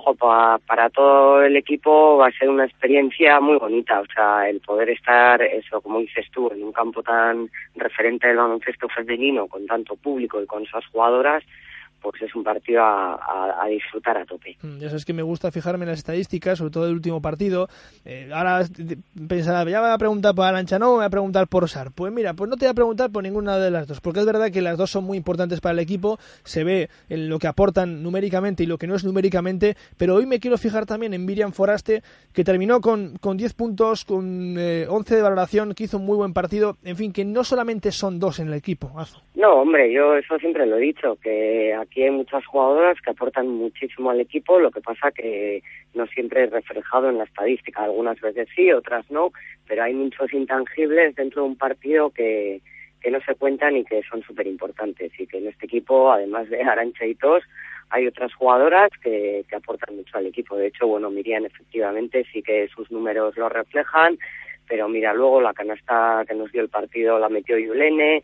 [0.65, 4.89] para todo el equipo va a ser una experiencia muy bonita, o sea, el poder
[4.89, 9.95] estar, eso, como dices tú, en un campo tan referente del baloncesto femenino, con tanto
[9.95, 11.43] público y con esas jugadoras,
[12.01, 14.57] pues es un partido a, disfrutar a tope.
[14.61, 17.67] Mm, ya sabes que me gusta fijarme en las estadísticas, sobre todo el último partido.
[18.05, 18.61] Eh, ahora
[19.27, 21.91] pensaba, ya me voy a preguntar por Arancha, no, me voy a preguntar por Sar.
[21.93, 24.25] Pues mira, pues no te voy a preguntar por ninguna de las dos, porque es
[24.25, 27.47] verdad que las dos son muy importantes para el equipo, se ve en lo que
[27.47, 31.25] aportan numéricamente y lo que no es numéricamente, pero hoy me quiero fijar también en
[31.25, 32.01] Miriam Foraste,
[32.33, 36.17] que terminó con, con 10 puntos, con eh, 11 de valoración, que hizo un muy
[36.17, 38.91] buen partido, en fin, que no solamente son dos en el equipo.
[39.35, 43.47] No, hombre, yo eso siempre lo he dicho, que aquí hay muchas jugadoras que aportan
[43.47, 45.61] muchísimo al equipo, lo que pasa que
[45.93, 49.31] no siempre es reflejado en la estadística, algunas veces sí, otras no,
[49.67, 52.61] pero hay muchos intangibles dentro de un partido que,
[53.01, 56.49] que no se cuentan y que son súper importantes y que en este equipo, además
[56.49, 57.43] de Arancha y Tos,
[57.89, 60.55] hay otras jugadoras que, que aportan mucho al equipo.
[60.55, 64.17] De hecho, bueno, Miriam efectivamente sí que sus números lo reflejan,
[64.67, 68.23] pero mira, luego la canasta que nos dio el partido la metió Yulene,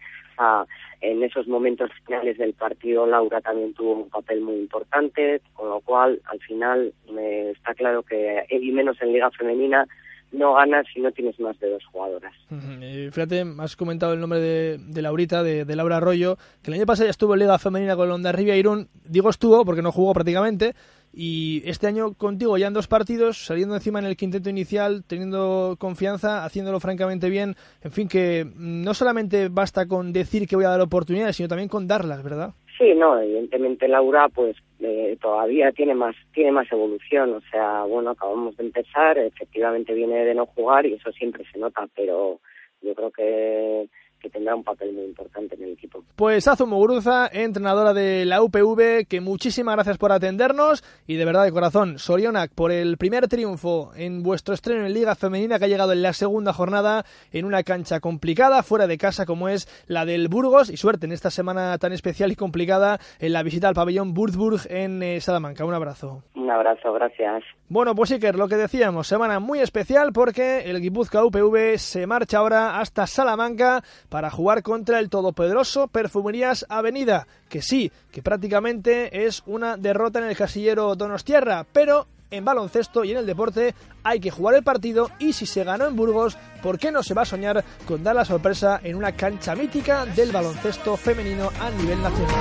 [1.01, 5.79] en esos momentos finales del partido Laura también tuvo un papel muy importante, con lo
[5.81, 9.87] cual al final me está claro que, y menos en Liga Femenina,
[10.31, 12.33] no ganas si no tienes más de dos jugadoras.
[12.49, 17.11] fíjate, has comentado el nombre de, Laurita, de, Laura Arroyo, que el año pasado ya
[17.11, 18.89] estuvo en Liga Femenina con el Ondarribia Irún.
[19.05, 20.73] Digo estuvo porque no jugó prácticamente.
[21.13, 25.75] Y este año contigo ya en dos partidos, saliendo encima en el quinteto inicial, teniendo
[25.79, 27.55] confianza, haciéndolo francamente bien.
[27.81, 31.69] En fin, que no solamente basta con decir que voy a dar oportunidades, sino también
[31.69, 32.53] con darlas, ¿verdad?
[32.77, 38.11] Sí, no, evidentemente Laura pues eh, todavía tiene más tiene más evolución, o sea, bueno,
[38.11, 42.39] acabamos de empezar, efectivamente viene de no jugar y eso siempre se nota, pero
[42.81, 46.03] yo creo que que tendrá un papel muy importante en el equipo.
[46.15, 51.43] Pues Azu Muguruza, entrenadora de la UPV, que muchísimas gracias por atendernos y de verdad
[51.43, 55.69] de corazón, Sorionak, por el primer triunfo en vuestro estreno en Liga Femenina que ha
[55.69, 60.05] llegado en la segunda jornada en una cancha complicada, fuera de casa como es la
[60.05, 63.75] del Burgos y suerte en esta semana tan especial y complicada en la visita al
[63.75, 65.65] pabellón Würzburg en eh, Salamanca.
[65.65, 66.23] Un abrazo.
[66.35, 67.43] Un abrazo, gracias.
[67.69, 72.37] Bueno, pues Iker, lo que decíamos, semana muy especial porque el Guipúzcoa UPV se marcha
[72.37, 79.43] ahora hasta Salamanca para jugar contra el todopoderoso Perfumerías Avenida, que sí, que prácticamente es
[79.45, 83.73] una derrota en el casillero Donostierra, pero en baloncesto y en el deporte
[84.03, 87.13] hay que jugar el partido y si se ganó en Burgos, ¿por qué no se
[87.13, 91.69] va a soñar con dar la sorpresa en una cancha mítica del baloncesto femenino a
[91.71, 92.35] nivel nacional?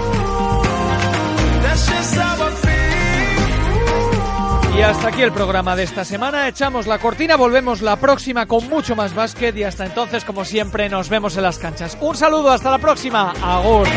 [4.76, 6.48] Y hasta aquí el programa de esta semana.
[6.48, 10.90] Echamos la cortina, volvemos la próxima con mucho más básquet y hasta entonces, como siempre,
[10.90, 11.96] nos vemos en las canchas.
[12.00, 13.32] Un saludo, hasta la próxima.
[13.42, 13.88] Agur.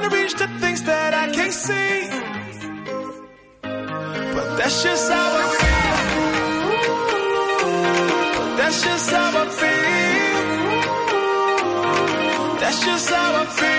[0.00, 2.08] Trying to reach the things that I can't see.
[3.62, 5.90] But that's just how I feel.
[8.56, 9.80] That's just how I feel.
[12.60, 13.69] That's just how